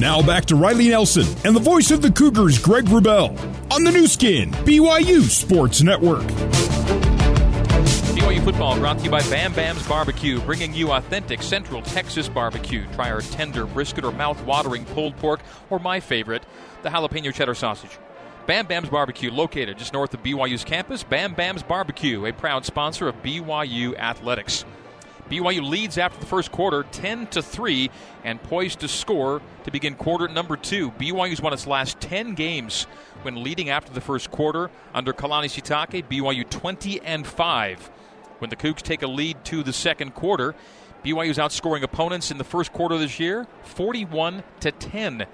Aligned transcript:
Now 0.00 0.22
back 0.22 0.44
to 0.44 0.54
Riley 0.54 0.90
Nelson 0.90 1.26
and 1.44 1.56
the 1.56 1.60
voice 1.60 1.90
of 1.90 2.02
the 2.02 2.12
Cougars, 2.12 2.56
Greg 2.60 2.84
Wrubell, 2.84 3.30
on 3.72 3.82
the 3.82 3.90
Nu 3.90 4.06
Skin, 4.06 4.52
BYU 4.52 5.22
Sports 5.22 5.82
Network. 5.82 6.22
BYU 8.14 8.44
football 8.44 8.78
brought 8.78 8.98
to 8.98 9.04
you 9.04 9.10
by 9.10 9.22
Bam 9.22 9.52
Bam's 9.54 9.84
Barbecue, 9.88 10.40
bringing 10.42 10.72
you 10.72 10.92
authentic 10.92 11.42
Central 11.42 11.82
Texas 11.82 12.28
barbecue. 12.28 12.86
Try 12.92 13.10
our 13.10 13.22
tender 13.22 13.66
brisket 13.66 14.04
or 14.04 14.12
mouth-watering 14.12 14.84
pulled 14.84 15.16
pork, 15.16 15.40
or 15.68 15.80
my 15.80 15.98
favorite, 15.98 16.44
the 16.84 16.90
jalapeno 16.90 17.34
cheddar 17.34 17.56
sausage. 17.56 17.98
Bam 18.46 18.68
Bam's 18.68 18.90
Barbecue, 18.90 19.32
located 19.32 19.78
just 19.78 19.92
north 19.92 20.14
of 20.14 20.22
BYU's 20.22 20.62
campus. 20.62 21.02
Bam 21.02 21.34
Bam's 21.34 21.64
Barbecue, 21.64 22.24
a 22.24 22.32
proud 22.32 22.64
sponsor 22.64 23.08
of 23.08 23.20
BYU 23.20 23.98
athletics. 23.98 24.64
BYU 25.30 25.68
leads 25.68 25.98
after 25.98 26.18
the 26.18 26.26
first 26.26 26.50
quarter 26.50 26.84
10 26.84 27.26
to 27.28 27.42
3 27.42 27.90
and 28.24 28.42
poised 28.42 28.80
to 28.80 28.88
score 28.88 29.42
to 29.64 29.70
begin 29.70 29.94
quarter 29.94 30.26
number 30.26 30.56
2. 30.56 30.92
BYU's 30.92 31.42
won 31.42 31.52
its 31.52 31.66
last 31.66 32.00
10 32.00 32.34
games 32.34 32.84
when 33.22 33.42
leading 33.42 33.68
after 33.68 33.92
the 33.92 34.00
first 34.00 34.30
quarter 34.30 34.70
under 34.94 35.12
Kalani 35.12 35.46
Sitake, 35.46 36.04
BYU 36.08 36.48
20 36.48 37.00
and 37.02 37.26
5. 37.26 37.90
When 38.38 38.50
the 38.50 38.56
Cougs 38.56 38.80
take 38.80 39.02
a 39.02 39.06
lead 39.06 39.44
to 39.46 39.62
the 39.62 39.72
second 39.72 40.14
quarter, 40.14 40.54
BYU's 41.04 41.38
outscoring 41.38 41.82
opponents 41.82 42.30
in 42.30 42.38
the 42.38 42.44
first 42.44 42.72
quarter 42.72 42.96
this 42.96 43.20
year 43.20 43.46
41 43.64 44.42
to 44.60 44.72
10. 44.72 45.26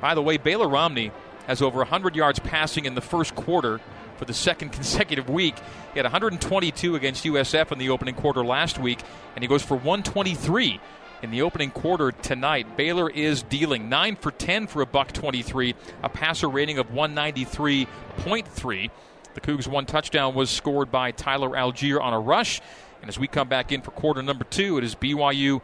By 0.00 0.14
the 0.14 0.22
way, 0.22 0.36
Baylor 0.36 0.68
Romney 0.68 1.12
has 1.46 1.62
over 1.62 1.78
100 1.78 2.14
yards 2.14 2.38
passing 2.38 2.84
in 2.84 2.94
the 2.94 3.00
first 3.00 3.34
quarter 3.34 3.80
for 4.20 4.26
the 4.26 4.34
second 4.34 4.70
consecutive 4.72 5.28
week. 5.28 5.56
He 5.92 5.98
had 5.98 6.04
122 6.04 6.94
against 6.94 7.24
USF 7.24 7.72
in 7.72 7.78
the 7.78 7.88
opening 7.88 8.14
quarter 8.14 8.44
last 8.44 8.78
week, 8.78 9.00
and 9.34 9.42
he 9.42 9.48
goes 9.48 9.62
for 9.62 9.74
123 9.74 10.78
in 11.22 11.30
the 11.30 11.42
opening 11.42 11.70
quarter 11.70 12.12
tonight. 12.12 12.76
Baylor 12.76 13.10
is 13.10 13.42
dealing 13.42 13.88
9 13.88 14.16
for 14.16 14.30
10 14.30 14.66
for 14.66 14.82
a 14.82 14.86
buck 14.86 15.12
23, 15.12 15.74
a 16.02 16.08
passer 16.10 16.48
rating 16.48 16.78
of 16.78 16.90
193.3. 16.90 18.90
The 19.32 19.40
Cougs' 19.40 19.66
one 19.66 19.86
touchdown 19.86 20.34
was 20.34 20.50
scored 20.50 20.90
by 20.90 21.12
Tyler 21.12 21.50
Allgeier 21.50 22.00
on 22.00 22.12
a 22.12 22.20
rush. 22.20 22.60
And 23.00 23.08
as 23.08 23.18
we 23.18 23.26
come 23.26 23.48
back 23.48 23.72
in 23.72 23.80
for 23.80 23.92
quarter 23.92 24.22
number 24.22 24.44
two, 24.44 24.76
it 24.76 24.84
is 24.84 24.94
BYU 24.94 25.62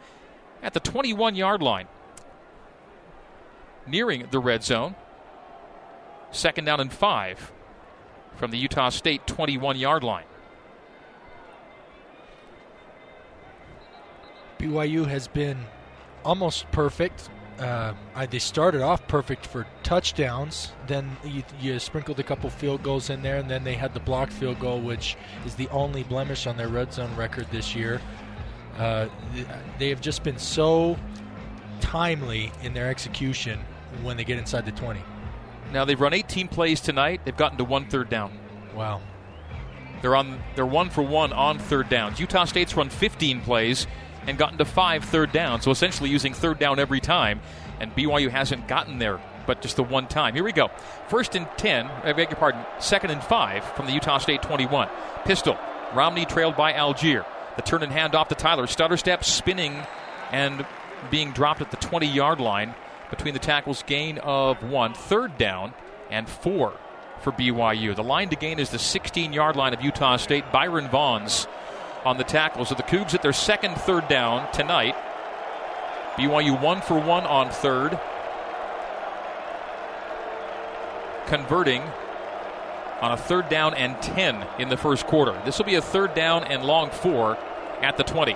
at 0.63 0.73
the 0.73 0.79
21 0.79 1.35
yard 1.35 1.61
line, 1.61 1.87
nearing 3.85 4.27
the 4.31 4.39
red 4.39 4.63
zone. 4.63 4.95
Second 6.31 6.65
down 6.65 6.79
and 6.79 6.91
five 6.91 7.51
from 8.37 8.51
the 8.51 8.57
Utah 8.57 8.89
State 8.89 9.25
21 9.27 9.77
yard 9.77 10.03
line. 10.03 10.25
BYU 14.59 15.05
has 15.07 15.27
been 15.27 15.57
almost 16.23 16.69
perfect. 16.71 17.29
Uh, 17.59 17.93
they 18.29 18.39
started 18.39 18.81
off 18.81 19.07
perfect 19.07 19.45
for 19.45 19.65
touchdowns. 19.81 20.71
Then 20.85 21.17
you, 21.23 21.43
you, 21.59 21.79
sprinkled 21.79 22.19
a 22.19 22.23
couple 22.23 22.49
field 22.49 22.83
goals 22.83 23.09
in 23.09 23.23
there, 23.23 23.37
and 23.37 23.49
then 23.49 23.63
they 23.63 23.73
had 23.73 23.93
the 23.93 23.99
blocked 23.99 24.33
field 24.33 24.59
goal, 24.59 24.79
which 24.79 25.17
is 25.45 25.55
the 25.55 25.67
only 25.69 26.03
blemish 26.03 26.45
on 26.45 26.57
their 26.57 26.67
red 26.67 26.93
zone 26.93 27.15
record 27.15 27.47
this 27.51 27.75
year. 27.75 27.99
Uh, 28.77 29.07
they 29.79 29.89
have 29.89 30.01
just 30.01 30.23
been 30.23 30.37
so 30.37 30.97
timely 31.81 32.51
in 32.61 32.73
their 32.73 32.89
execution 32.89 33.59
when 34.03 34.17
they 34.17 34.23
get 34.23 34.37
inside 34.37 34.65
the 34.65 34.71
20. 34.73 35.01
Now 35.71 35.85
they've 35.85 35.99
run 35.99 36.13
18 36.13 36.47
plays 36.47 36.79
tonight. 36.79 37.21
They've 37.25 37.35
gotten 37.35 37.57
to 37.57 37.63
one 37.63 37.89
third 37.89 38.09
down. 38.09 38.37
Wow. 38.75 39.01
They're 40.01 40.15
on. 40.15 40.39
They're 40.55 40.65
one 40.65 40.89
for 40.89 41.01
one 41.01 41.33
on 41.33 41.59
third 41.59 41.89
downs. 41.89 42.19
Utah 42.19 42.45
State's 42.45 42.75
run 42.75 42.89
15 42.89 43.41
plays 43.41 43.87
and 44.27 44.37
gotten 44.37 44.57
to 44.59 44.65
five 44.65 45.03
third 45.03 45.31
downs. 45.31 45.63
So 45.63 45.71
essentially 45.71 46.09
using 46.09 46.33
third 46.33 46.59
down 46.59 46.79
every 46.79 46.99
time. 46.99 47.41
And 47.79 47.95
BYU 47.95 48.29
hasn't 48.29 48.67
gotten 48.67 48.97
there, 48.97 49.19
but 49.45 49.61
just 49.61 49.75
the 49.75 49.83
one 49.83 50.07
time. 50.07 50.33
Here 50.33 50.43
we 50.43 50.51
go. 50.51 50.69
First 51.09 51.35
and 51.35 51.47
10. 51.57 51.85
I 51.85 52.13
beg 52.13 52.29
your 52.29 52.37
pardon. 52.37 52.65
Second 52.79 53.11
and 53.11 53.23
five 53.23 53.63
from 53.75 53.85
the 53.85 53.93
Utah 53.93 54.17
State 54.17 54.41
21. 54.41 54.89
Pistol. 55.25 55.57
Romney 55.93 56.25
trailed 56.25 56.55
by 56.55 56.73
Allgeier. 56.73 57.25
The 57.55 57.61
turn 57.61 57.83
and 57.83 57.91
hand 57.91 58.15
off 58.15 58.29
to 58.29 58.35
Tyler. 58.35 58.67
Stutter 58.67 58.97
step 58.97 59.23
spinning 59.23 59.75
and 60.31 60.65
being 61.09 61.31
dropped 61.31 61.61
at 61.61 61.71
the 61.71 61.77
20 61.77 62.07
yard 62.07 62.39
line 62.39 62.73
between 63.09 63.33
the 63.33 63.39
tackles. 63.39 63.83
Gain 63.83 64.17
of 64.19 64.63
one. 64.63 64.93
Third 64.93 65.37
down 65.37 65.73
and 66.09 66.27
four 66.27 66.73
for 67.21 67.31
BYU. 67.31 67.95
The 67.95 68.03
line 68.03 68.29
to 68.29 68.35
gain 68.35 68.59
is 68.59 68.69
the 68.69 68.79
16 68.79 69.33
yard 69.33 69.55
line 69.55 69.73
of 69.73 69.81
Utah 69.81 70.17
State. 70.17 70.51
Byron 70.51 70.87
Vaughns 70.87 71.47
on 72.05 72.17
the 72.17 72.23
tackles. 72.23 72.69
So 72.69 72.75
the 72.75 72.83
Cougs 72.83 73.13
at 73.13 73.21
their 73.21 73.33
second 73.33 73.75
third 73.75 74.07
down 74.07 74.51
tonight. 74.51 74.95
BYU 76.15 76.59
one 76.61 76.81
for 76.81 76.99
one 76.99 77.25
on 77.25 77.49
third. 77.49 77.99
Converting 81.27 81.81
on 83.01 83.11
a 83.11 83.17
third 83.17 83.49
down 83.49 83.73
and 83.73 84.01
10 84.01 84.47
in 84.59 84.69
the 84.69 84.77
first 84.77 85.05
quarter. 85.05 85.39
This 85.45 85.57
will 85.57 85.65
be 85.65 85.75
a 85.75 85.81
third 85.81 86.15
down 86.15 86.43
and 86.45 86.63
long 86.63 86.89
four 86.89 87.37
at 87.81 87.97
the 87.97 88.03
20. 88.03 88.35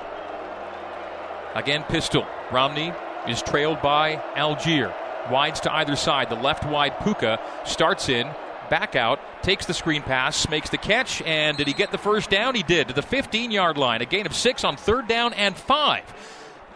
Again, 1.55 1.83
pistol. 1.83 2.27
Romney 2.51 2.93
is 3.27 3.41
trailed 3.41 3.81
by 3.81 4.15
Allgeier. 4.35 4.93
Wides 5.29 5.59
to 5.61 5.73
either 5.73 5.95
side. 5.95 6.29
The 6.29 6.35
left 6.35 6.65
wide 6.65 6.99
Puka 7.03 7.39
starts 7.65 8.09
in, 8.09 8.27
back 8.69 8.95
out, 8.95 9.19
takes 9.43 9.65
the 9.65 9.73
screen 9.73 10.01
pass, 10.01 10.49
makes 10.49 10.69
the 10.69 10.77
catch, 10.77 11.21
and 11.23 11.57
did 11.57 11.67
he 11.67 11.73
get 11.73 11.91
the 11.91 11.97
first 11.97 12.29
down? 12.29 12.55
He 12.55 12.63
did 12.63 12.87
to 12.87 12.93
the 12.93 13.01
15 13.01 13.51
yard 13.51 13.77
line. 13.77 14.01
A 14.01 14.05
gain 14.05 14.25
of 14.25 14.33
six 14.33 14.63
on 14.63 14.77
third 14.77 15.07
down 15.07 15.33
and 15.33 15.55
five. 15.55 16.03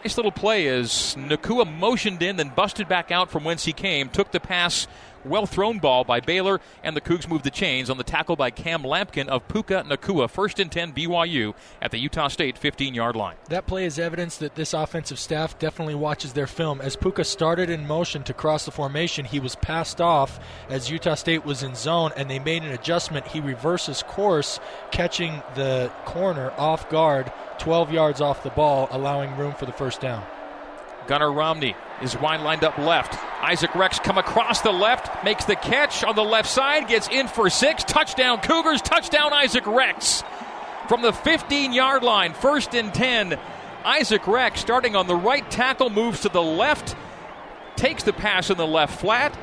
Nice 0.04 0.16
little 0.16 0.30
play 0.30 0.68
as 0.68 1.16
Nacua 1.18 1.66
motioned 1.66 2.22
in, 2.22 2.36
then 2.36 2.50
busted 2.50 2.86
back 2.86 3.10
out 3.10 3.30
from 3.30 3.42
whence 3.44 3.64
he 3.64 3.72
came, 3.72 4.08
took 4.08 4.30
the 4.30 4.38
pass 4.38 4.86
well 5.28 5.46
thrown 5.46 5.78
ball 5.78 6.04
by 6.04 6.20
Baylor, 6.20 6.60
and 6.82 6.96
the 6.96 7.00
Cougs 7.00 7.28
move 7.28 7.42
the 7.42 7.50
chains 7.50 7.90
on 7.90 7.98
the 7.98 8.04
tackle 8.04 8.36
by 8.36 8.50
Cam 8.50 8.82
Lampkin 8.82 9.28
of 9.28 9.46
Puka 9.48 9.84
Nacua. 9.88 10.28
First 10.30 10.58
and 10.58 10.70
10 10.70 10.92
BYU 10.92 11.54
at 11.82 11.90
the 11.90 11.98
Utah 11.98 12.28
State 12.28 12.56
15 12.58 12.94
yard 12.94 13.16
line. 13.16 13.36
That 13.48 13.66
play 13.66 13.84
is 13.84 13.98
evidence 13.98 14.36
that 14.38 14.54
this 14.54 14.72
offensive 14.72 15.18
staff 15.18 15.58
definitely 15.58 15.94
watches 15.94 16.32
their 16.32 16.46
film. 16.46 16.80
As 16.80 16.96
Puka 16.96 17.24
started 17.24 17.70
in 17.70 17.86
motion 17.86 18.22
to 18.24 18.34
cross 18.34 18.64
the 18.64 18.70
formation, 18.70 19.24
he 19.24 19.40
was 19.40 19.56
passed 19.56 20.00
off 20.00 20.40
as 20.68 20.90
Utah 20.90 21.14
State 21.14 21.44
was 21.44 21.62
in 21.62 21.74
zone, 21.74 22.12
and 22.16 22.30
they 22.30 22.38
made 22.38 22.62
an 22.62 22.72
adjustment. 22.72 23.26
He 23.28 23.40
reverses 23.40 24.02
course, 24.02 24.60
catching 24.90 25.42
the 25.54 25.90
corner 26.04 26.52
off 26.56 26.88
guard, 26.88 27.32
12 27.58 27.92
yards 27.92 28.20
off 28.20 28.42
the 28.42 28.50
ball, 28.50 28.88
allowing 28.90 29.36
room 29.36 29.54
for 29.54 29.66
the 29.66 29.72
first 29.72 30.00
down. 30.00 30.24
Gunner 31.06 31.30
Romney 31.30 31.76
is 32.02 32.16
wide 32.16 32.40
lined 32.40 32.64
up 32.64 32.78
left. 32.78 33.18
Isaac 33.42 33.74
Rex 33.74 33.98
come 33.98 34.18
across 34.18 34.60
the 34.60 34.72
left, 34.72 35.24
makes 35.24 35.44
the 35.44 35.56
catch 35.56 36.04
on 36.04 36.16
the 36.16 36.24
left 36.24 36.48
side, 36.48 36.88
gets 36.88 37.08
in 37.08 37.28
for 37.28 37.48
six. 37.48 37.84
Touchdown 37.84 38.40
Cougars, 38.40 38.82
touchdown 38.82 39.32
Isaac 39.32 39.66
Rex. 39.66 40.24
From 40.88 41.02
the 41.02 41.12
15 41.12 41.72
yard 41.72 42.02
line, 42.02 42.34
first 42.34 42.74
and 42.74 42.92
10. 42.92 43.38
Isaac 43.84 44.26
Rex 44.26 44.60
starting 44.60 44.96
on 44.96 45.06
the 45.06 45.14
right 45.14 45.48
tackle, 45.50 45.90
moves 45.90 46.22
to 46.22 46.28
the 46.28 46.42
left, 46.42 46.96
takes 47.76 48.02
the 48.02 48.12
pass 48.12 48.50
in 48.50 48.56
the 48.56 48.66
left 48.66 49.00
flat, 49.00 49.36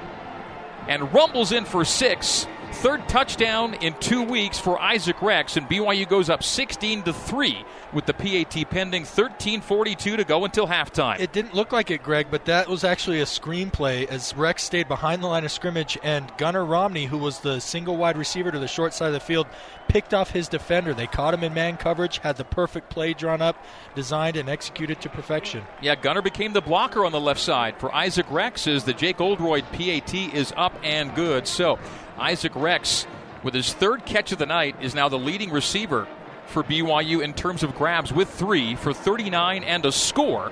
and 0.87 1.13
rumbles 1.13 1.51
in 1.51 1.63
for 1.65 1.85
six. 1.85 2.45
Third 2.83 3.07
touchdown 3.07 3.75
in 3.75 3.93
two 4.01 4.21
weeks 4.21 4.59
for 4.59 4.77
Isaac 4.77 5.21
Rex, 5.21 5.55
and 5.55 5.69
BYU 5.69 6.05
goes 6.05 6.29
up 6.29 6.43
16 6.43 7.03
to 7.03 7.13
3 7.13 7.63
with 7.93 8.05
the 8.05 8.13
PAT 8.13 8.69
pending. 8.69 9.05
13:42 9.05 10.17
to 10.17 10.25
go 10.25 10.43
until 10.43 10.67
halftime. 10.67 11.17
It 11.17 11.31
didn't 11.31 11.53
look 11.53 11.71
like 11.71 11.91
it, 11.91 12.03
Greg, 12.03 12.27
but 12.29 12.43
that 12.43 12.67
was 12.67 12.83
actually 12.83 13.21
a 13.21 13.25
screenplay 13.25 14.05
as 14.09 14.35
Rex 14.35 14.63
stayed 14.63 14.89
behind 14.89 15.23
the 15.23 15.27
line 15.27 15.45
of 15.45 15.51
scrimmage, 15.53 15.97
and 16.03 16.29
Gunner 16.37 16.65
Romney, 16.65 17.05
who 17.05 17.17
was 17.17 17.39
the 17.39 17.61
single 17.61 17.95
wide 17.95 18.17
receiver 18.17 18.51
to 18.51 18.59
the 18.59 18.67
short 18.67 18.93
side 18.93 19.07
of 19.07 19.13
the 19.13 19.21
field, 19.21 19.47
picked 19.87 20.13
off 20.13 20.31
his 20.31 20.49
defender. 20.49 20.93
They 20.93 21.07
caught 21.07 21.33
him 21.33 21.45
in 21.45 21.53
man 21.53 21.77
coverage, 21.77 22.17
had 22.17 22.35
the 22.35 22.43
perfect 22.43 22.89
play 22.89 23.13
drawn 23.13 23.41
up, 23.41 23.55
designed 23.95 24.35
and 24.35 24.49
executed 24.49 24.99
to 24.99 25.09
perfection. 25.09 25.63
Yeah, 25.79 25.95
Gunner 25.95 26.21
became 26.21 26.51
the 26.51 26.59
blocker 26.59 27.05
on 27.05 27.13
the 27.13 27.21
left 27.21 27.39
side 27.39 27.75
for 27.77 27.95
Isaac 27.95 28.25
Rex 28.29 28.67
as 28.67 28.83
the 28.83 28.93
Jake 28.93 29.21
Oldroyd 29.21 29.63
PAT 29.71 30.13
is 30.13 30.51
up 30.57 30.73
and 30.83 31.15
good. 31.15 31.47
So 31.47 31.79
Isaac 32.17 32.53
Rex, 32.55 33.07
with 33.43 33.53
his 33.53 33.73
third 33.73 34.05
catch 34.05 34.31
of 34.31 34.37
the 34.37 34.45
night, 34.45 34.75
is 34.81 34.95
now 34.95 35.09
the 35.09 35.17
leading 35.17 35.51
receiver 35.51 36.07
for 36.47 36.63
BYU 36.63 37.23
in 37.23 37.33
terms 37.33 37.63
of 37.63 37.75
grabs 37.75 38.13
with 38.13 38.29
three 38.29 38.75
for 38.75 38.93
39 38.93 39.63
and 39.63 39.85
a 39.85 39.91
score. 39.91 40.51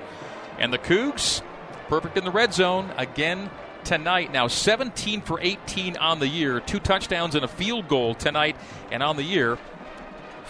And 0.58 0.72
the 0.72 0.78
Cougs, 0.78 1.42
perfect 1.88 2.16
in 2.16 2.24
the 2.24 2.30
red 2.30 2.52
zone 2.52 2.92
again 2.96 3.50
tonight. 3.84 4.32
Now 4.32 4.48
17 4.48 5.22
for 5.22 5.40
18 5.40 5.96
on 5.96 6.18
the 6.18 6.28
year, 6.28 6.60
two 6.60 6.80
touchdowns 6.80 7.34
and 7.34 7.44
a 7.44 7.48
field 7.48 7.88
goal 7.88 8.14
tonight, 8.14 8.56
and 8.90 9.02
on 9.02 9.16
the 9.16 9.22
year. 9.22 9.58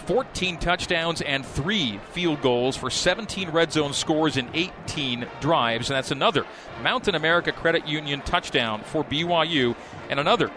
14 0.05 0.57
touchdowns 0.57 1.21
and 1.21 1.45
three 1.45 1.97
field 2.11 2.41
goals 2.41 2.75
for 2.75 2.89
17 2.89 3.51
red 3.51 3.71
zone 3.71 3.93
scores 3.93 4.35
in 4.35 4.49
18 4.53 5.25
drives. 5.39 5.89
And 5.89 5.95
that's 5.95 6.11
another 6.11 6.45
Mountain 6.81 7.15
America 7.15 7.53
Credit 7.53 7.87
Union 7.87 8.19
touchdown 8.19 8.81
for 8.83 9.05
BYU 9.05 9.77
and 10.09 10.19
another 10.19 10.51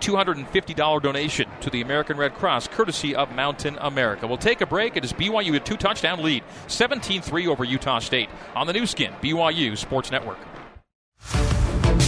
$250 0.00 1.02
donation 1.02 1.48
to 1.60 1.70
the 1.70 1.80
American 1.80 2.16
Red 2.16 2.34
Cross, 2.34 2.68
courtesy 2.68 3.14
of 3.14 3.32
Mountain 3.32 3.78
America. 3.80 4.26
We'll 4.26 4.36
take 4.36 4.60
a 4.60 4.66
break. 4.66 4.96
It 4.96 5.04
is 5.04 5.12
BYU 5.12 5.56
a 5.56 5.60
two 5.60 5.76
touchdown 5.76 6.22
lead, 6.22 6.44
17 6.68 7.22
3 7.22 7.46
over 7.46 7.64
Utah 7.64 7.98
State 7.98 8.28
on 8.54 8.66
the 8.66 8.72
Nu 8.72 8.86
Skin, 8.86 9.12
BYU 9.22 9.76
Sports 9.76 10.10
Network. 10.10 10.38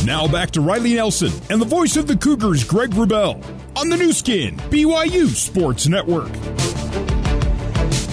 Now 0.04 0.26
back 0.26 0.50
to 0.52 0.60
Riley 0.60 0.94
Nelson 0.94 1.32
and 1.50 1.60
the 1.60 1.66
voice 1.66 1.96
of 1.96 2.06
the 2.06 2.16
Cougars, 2.16 2.64
Greg 2.64 2.90
Wrubell, 2.90 3.44
on 3.76 3.88
the 3.88 3.96
Nu 3.96 4.12
Skin, 4.12 4.56
BYU 4.56 5.28
Sports 5.28 5.86
Network. 5.86 6.30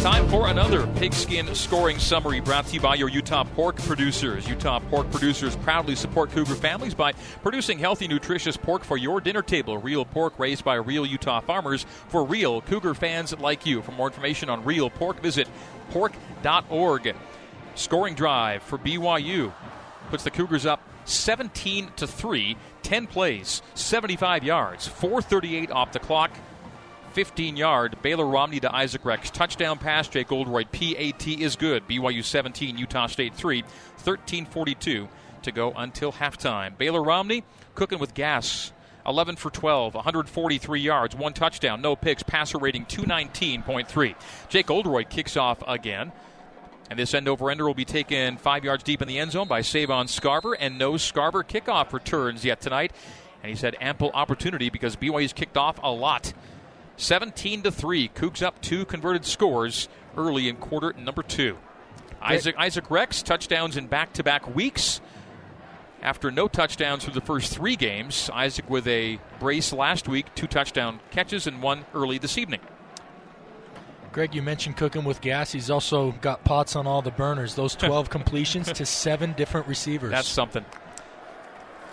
Time 0.06 0.30
for 0.30 0.50
another 0.50 0.86
pigskin 0.98 1.56
scoring 1.56 1.98
summary 1.98 2.40
brought 2.40 2.68
to 2.68 2.76
you 2.76 2.80
by 2.80 2.94
your 2.94 3.10
Utah 3.10 3.44
pork 3.44 3.76
producers. 3.78 4.48
Utah 4.48 4.80
pork 4.80 5.10
producers 5.10 5.56
proudly 5.56 5.96
support 5.96 6.30
Cougar 6.30 6.54
families 6.54 6.94
by 6.94 7.14
producing 7.42 7.80
healthy, 7.80 8.08
nutritious 8.08 8.56
pork 8.56 8.84
for 8.84 8.98
your 8.98 9.20
dinner 9.20 9.42
table. 9.42 9.80
Real 9.80 10.06
pork 10.06 10.38
raised 10.38 10.64
by 10.64 10.76
real 10.76 11.08
Utah 11.08 11.40
farmers 11.40 11.88
for 12.10 12.24
real 12.24 12.62
Cougar 12.62 12.94
fans 12.94 13.36
like 13.40 13.66
you. 13.66 13.82
For 13.82 13.94
more 13.94 14.06
information 14.06 14.48
on 14.48 14.64
real 14.64 14.92
pork, 14.92 15.22
visit 15.22 15.48
pork.org. 15.90 17.16
Scoring 17.74 18.14
drive 18.14 18.62
for 18.62 18.78
BYU 18.78 19.54
puts 20.12 20.24
the 20.24 20.30
Cougars 20.30 20.68
up 20.68 20.84
17 21.06 21.90
to 21.96 22.06
3, 22.06 22.56
10 22.84 23.08
plays, 23.08 23.64
75 23.74 24.44
yards, 24.44 24.88
438 24.88 25.72
off 25.72 25.92
the 25.94 26.00
clock. 26.00 26.30
15 27.16 27.56
yard 27.56 27.96
Baylor 28.02 28.28
Romney 28.28 28.60
to 28.60 28.76
Isaac 28.76 29.06
Rex. 29.06 29.32
Touchdown 29.32 29.78
pass, 29.78 30.10
Jake 30.10 30.34
Oldroyd. 30.34 30.70
PAT 30.74 31.26
is 31.26 31.56
good. 31.56 31.88
BYU 31.88 32.22
17, 32.22 32.78
Utah 32.78 33.08
State 33.08 33.34
3. 33.34 33.64
13.42 34.04 35.08
to 35.44 35.52
go 35.54 35.72
until 35.78 36.12
halftime. 36.12 36.78
Baylor 36.78 37.02
Romney 37.02 37.46
cooking 37.74 38.00
with 38.00 38.14
gas. 38.14 38.74
11 39.08 39.38
for 39.38 39.50
12, 39.50 39.94
143 39.94 40.82
yards, 40.82 41.16
one 41.16 41.32
touchdown, 41.32 41.80
no 41.80 41.96
picks, 41.96 42.24
passer 42.24 42.58
rating 42.58 42.86
219.3. 42.86 44.16
Jake 44.50 44.70
Oldroyd 44.70 45.10
kicks 45.10 45.38
off 45.38 45.64
again. 45.66 46.12
And 46.90 47.00
this 47.00 47.14
end 47.14 47.30
over 47.30 47.50
ender 47.50 47.66
will 47.66 47.74
be 47.76 47.86
taken 47.86 48.36
five 48.36 48.66
yards 48.66 48.84
deep 48.84 49.02
in 49.02 49.08
the 49.08 49.20
end 49.20 49.32
zone 49.32 49.48
by 49.48 49.62
Savon 49.62 50.08
Scarver, 50.08 50.56
and 50.60 50.78
no 50.78 50.94
Scarver 50.94 51.48
kickoff 51.48 51.94
returns 51.94 52.44
yet 52.44 52.60
tonight. 52.60 52.92
And 53.42 53.52
he's 53.52 53.62
had 53.62 53.78
ample 53.80 54.12
opportunity 54.14 54.70
because 54.70 54.98
BYU's 54.98 55.32
kicked 55.32 55.56
off 55.56 55.80
a 55.82 55.92
lot 55.92 56.34
17 56.98 57.64
to 57.64 57.72
3. 57.72 58.10
Cougs 58.10 58.42
up 58.42 58.62
two 58.62 58.86
converted 58.86 59.26
scores 59.26 59.90
early 60.18 60.48
in 60.48 60.56
quarter 60.58 60.94
number 60.94 61.24
two. 61.24 61.58
Isaac 62.22 62.56
Isaac 62.58 62.90
Rex 62.90 63.22
touchdowns 63.22 63.78
in 63.78 63.88
back 63.88 64.14
to 64.14 64.24
back 64.24 64.54
weeks. 64.56 65.02
After 66.02 66.30
no 66.32 66.48
touchdowns 66.48 67.04
through 67.04 67.14
the 67.14 67.22
first 67.22 67.52
three 67.54 67.76
games, 67.76 68.30
Isaac 68.34 68.70
with 68.70 68.88
a 68.88 69.20
brace 69.40 69.74
last 69.74 70.08
week, 70.08 70.34
two 70.36 70.48
touchdown 70.48 71.00
catches, 71.10 71.48
and 71.48 71.64
one 71.64 71.86
early 71.94 72.18
this 72.18 72.38
evening. 72.38 72.60
Greg, 74.12 74.34
you 74.34 74.42
mentioned 74.42 74.78
cooking 74.78 75.04
with 75.04 75.20
gas. 75.20 75.52
He's 75.52 75.70
also 75.70 76.14
got 76.22 76.44
pots 76.44 76.76
on 76.76 76.88
all 76.88 77.02
the 77.02 77.12
burners. 77.12 77.56
Those 77.56 77.76
12 77.76 78.10
completions 78.10 78.72
to 78.72 78.86
seven 78.86 79.34
different 79.34 79.68
receivers. 79.68 80.12
That's 80.12 80.28
something. 80.28 80.64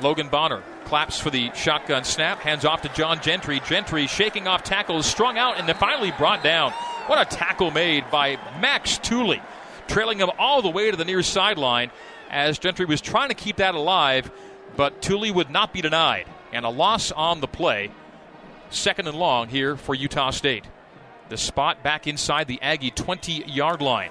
Logan 0.01 0.29
Bonner 0.29 0.63
claps 0.85 1.19
for 1.19 1.31
the 1.31 1.53
shotgun 1.55 2.05
snap, 2.05 2.41
hands 2.41 2.65
off 2.65 2.83
to 2.83 2.89
John 2.91 3.21
Gentry. 3.21 3.61
Gentry 3.61 4.07
shaking 4.07 4.47
off 4.47 4.63
tackles, 4.63 5.07
strung 5.07 5.39
out, 5.39 5.59
and 5.59 5.69
then 5.69 5.77
finally 5.77 6.13
brought 6.13 6.43
down. 6.43 6.73
What 7.07 7.21
a 7.21 7.37
tackle 7.37 7.71
made 7.71 8.11
by 8.11 8.39
Max 8.61 8.99
Tooley, 8.99 9.43
trailing 9.89 10.19
him 10.19 10.31
all 10.39 10.63
the 10.63 10.71
way 10.71 10.91
to 10.91 10.97
the 10.97 11.05
near 11.05 11.23
sideline 11.23 11.91
as 12.33 12.59
Gentry 12.59 12.87
was 12.87 13.01
trying 13.01 13.29
to 13.29 13.35
keep 13.35 13.57
that 13.57 13.75
alive, 13.75 14.31
but 14.77 15.03
Tooley 15.03 15.31
would 15.31 15.51
not 15.51 15.73
be 15.73 15.83
denied. 15.83 16.27
And 16.53 16.65
a 16.65 16.71
loss 16.71 17.13
on 17.13 17.41
the 17.41 17.47
play. 17.47 17.91
Second 18.71 19.09
and 19.09 19.17
long 19.17 19.49
here 19.49 19.77
for 19.77 19.95
Utah 19.95 20.31
State. 20.31 20.65
The 21.29 21.37
spot 21.37 21.83
back 21.83 22.07
inside 22.07 22.47
the 22.47 22.61
Aggie 22.61 22.91
20 22.91 23.45
yard 23.47 23.81
line. 23.81 24.11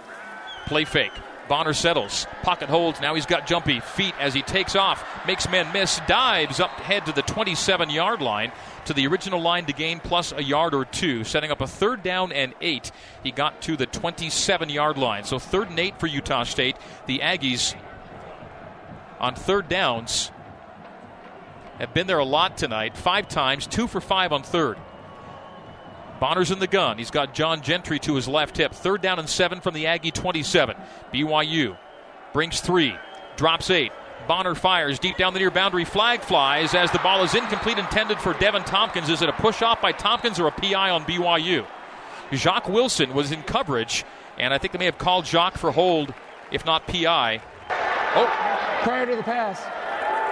Play 0.65 0.85
fake. 0.85 1.11
Bonner 1.51 1.74
settles. 1.74 2.27
Pocket 2.44 2.69
holds. 2.69 3.01
Now 3.01 3.13
he's 3.13 3.25
got 3.25 3.45
jumpy 3.45 3.81
feet 3.81 4.13
as 4.21 4.33
he 4.33 4.42
takes 4.42 4.74
off. 4.74 5.06
Makes 5.27 5.50
men 5.50 5.69
miss. 5.74 6.00
Dives 6.07 6.62
up 6.62 6.69
head 6.80 7.06
to 7.07 7.12
the 7.12 7.24
27 7.24 7.89
yard 7.89 8.21
line 8.21 8.53
to 8.86 8.94
the 8.94 9.06
original 9.07 9.42
line 9.42 9.65
to 9.65 9.74
gain 9.74 10.00
plus 10.00 10.31
a 10.31 10.42
yard 10.42 10.74
or 10.74 10.86
two, 10.86 11.25
setting 11.25 11.51
up 11.51 11.59
a 11.59 11.68
third 11.68 12.03
down 12.03 12.31
and 12.31 12.53
eight. 12.62 12.94
He 13.21 13.31
got 13.31 13.62
to 13.63 13.75
the 13.75 13.86
27 13.86 14.69
yard 14.69 14.98
line. 14.98 15.25
So 15.25 15.39
third 15.39 15.69
and 15.69 15.77
eight 15.77 16.00
for 16.00 16.07
Utah 16.07 16.44
State. 16.44 16.77
The 17.06 17.19
Aggies 17.19 17.75
on 19.19 19.36
third 19.36 19.68
downs 19.68 20.31
have 21.80 21.94
been 21.94 22.07
there 22.07 22.19
a 22.19 22.24
lot 22.24 22.56
tonight. 22.56 22.95
Five 22.95 23.27
times, 23.27 23.68
two 23.68 23.88
for 23.88 24.00
five 24.00 24.31
on 24.31 24.44
third. 24.44 24.77
Bonner's 26.21 26.51
in 26.51 26.59
the 26.59 26.68
gun. 26.68 27.00
He's 27.00 27.09
got 27.09 27.33
John 27.33 27.62
Gentry 27.62 27.97
to 28.01 28.13
his 28.13 28.27
left 28.27 28.57
hip. 28.57 28.73
Third 28.73 29.01
down 29.01 29.18
and 29.18 29.27
seven 29.27 29.59
from 29.59 29.73
the 29.73 29.88
Aggie 29.88 30.12
27. 30.12 30.77
BYU 31.12 31.75
brings 32.31 32.62
three, 32.62 32.94
drops 33.38 33.71
eight. 33.71 33.91
Bonner 34.27 34.53
fires 34.53 35.00
deep 35.00 35.18
down 35.18 35.33
the 35.33 35.39
near 35.39 35.50
boundary. 35.50 35.83
Flag 35.83 36.21
flies 36.21 36.75
as 36.75 36.91
the 36.91 37.00
ball 37.00 37.23
is 37.23 37.33
incomplete, 37.33 37.79
intended 37.79 38.19
for 38.19 38.35
Deven 38.35 38.63
Thompkins. 38.63 39.09
Is 39.09 39.23
it 39.23 39.29
a 39.29 39.33
push 39.33 39.63
off 39.63 39.81
by 39.81 39.94
Thompkins 39.94 40.39
or 40.39 40.45
a 40.45 40.51
PI 40.51 40.91
on 40.91 41.03
BYU? 41.06 41.65
Jacques 42.31 42.69
Wilson 42.69 43.15
was 43.15 43.31
in 43.31 43.41
coverage, 43.41 44.06
and 44.38 44.53
I 44.53 44.59
think 44.59 44.74
they 44.74 44.79
may 44.79 44.85
have 44.85 45.00
called 45.00 45.25
Jacques 45.25 45.57
for 45.57 45.71
hold, 45.71 46.13
if 46.51 46.67
not 46.67 46.85
PI. 46.85 47.41
Oh, 48.15 48.79
prior 48.83 49.07
to 49.07 49.15
the 49.15 49.24
pass, 49.24 49.59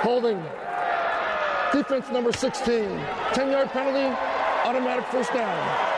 holding. 0.04 0.40
Defense 1.74 2.12
number 2.12 2.32
16. 2.32 3.02
10 3.34 3.52
yard 3.52 3.70
penalty, 3.70 4.16
automatic 4.66 5.06
first 5.06 5.34
down. 5.34 5.98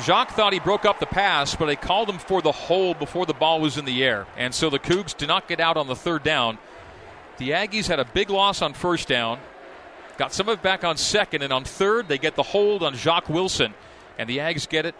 Jacques 0.00 0.32
thought 0.32 0.52
he 0.52 0.58
broke 0.58 0.84
up 0.84 0.98
the 0.98 1.06
pass, 1.06 1.54
but 1.54 1.66
they 1.66 1.76
called 1.76 2.08
him 2.08 2.18
for 2.18 2.42
the 2.42 2.50
hold 2.50 2.98
before 2.98 3.26
the 3.26 3.34
ball 3.34 3.60
was 3.60 3.78
in 3.78 3.84
the 3.84 4.02
air. 4.02 4.26
And 4.36 4.52
so 4.52 4.68
the 4.68 4.78
Cougs 4.78 5.16
did 5.16 5.28
not 5.28 5.46
get 5.46 5.60
out 5.60 5.76
on 5.76 5.86
the 5.86 5.94
third 5.94 6.24
down. 6.24 6.58
The 7.38 7.50
Aggies 7.50 7.86
had 7.86 8.00
a 8.00 8.04
big 8.04 8.30
loss 8.30 8.60
on 8.60 8.74
first 8.74 9.08
down, 9.08 9.38
got 10.18 10.32
some 10.32 10.48
of 10.48 10.58
it 10.58 10.62
back 10.62 10.84
on 10.84 10.96
second, 10.96 11.42
and 11.42 11.52
on 11.52 11.64
third, 11.64 12.08
they 12.08 12.18
get 12.18 12.34
the 12.34 12.42
hold 12.42 12.82
on 12.82 12.94
Jacques 12.94 13.28
Wilson. 13.28 13.74
And 14.18 14.28
the 14.28 14.38
Ags 14.38 14.68
get 14.68 14.84
it, 14.84 14.94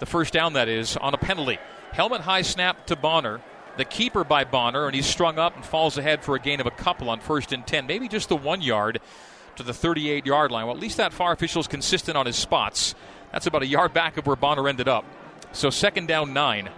the 0.00 0.06
first 0.06 0.32
down 0.32 0.54
that 0.54 0.68
is, 0.68 0.96
on 0.96 1.14
a 1.14 1.18
penalty. 1.18 1.58
Helmet 1.92 2.20
high 2.22 2.42
snap 2.42 2.86
to 2.86 2.96
Bonner. 2.96 3.40
The 3.76 3.84
keeper 3.84 4.24
by 4.24 4.42
Bonner, 4.42 4.86
and 4.86 4.94
he's 4.94 5.06
strung 5.06 5.38
up 5.38 5.54
and 5.54 5.64
falls 5.64 5.98
ahead 5.98 6.24
for 6.24 6.34
a 6.34 6.40
gain 6.40 6.60
of 6.60 6.66
a 6.66 6.72
couple 6.72 7.10
on 7.10 7.20
first 7.20 7.52
and 7.52 7.64
10, 7.64 7.86
maybe 7.86 8.08
just 8.08 8.28
the 8.28 8.36
one 8.36 8.60
yard 8.60 9.00
to 9.58 9.62
the 9.62 9.74
38 9.74 10.26
yard 10.26 10.50
line. 10.50 10.66
Well, 10.66 10.74
at 10.74 10.80
least 10.80 10.96
that 10.96 11.12
far 11.12 11.32
official's 11.32 11.68
consistent 11.68 12.16
on 12.16 12.26
his 12.26 12.36
spots. 12.36 12.94
That's 13.32 13.46
about 13.46 13.62
a 13.62 13.66
yard 13.66 13.92
back 13.92 14.16
of 14.16 14.26
where 14.26 14.36
Bonner 14.36 14.66
ended 14.68 14.88
up. 14.88 15.04
So 15.52 15.70
second 15.70 16.08
down 16.08 16.32
nine 16.32 16.70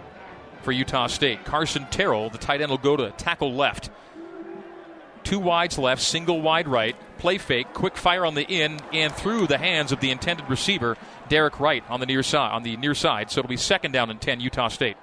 for 0.61 0.71
Utah 0.71 1.07
State. 1.07 1.45
Carson 1.45 1.87
Terrell, 1.89 2.29
the 2.29 2.37
tight 2.37 2.61
end, 2.61 2.69
will 2.69 2.77
go 2.77 2.97
to 2.97 3.11
tackle 3.11 3.53
left. 3.53 3.89
Two 5.23 5.39
wides 5.39 5.77
left, 5.77 6.01
single 6.01 6.41
wide 6.41 6.67
right. 6.67 6.95
Play 7.19 7.37
fake, 7.37 7.73
quick 7.73 7.95
fire 7.95 8.25
on 8.25 8.33
the 8.33 8.41
in 8.41 8.79
and 8.91 9.13
through 9.13 9.45
the 9.47 9.59
hands 9.59 9.91
of 9.91 9.99
the 9.99 10.09
intended 10.09 10.49
receiver, 10.49 10.97
Derek 11.29 11.59
Wright 11.59 11.83
on 11.89 11.99
the 11.99 12.07
near 12.07 12.23
side. 12.23 12.51
On 12.51 12.63
the 12.63 12.75
near 12.77 12.95
side, 12.95 13.29
so 13.29 13.39
it'll 13.39 13.49
be 13.49 13.57
second 13.57 13.91
down 13.91 14.09
and 14.09 14.19
ten, 14.19 14.39
Utah 14.39 14.69
State. 14.69 14.97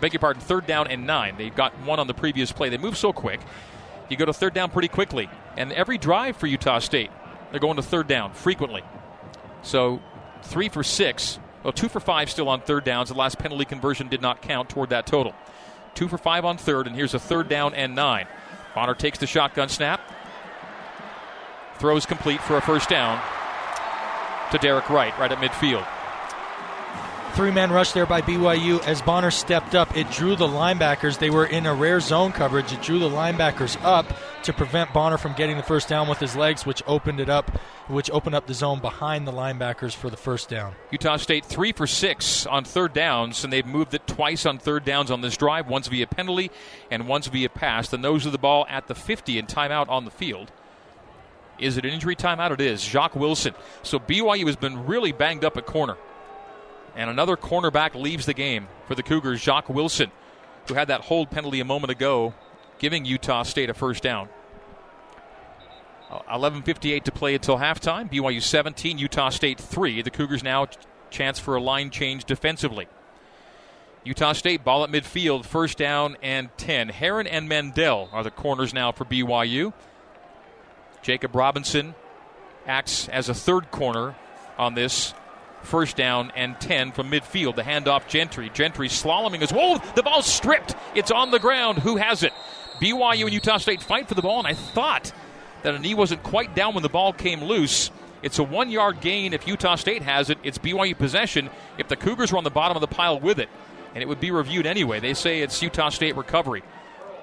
Beg 0.00 0.12
your 0.12 0.20
pardon, 0.20 0.40
third 0.40 0.66
down 0.66 0.86
and 0.86 1.06
nine. 1.06 1.36
They 1.36 1.50
got 1.50 1.72
one 1.80 1.98
on 1.98 2.06
the 2.06 2.14
previous 2.14 2.52
play. 2.52 2.68
They 2.68 2.78
move 2.78 2.96
so 2.96 3.12
quick 3.12 3.40
you 4.08 4.16
go 4.16 4.24
to 4.24 4.32
third 4.32 4.54
down 4.54 4.70
pretty 4.70 4.88
quickly. 4.88 5.28
And 5.56 5.72
every 5.72 5.98
drive 5.98 6.36
for 6.36 6.46
Utah 6.46 6.78
State, 6.78 7.10
they're 7.50 7.60
going 7.60 7.76
to 7.76 7.82
third 7.82 8.06
down 8.06 8.32
frequently. 8.32 8.82
So 9.62 10.00
three 10.42 10.68
for 10.68 10.82
six, 10.82 11.38
well, 11.62 11.72
two 11.72 11.88
for 11.88 12.00
five 12.00 12.30
still 12.30 12.48
on 12.48 12.60
third 12.60 12.84
downs. 12.84 13.08
The 13.08 13.14
last 13.14 13.38
penalty 13.38 13.64
conversion 13.64 14.08
did 14.08 14.22
not 14.22 14.42
count 14.42 14.68
toward 14.68 14.90
that 14.90 15.06
total. 15.06 15.34
Two 15.94 16.08
for 16.08 16.18
five 16.18 16.44
on 16.44 16.58
third, 16.58 16.86
and 16.86 16.94
here's 16.94 17.14
a 17.14 17.18
third 17.18 17.48
down 17.48 17.74
and 17.74 17.94
nine. 17.94 18.26
Bonner 18.74 18.94
takes 18.94 19.18
the 19.18 19.26
shotgun 19.26 19.68
snap, 19.68 20.00
throws 21.78 22.04
complete 22.04 22.42
for 22.42 22.56
a 22.56 22.60
first 22.60 22.90
down 22.90 23.20
to 24.52 24.58
Derek 24.58 24.88
Wright, 24.90 25.18
right 25.18 25.32
at 25.32 25.38
midfield. 25.38 25.86
Three 27.36 27.50
man 27.50 27.70
rush 27.70 27.92
there 27.92 28.06
by 28.06 28.22
BYU. 28.22 28.82
As 28.86 29.02
Bonner 29.02 29.30
stepped 29.30 29.74
up, 29.74 29.94
it 29.94 30.10
drew 30.10 30.36
the 30.36 30.46
linebackers. 30.46 31.18
They 31.18 31.28
were 31.28 31.44
in 31.44 31.66
a 31.66 31.74
rare 31.74 32.00
zone 32.00 32.32
coverage. 32.32 32.72
It 32.72 32.80
drew 32.80 32.98
the 32.98 33.10
linebackers 33.10 33.76
up 33.84 34.06
to 34.44 34.54
prevent 34.54 34.94
Bonner 34.94 35.18
from 35.18 35.34
getting 35.34 35.58
the 35.58 35.62
first 35.62 35.86
down 35.86 36.08
with 36.08 36.18
his 36.18 36.34
legs, 36.34 36.64
which 36.64 36.82
opened 36.86 37.20
it 37.20 37.28
up, 37.28 37.50
which 37.88 38.10
opened 38.10 38.36
up 38.36 38.46
the 38.46 38.54
zone 38.54 38.80
behind 38.80 39.28
the 39.28 39.32
linebackers 39.32 39.94
for 39.94 40.08
the 40.08 40.16
first 40.16 40.48
down. 40.48 40.74
Utah 40.90 41.18
State 41.18 41.44
three 41.44 41.72
for 41.72 41.86
six 41.86 42.46
on 42.46 42.64
third 42.64 42.94
downs, 42.94 43.44
and 43.44 43.52
they've 43.52 43.66
moved 43.66 43.92
it 43.92 44.06
twice 44.06 44.46
on 44.46 44.56
third 44.56 44.86
downs 44.86 45.10
on 45.10 45.20
this 45.20 45.36
drive, 45.36 45.68
once 45.68 45.88
via 45.88 46.06
penalty 46.06 46.50
and 46.90 47.06
once 47.06 47.26
via 47.26 47.50
pass. 47.50 47.90
The 47.90 47.98
nose 47.98 48.24
of 48.24 48.32
the 48.32 48.38
ball 48.38 48.64
at 48.70 48.86
the 48.86 48.94
50 48.94 49.38
and 49.38 49.46
timeout 49.46 49.90
on 49.90 50.06
the 50.06 50.10
field. 50.10 50.50
Is 51.58 51.76
it 51.76 51.84
an 51.84 51.92
injury 51.92 52.16
timeout? 52.16 52.52
It 52.52 52.62
is. 52.62 52.82
Jacques 52.82 53.14
Wilson. 53.14 53.52
So 53.82 53.98
BYU 53.98 54.46
has 54.46 54.56
been 54.56 54.86
really 54.86 55.12
banged 55.12 55.44
up 55.44 55.58
at 55.58 55.66
corner. 55.66 55.98
And 56.96 57.10
another 57.10 57.36
cornerback 57.36 57.94
leaves 57.94 58.26
the 58.26 58.34
game 58.34 58.68
for 58.86 58.94
the 58.94 59.02
Cougars, 59.02 59.40
Jacques 59.40 59.68
Wilson, 59.68 60.10
who 60.66 60.74
had 60.74 60.88
that 60.88 61.02
hold 61.02 61.30
penalty 61.30 61.60
a 61.60 61.64
moment 61.64 61.90
ago, 61.90 62.34
giving 62.78 63.04
Utah 63.04 63.42
State 63.42 63.68
a 63.68 63.74
first 63.74 64.02
down. 64.02 64.28
Uh, 66.10 66.20
11:58 66.32 67.04
to 67.04 67.12
play 67.12 67.34
until 67.34 67.58
halftime. 67.58 68.10
BYU 68.10 68.40
17, 68.40 68.96
Utah 68.98 69.28
State 69.28 69.60
3. 69.60 70.02
The 70.02 70.10
Cougars 70.10 70.42
now 70.42 70.66
chance 71.10 71.38
for 71.38 71.54
a 71.56 71.60
line 71.60 71.90
change 71.90 72.24
defensively. 72.24 72.88
Utah 74.04 74.32
State 74.32 74.64
ball 74.64 74.84
at 74.84 74.90
midfield, 74.90 75.44
first 75.44 75.76
down 75.76 76.16
and 76.22 76.48
10. 76.56 76.90
Heron 76.90 77.26
and 77.26 77.48
Mendel 77.48 78.08
are 78.12 78.22
the 78.22 78.30
corners 78.30 78.72
now 78.72 78.92
for 78.92 79.04
BYU. 79.04 79.72
Jacob 81.02 81.34
Robinson 81.34 81.94
acts 82.66 83.08
as 83.08 83.28
a 83.28 83.34
third 83.34 83.70
corner 83.70 84.14
on 84.56 84.74
this 84.74 85.12
first 85.66 85.96
down 85.96 86.32
and 86.34 86.58
10 86.60 86.92
from 86.92 87.10
midfield. 87.10 87.56
The 87.56 87.62
handoff 87.62 88.08
Gentry. 88.08 88.50
Gentry 88.50 88.88
slaloming 88.88 89.42
as 89.42 89.52
well. 89.52 89.82
The 89.94 90.02
ball's 90.02 90.26
stripped. 90.26 90.74
It's 90.94 91.10
on 91.10 91.30
the 91.30 91.38
ground. 91.38 91.78
Who 91.78 91.96
has 91.96 92.22
it? 92.22 92.32
BYU 92.80 93.24
and 93.24 93.32
Utah 93.32 93.58
State 93.58 93.82
fight 93.82 94.08
for 94.08 94.14
the 94.14 94.22
ball, 94.22 94.38
and 94.38 94.46
I 94.46 94.54
thought 94.54 95.12
that 95.62 95.74
a 95.74 95.78
knee 95.78 95.94
wasn't 95.94 96.22
quite 96.22 96.54
down 96.54 96.74
when 96.74 96.82
the 96.82 96.88
ball 96.88 97.12
came 97.12 97.42
loose. 97.42 97.90
It's 98.22 98.38
a 98.38 98.42
one 98.42 98.70
yard 98.70 99.00
gain 99.00 99.32
if 99.32 99.46
Utah 99.46 99.76
State 99.76 100.02
has 100.02 100.30
it. 100.30 100.38
It's 100.42 100.58
BYU 100.58 100.96
possession 100.96 101.50
if 101.78 101.88
the 101.88 101.96
Cougars 101.96 102.32
were 102.32 102.38
on 102.38 102.44
the 102.44 102.50
bottom 102.50 102.76
of 102.76 102.80
the 102.80 102.86
pile 102.86 103.20
with 103.20 103.38
it. 103.38 103.48
And 103.94 104.02
it 104.02 104.06
would 104.06 104.20
be 104.20 104.30
reviewed 104.30 104.66
anyway. 104.66 105.00
They 105.00 105.14
say 105.14 105.40
it's 105.40 105.62
Utah 105.62 105.88
State 105.88 106.16
recovery. 106.16 106.62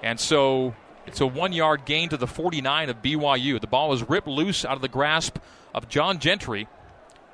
And 0.02 0.20
so 0.20 0.76
it's 1.06 1.22
a 1.22 1.28
one 1.28 1.54
yard 1.54 1.86
gain 1.86 2.10
to 2.10 2.18
the 2.18 2.28
49 2.28 2.90
of 2.90 3.02
BYU. 3.02 3.60
The 3.60 3.68
ball 3.68 3.90
was 3.90 4.08
ripped 4.08 4.28
loose 4.28 4.66
out 4.66 4.76
of 4.76 4.82
the 4.82 4.88
grasp 4.88 5.38
of 5.74 5.90
John 5.90 6.20
Gentry, 6.20 6.68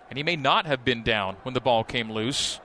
and 0.10 0.18
he 0.18 0.24
may 0.24 0.36
not 0.36 0.66
have 0.66 0.84
been 0.84 1.04
down 1.04 1.38
when 1.44 1.54
the 1.54 1.62
ball 1.62 1.84
came 1.84 2.12
loose. 2.12 2.60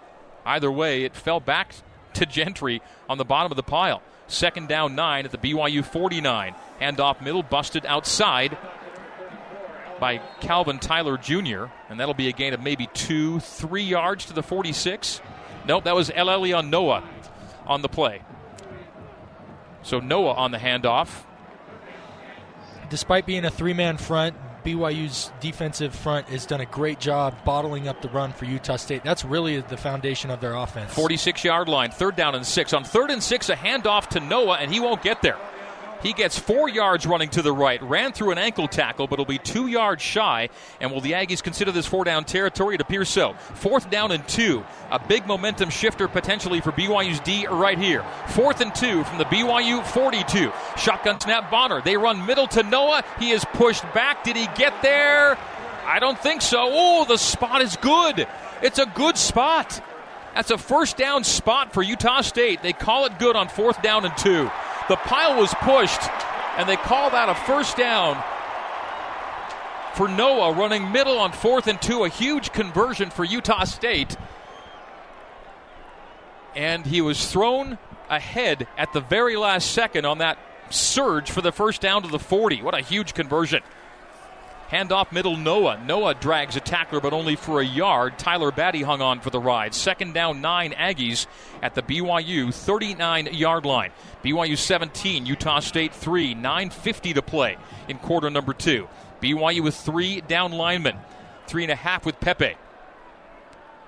Either 0.44 0.70
way, 0.70 1.04
it 1.04 1.14
fell 1.14 1.40
back 1.40 1.74
to 2.14 2.26
Gentry 2.26 2.82
on 3.08 3.18
the 3.18 3.24
bottom 3.24 3.52
of 3.52 3.56
the 3.56 3.62
pile. 3.62 4.02
Second 4.26 4.68
down 4.68 4.94
nine 4.94 5.24
at 5.24 5.32
the 5.32 5.38
BYU 5.38 5.84
49. 5.84 6.54
Handoff 6.80 7.22
middle, 7.22 7.42
busted 7.42 7.84
outside 7.86 8.56
by 10.00 10.18
Calvin 10.40 10.78
Tyler 10.78 11.16
Jr., 11.16 11.66
and 11.88 12.00
that'll 12.00 12.14
be 12.14 12.28
a 12.28 12.32
gain 12.32 12.52
of 12.52 12.62
maybe 12.62 12.88
two, 12.94 13.40
three 13.40 13.82
yards 13.82 14.26
to 14.26 14.32
the 14.32 14.42
46. 14.42 15.20
Nope, 15.66 15.84
that 15.84 15.94
was 15.94 16.10
Elelyon 16.10 16.68
Noa 16.68 17.04
on 17.66 17.82
the 17.82 17.88
play. 17.88 18.22
So 19.82 20.00
Noa 20.00 20.32
on 20.32 20.50
the 20.50 20.58
handoff. 20.58 21.24
Despite 22.90 23.26
being 23.26 23.44
a 23.44 23.50
three 23.50 23.72
man 23.72 23.96
front, 23.96 24.36
BYU's 24.64 25.30
defensive 25.40 25.94
front 25.94 26.28
has 26.28 26.46
done 26.46 26.60
a 26.60 26.66
great 26.66 26.98
job 26.98 27.34
bottling 27.44 27.86
up 27.86 28.00
the 28.00 28.08
run 28.08 28.32
for 28.32 28.46
Utah 28.46 28.76
State. 28.76 29.04
That's 29.04 29.24
really 29.24 29.60
the 29.60 29.76
foundation 29.76 30.30
of 30.30 30.40
their 30.40 30.54
offense. 30.54 30.92
46 30.94 31.44
yard 31.44 31.68
line, 31.68 31.90
third 31.90 32.16
down 32.16 32.34
and 32.34 32.46
six. 32.46 32.72
On 32.72 32.84
third 32.84 33.10
and 33.10 33.22
six, 33.22 33.48
a 33.50 33.56
handoff 33.56 34.08
to 34.08 34.20
Noa, 34.20 34.54
and 34.54 34.72
he 34.72 34.80
won't 34.80 35.02
get 35.02 35.22
there. 35.22 35.38
He 36.04 36.12
gets 36.12 36.38
four 36.38 36.68
yards 36.68 37.06
running 37.06 37.30
to 37.30 37.40
the 37.40 37.50
right, 37.50 37.82
ran 37.82 38.12
through 38.12 38.32
an 38.32 38.36
ankle 38.38 38.68
tackle, 38.68 39.06
but 39.06 39.18
will 39.18 39.24
be 39.24 39.38
two 39.38 39.68
yards 39.68 40.02
shy. 40.02 40.50
And 40.78 40.92
will 40.92 41.00
the 41.00 41.12
Aggies 41.12 41.42
consider 41.42 41.72
this 41.72 41.86
four 41.86 42.04
down 42.04 42.24
territory? 42.24 42.74
It 42.74 42.82
appears 42.82 43.08
so. 43.08 43.32
Fourth 43.54 43.88
down 43.88 44.12
and 44.12 44.28
two. 44.28 44.66
A 44.90 44.98
big 44.98 45.26
momentum 45.26 45.70
shifter 45.70 46.06
potentially 46.06 46.60
for 46.60 46.72
BYU's 46.72 47.20
D 47.20 47.46
right 47.46 47.78
here. 47.78 48.04
Fourth 48.28 48.60
and 48.60 48.74
two 48.74 49.02
from 49.04 49.16
the 49.16 49.24
BYU 49.24 49.82
42. 49.82 50.52
Shotgun 50.76 51.18
snap 51.20 51.50
Bonner. 51.50 51.80
They 51.80 51.96
run 51.96 52.26
middle 52.26 52.48
to 52.48 52.62
Noa. 52.62 53.02
He 53.18 53.30
is 53.30 53.42
pushed 53.54 53.82
back. 53.94 54.24
Did 54.24 54.36
he 54.36 54.46
get 54.56 54.82
there? 54.82 55.38
I 55.86 56.00
don't 56.00 56.18
think 56.18 56.42
so. 56.42 56.58
Oh, 56.60 57.06
the 57.06 57.16
spot 57.16 57.62
is 57.62 57.76
good. 57.76 58.28
It's 58.62 58.78
a 58.78 58.84
good 58.84 59.16
spot. 59.16 59.82
That's 60.34 60.50
a 60.50 60.58
first 60.58 60.98
down 60.98 61.24
spot 61.24 61.72
for 61.72 61.82
Utah 61.82 62.20
State. 62.20 62.62
They 62.62 62.74
call 62.74 63.06
it 63.06 63.18
good 63.18 63.36
on 63.36 63.48
fourth 63.48 63.80
down 63.80 64.04
and 64.04 64.14
two. 64.18 64.50
The 64.88 64.96
pile 64.96 65.40
was 65.40 65.52
pushed, 65.54 66.00
and 66.58 66.68
they 66.68 66.76
call 66.76 67.10
that 67.10 67.28
a 67.28 67.34
first 67.34 67.76
down 67.76 68.22
for 69.94 70.08
Noa 70.08 70.52
running 70.52 70.92
middle 70.92 71.18
on 71.18 71.32
fourth 71.32 71.68
and 71.68 71.80
two. 71.80 72.04
A 72.04 72.08
huge 72.08 72.52
conversion 72.52 73.10
for 73.10 73.24
Utah 73.24 73.64
State. 73.64 74.16
And 76.54 76.84
he 76.84 77.00
was 77.00 77.30
thrown 77.30 77.78
ahead 78.10 78.66
at 78.76 78.92
the 78.92 79.00
very 79.00 79.36
last 79.36 79.72
second 79.72 80.04
on 80.04 80.18
that 80.18 80.38
surge 80.70 81.30
for 81.30 81.40
the 81.40 81.52
first 81.52 81.80
down 81.80 82.02
to 82.02 82.08
the 82.08 82.18
40. 82.18 82.62
What 82.62 82.74
a 82.74 82.80
huge 82.80 83.14
conversion. 83.14 83.62
Handoff 84.74 85.12
middle 85.12 85.36
Noa. 85.36 85.80
Noa 85.84 86.14
drags 86.14 86.56
a 86.56 86.60
tackler, 86.60 87.00
but 87.00 87.12
only 87.12 87.36
for 87.36 87.60
a 87.60 87.64
yard. 87.64 88.18
Tyler 88.18 88.50
Batty 88.50 88.82
hung 88.82 89.00
on 89.00 89.20
for 89.20 89.30
the 89.30 89.38
ride. 89.38 89.72
Second 89.72 90.14
down, 90.14 90.40
nine 90.40 90.72
Aggies 90.72 91.28
at 91.62 91.76
the 91.76 91.82
BYU 91.82 92.52
39 92.52 93.28
yard 93.32 93.64
line. 93.64 93.92
BYU 94.24 94.58
17, 94.58 95.26
Utah 95.26 95.60
State 95.60 95.94
3, 95.94 96.34
9.50 96.34 97.14
to 97.14 97.22
play 97.22 97.56
in 97.86 97.98
quarter 97.98 98.30
number 98.30 98.52
two. 98.52 98.88
BYU 99.22 99.62
with 99.62 99.76
three 99.76 100.20
down 100.22 100.50
linemen, 100.50 100.96
three 101.46 101.62
and 101.62 101.70
a 101.70 101.76
half 101.76 102.04
with 102.04 102.18
Pepe. 102.18 102.56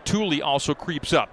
Tooley 0.04 0.40
also 0.40 0.72
creeps 0.72 1.12
up. 1.12 1.30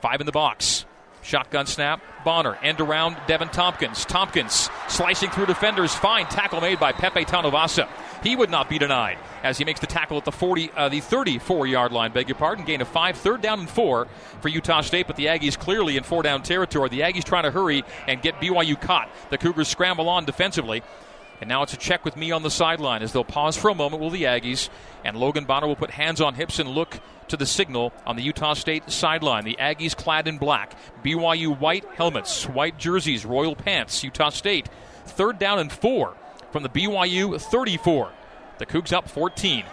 Five 0.00 0.18
in 0.18 0.26
the 0.26 0.32
box. 0.32 0.86
Shotgun 1.22 1.66
snap, 1.66 2.02
Bonner, 2.24 2.56
end 2.62 2.80
around 2.80 3.16
Deven 3.26 3.50
Thompkins. 3.52 4.04
Thompkins 4.04 4.70
slicing 4.88 5.30
through 5.30 5.46
defenders, 5.46 5.94
fine 5.94 6.26
tackle 6.26 6.60
made 6.60 6.80
by 6.80 6.92
Pepe 6.92 7.24
Tanuvasa. 7.24 7.88
He 8.22 8.36
would 8.36 8.50
not 8.50 8.68
be 8.68 8.78
denied 8.78 9.18
as 9.42 9.56
he 9.58 9.64
makes 9.64 9.80
the 9.80 9.86
tackle 9.86 10.18
at 10.18 10.24
the 10.24 10.32
40, 10.32 10.70
uh, 10.76 10.88
the 10.88 11.00
34 11.00 11.66
yard 11.66 11.92
line. 11.92 12.12
Beg 12.12 12.28
your 12.28 12.36
pardon. 12.36 12.64
Gain 12.64 12.80
of 12.80 12.88
five, 12.88 13.16
third 13.16 13.40
down 13.40 13.60
and 13.60 13.70
four 13.70 14.08
for 14.40 14.48
Utah 14.48 14.82
State, 14.82 15.06
but 15.06 15.16
the 15.16 15.26
Aggies 15.26 15.58
clearly 15.58 15.96
in 15.96 16.02
four 16.02 16.22
down 16.22 16.42
territory. 16.42 16.88
The 16.88 17.00
Aggies 17.00 17.24
trying 17.24 17.44
to 17.44 17.50
hurry 17.50 17.84
and 18.06 18.20
get 18.20 18.34
BYU 18.40 18.80
caught. 18.80 19.08
The 19.30 19.38
Cougars 19.38 19.68
scramble 19.68 20.08
on 20.08 20.24
defensively. 20.24 20.82
And 21.40 21.48
now 21.48 21.62
it's 21.62 21.72
a 21.72 21.78
check 21.78 22.04
with 22.04 22.16
me 22.16 22.32
on 22.32 22.42
the 22.42 22.50
sideline 22.50 23.02
as 23.02 23.12
they'll 23.12 23.24
pause 23.24 23.56
for 23.56 23.70
a 23.70 23.74
moment 23.74 24.02
will 24.02 24.10
the 24.10 24.24
Aggies. 24.24 24.68
And 25.04 25.16
Logan 25.16 25.44
Bonner 25.44 25.66
will 25.66 25.76
put 25.76 25.90
hands 25.90 26.20
on 26.20 26.34
hips 26.34 26.58
and 26.58 26.68
look 26.68 27.00
to 27.28 27.36
the 27.36 27.46
signal 27.46 27.92
on 28.06 28.16
the 28.16 28.22
Utah 28.22 28.54
State 28.54 28.90
sideline. 28.90 29.44
The 29.44 29.56
Aggies 29.58 29.96
clad 29.96 30.28
in 30.28 30.36
black. 30.36 30.74
BYU 31.02 31.58
white 31.58 31.84
helmets, 31.94 32.44
white 32.44 32.76
jerseys, 32.78 33.24
royal 33.24 33.56
pants. 33.56 34.04
Utah 34.04 34.30
State 34.30 34.68
third 35.06 35.38
down 35.38 35.58
and 35.58 35.72
four 35.72 36.14
from 36.52 36.62
the 36.62 36.68
BYU 36.68 37.40
34. 37.40 38.12
The 38.58 38.66
Cougs 38.66 38.92
up 38.92 39.08
14. 39.08 39.64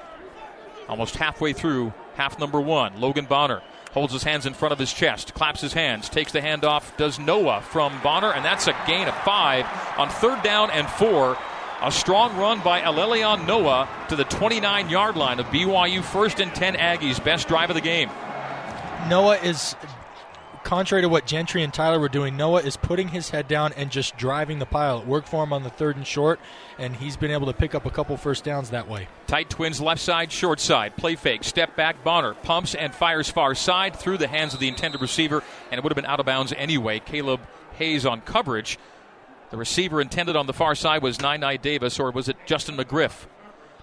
Almost 0.88 1.18
halfway 1.18 1.52
through 1.52 1.94
half 2.16 2.40
number 2.40 2.62
one. 2.62 3.02
Logan 3.02 3.26
Bonner 3.26 3.62
holds 3.92 4.14
his 4.14 4.24
hands 4.24 4.46
in 4.46 4.54
front 4.54 4.72
of 4.72 4.80
his 4.80 4.94
chest, 4.94 5.34
claps 5.34 5.60
his 5.60 5.74
hands, 5.74 6.08
takes 6.08 6.32
the 6.32 6.40
handoff, 6.40 6.96
does 6.98 7.20
Noa 7.20 7.62
from 7.62 8.00
Bonner, 8.02 8.32
and 8.32 8.46
that's 8.46 8.68
a 8.68 8.76
gain 8.86 9.08
of 9.08 9.16
five 9.24 9.66
on 9.98 10.10
third 10.10 10.42
down 10.44 10.70
and 10.72 10.88
four. 10.88 11.38
A 11.79 11.91
strong 11.91 12.36
run 12.38 12.60
by 12.62 12.81
Elelyon 12.81 13.46
Noa 13.46 13.88
to 14.10 14.15
the 14.15 14.24
29 14.24 14.89
yard 14.89 15.15
line 15.15 15.39
of 15.39 15.46
BYU, 15.48 16.03
first 16.03 16.39
and 16.39 16.53
10 16.53 16.74
Aggies, 16.74 17.24
best 17.24 17.48
drive 17.48 17.69
of 17.69 17.75
the 17.75 17.81
game. 17.81 18.10
Noa 19.07 19.38
is 19.38 19.75
contrary 20.63 21.03
to 21.03 21.07
what 21.07 21.27
Gentry 21.27 21.62
and 21.63 21.72
Tyler 21.72 22.00
were 22.00 22.10
doing, 22.10 22.36
Noa 22.36 22.62
is 22.62 22.75
putting 22.75 23.10
his 23.10 23.29
head 23.29 23.48
down 23.48 23.74
and 23.74 23.91
just 23.91 24.17
driving 24.17 24.57
the 24.57 24.65
pile. 24.65 25.01
It 25.01 25.07
worked 25.07 25.29
for 25.29 25.43
him 25.43 25.53
on 25.53 25.62
the 25.62 25.69
third 25.69 25.98
and 25.98 26.05
short, 26.05 26.39
and 26.79 26.96
he's 26.96 27.15
been 27.15 27.29
able 27.29 27.46
to 27.46 27.53
pick 27.53 27.75
up 27.75 27.86
a 27.86 27.91
couple 27.91 28.17
first 28.17 28.43
downs 28.43 28.72
that 28.72 28.89
way. 28.89 29.07
Tight 29.27 29.50
twins 29.50 29.79
left 29.79 30.01
side, 30.01 30.31
short 30.31 30.60
side. 30.60 30.98
Play 30.98 31.15
fake, 31.15 31.43
step 31.43 31.75
back. 31.75 32.03
Bonner 32.03 32.34
pumps 32.34 32.74
and 32.74 32.93
fires 32.93 33.29
far 33.29 33.53
side 33.53 33.96
through 33.96 34.17
the 34.17 34.27
hands 34.27 34.55
of 34.55 34.60
the 34.60 34.67
intended 34.67 35.00
receiver, 35.00 35.43
and 35.72 35.77
it 35.77 35.84
would 35.84 35.91
have 35.91 35.96
been 35.96 36.10
out 36.10 36.19
of 36.19 36.25
bounds 36.25 36.51
anyway. 36.57 37.00
Kaleb 37.00 37.39
Hayes 37.75 38.05
on 38.05 38.22
coverage. 38.22 38.79
The 39.50 39.58
receiver 39.58 40.01
intended 40.01 40.36
on 40.36 40.48
the 40.48 40.54
far 40.54 40.75
side 40.75 41.01
was 41.01 41.22
Nai 41.22 41.58
Davis, 41.58 42.00
or 42.00 42.12
was 42.12 42.27
it 42.27 42.38
Justin 42.46 42.75
McGriff? 42.75 43.27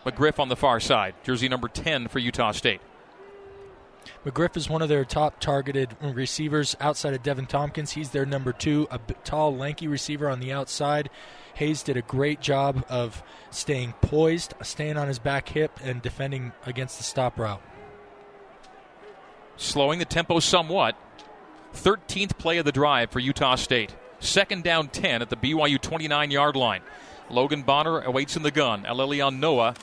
McGriff 0.05 0.39
on 0.39 0.49
the 0.49 0.57
far 0.57 0.81
side, 0.81 1.15
jersey 1.23 1.49
number 1.49 1.69
10 1.69 2.09
for 2.09 2.19
Utah 2.19 2.53
State. 2.53 2.83
McGriff 4.27 4.57
is 4.57 4.69
one 4.69 4.83
of 4.83 4.91
their 4.91 5.05
top 5.05 5.41
targeted 5.41 5.97
receivers 6.03 6.77
outside 6.81 7.15
of 7.15 7.23
Deven 7.23 7.49
Thompkins. 7.49 7.93
He's 7.93 8.11
their 8.11 8.27
number 8.27 8.53
two, 8.53 8.87
a 8.91 8.99
tall, 9.25 9.57
lanky 9.57 9.87
receiver 9.89 10.29
on 10.29 10.41
the 10.41 10.53
outside. 10.53 11.09
Hayes 11.55 11.83
did 11.83 11.97
a 11.97 12.03
great 12.03 12.41
job 12.41 12.85
of 12.91 13.23
staying 13.51 13.95
poised, 14.03 14.53
staying 14.63 14.99
on 14.99 15.09
his 15.09 15.19
back 15.19 15.49
hip, 15.49 15.79
and 15.83 16.03
defending 16.03 16.53
against 16.67 16.99
the 16.99 17.05
stop 17.05 17.39
route. 17.39 17.63
Slowing 19.57 19.99
the 19.99 20.05
tempo 20.05 20.41
somewhat. 20.41 20.97
13th 21.75 22.37
play 22.37 22.59
of 22.59 22.65
the 22.65 22.73
drive 22.73 23.11
for 23.11 23.21
Utah 23.21 23.55
State. 23.55 23.95
Second 24.25 24.65
down 24.65 24.89
10 24.89 25.23
at 25.23 25.29
the 25.29 25.37
BYU 25.37 25.81
29 25.81 26.31
yard 26.31 26.57
line. 26.57 26.81
Logan 27.31 27.63
Bonner 27.63 28.01
awaits 28.01 28.37
in 28.37 28.43
the 28.43 28.51
gun. 28.51 28.85
Elelyon 28.85 29.39
Noa 29.39 29.75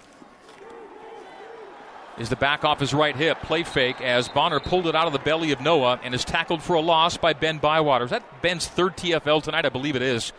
is 2.17 2.29
the 2.29 2.35
back 2.35 2.65
off 2.65 2.79
his 2.79 2.93
right 2.93 3.15
hip. 3.15 3.41
Play 3.41 3.63
fake 3.63 4.01
as 4.01 4.29
Bonner 4.29 4.59
pulled 4.59 4.87
it 4.87 4.95
out 4.95 5.07
of 5.07 5.13
the 5.13 5.19
belly 5.19 5.51
of 5.51 5.61
Noa 5.61 5.99
and 6.03 6.13
is 6.13 6.25
tackled 6.25 6.61
for 6.61 6.75
a 6.75 6.81
loss 6.81 7.17
by 7.17 7.33
Ben 7.33 7.59
Bywater. 7.59 8.05
Is 8.05 8.11
that 8.11 8.41
Ben's 8.41 8.67
third 8.67 8.97
TFL 8.97 9.43
tonight? 9.43 9.65
I 9.65 9.69
believe 9.69 9.95
it 9.95 10.01
is. 10.01 10.33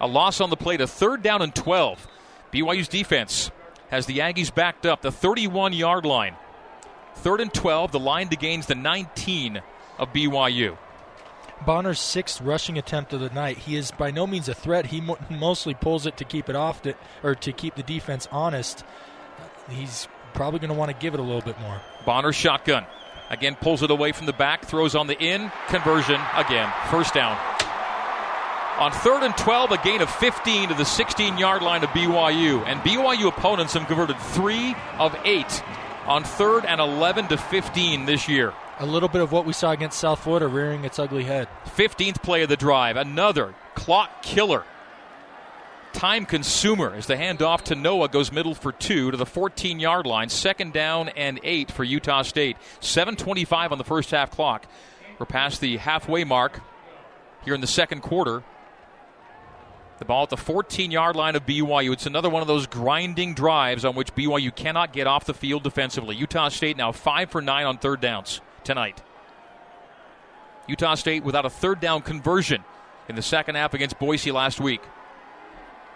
A 0.00 0.06
loss 0.06 0.40
on 0.40 0.50
the 0.50 0.56
play 0.56 0.76
to 0.76 0.86
third 0.86 1.22
down 1.22 1.40
and 1.40 1.54
12. 1.54 2.06
BYU's 2.52 2.88
defense 2.88 3.50
has 3.90 4.06
the 4.06 4.18
Aggies 4.18 4.52
backed 4.54 4.86
up 4.86 5.02
the 5.02 5.12
31 5.12 5.72
yard 5.72 6.04
line. 6.04 6.34
Third 7.14 7.40
and 7.40 7.52
12, 7.52 7.92
the 7.92 8.00
line 8.00 8.28
to 8.28 8.36
gains 8.36 8.66
the 8.66 8.74
19 8.74 9.62
of 9.98 10.12
BYU. 10.12 10.76
Bonner's 11.64 12.00
sixth 12.00 12.40
rushing 12.40 12.76
attempt 12.78 13.12
of 13.12 13.20
the 13.20 13.30
night. 13.30 13.58
He 13.58 13.76
is 13.76 13.90
by 13.90 14.10
no 14.10 14.26
means 14.26 14.48
a 14.48 14.54
threat. 14.54 14.86
He 14.86 15.00
mo- 15.00 15.18
mostly 15.30 15.74
pulls 15.74 16.06
it 16.06 16.16
to 16.18 16.24
keep 16.24 16.48
it 16.48 16.56
off, 16.56 16.82
to, 16.82 16.94
or 17.22 17.34
to 17.36 17.52
keep 17.52 17.74
the 17.74 17.82
defense 17.82 18.28
honest. 18.30 18.84
He's 19.70 20.06
probably 20.34 20.60
going 20.60 20.70
to 20.72 20.76
want 20.78 20.90
to 20.90 20.96
give 20.96 21.14
it 21.14 21.20
a 21.20 21.22
little 21.22 21.40
bit 21.40 21.58
more. 21.60 21.80
Bonner 22.04 22.32
shotgun. 22.32 22.84
Again, 23.30 23.56
pulls 23.60 23.82
it 23.82 23.90
away 23.90 24.12
from 24.12 24.26
the 24.26 24.32
back, 24.32 24.66
throws 24.66 24.94
on 24.94 25.06
the 25.06 25.18
in. 25.18 25.50
Conversion 25.68 26.20
again. 26.34 26.72
First 26.90 27.14
down. 27.14 27.36
On 28.78 28.92
third 28.92 29.22
and 29.22 29.36
12, 29.36 29.72
a 29.72 29.78
gain 29.78 30.02
of 30.02 30.10
15 30.10 30.68
to 30.68 30.74
the 30.74 30.84
16 30.84 31.38
yard 31.38 31.62
line 31.62 31.82
of 31.82 31.90
BYU. 31.90 32.62
And 32.66 32.78
BYU 32.80 33.28
opponents 33.28 33.72
have 33.72 33.86
converted 33.86 34.18
three 34.18 34.76
of 34.98 35.16
eight 35.24 35.62
on 36.06 36.22
third 36.24 36.64
and 36.66 36.80
11 36.80 37.28
to 37.28 37.38
15 37.38 38.04
this 38.04 38.28
year. 38.28 38.52
A 38.78 38.84
little 38.84 39.08
bit 39.08 39.22
of 39.22 39.32
what 39.32 39.46
we 39.46 39.54
saw 39.54 39.70
against 39.70 39.98
South 39.98 40.22
Florida 40.22 40.46
rearing 40.46 40.84
its 40.84 40.98
ugly 40.98 41.24
head. 41.24 41.48
15th 41.76 42.22
play 42.22 42.42
of 42.42 42.50
the 42.50 42.58
drive. 42.58 42.96
Another 42.96 43.54
clock 43.74 44.22
killer. 44.22 44.64
Time 45.94 46.26
consumer 46.26 46.92
as 46.94 47.06
the 47.06 47.14
handoff 47.14 47.62
to 47.62 47.74
Noa 47.74 48.10
goes 48.10 48.30
middle 48.30 48.54
for 48.54 48.72
two 48.72 49.10
to 49.10 49.16
the 49.16 49.24
14 49.24 49.80
yard 49.80 50.04
line. 50.04 50.28
Second 50.28 50.74
down 50.74 51.08
and 51.08 51.40
eight 51.42 51.70
for 51.70 51.84
Utah 51.84 52.20
State. 52.20 52.58
7.25 52.80 53.72
on 53.72 53.78
the 53.78 53.84
first 53.84 54.10
half 54.10 54.30
clock. 54.30 54.66
We're 55.18 55.24
past 55.24 55.62
the 55.62 55.78
halfway 55.78 56.24
mark 56.24 56.60
here 57.46 57.54
in 57.54 57.62
the 57.62 57.66
second 57.66 58.02
quarter. 58.02 58.44
The 60.00 60.04
ball 60.04 60.24
at 60.24 60.28
the 60.28 60.36
14 60.36 60.90
yard 60.90 61.16
line 61.16 61.34
of 61.34 61.46
BYU. 61.46 61.94
It's 61.94 62.04
another 62.04 62.28
one 62.28 62.42
of 62.42 62.48
those 62.48 62.66
grinding 62.66 63.32
drives 63.32 63.86
on 63.86 63.94
which 63.94 64.14
BYU 64.14 64.54
cannot 64.54 64.92
get 64.92 65.06
off 65.06 65.24
the 65.24 65.32
field 65.32 65.62
defensively. 65.62 66.14
Utah 66.14 66.50
State 66.50 66.76
now 66.76 66.92
5 66.92 67.30
for 67.30 67.40
9 67.40 67.64
on 67.64 67.78
third 67.78 68.02
downs 68.02 68.42
tonight. 68.66 69.02
Utah 70.66 70.96
State 70.96 71.24
without 71.24 71.46
a 71.46 71.50
third 71.50 71.80
down 71.80 72.02
conversion 72.02 72.64
in 73.08 73.14
the 73.16 73.22
second 73.22 73.54
half 73.54 73.72
against 73.72 73.98
Boise 73.98 74.32
last 74.32 74.60
week. 74.60 74.82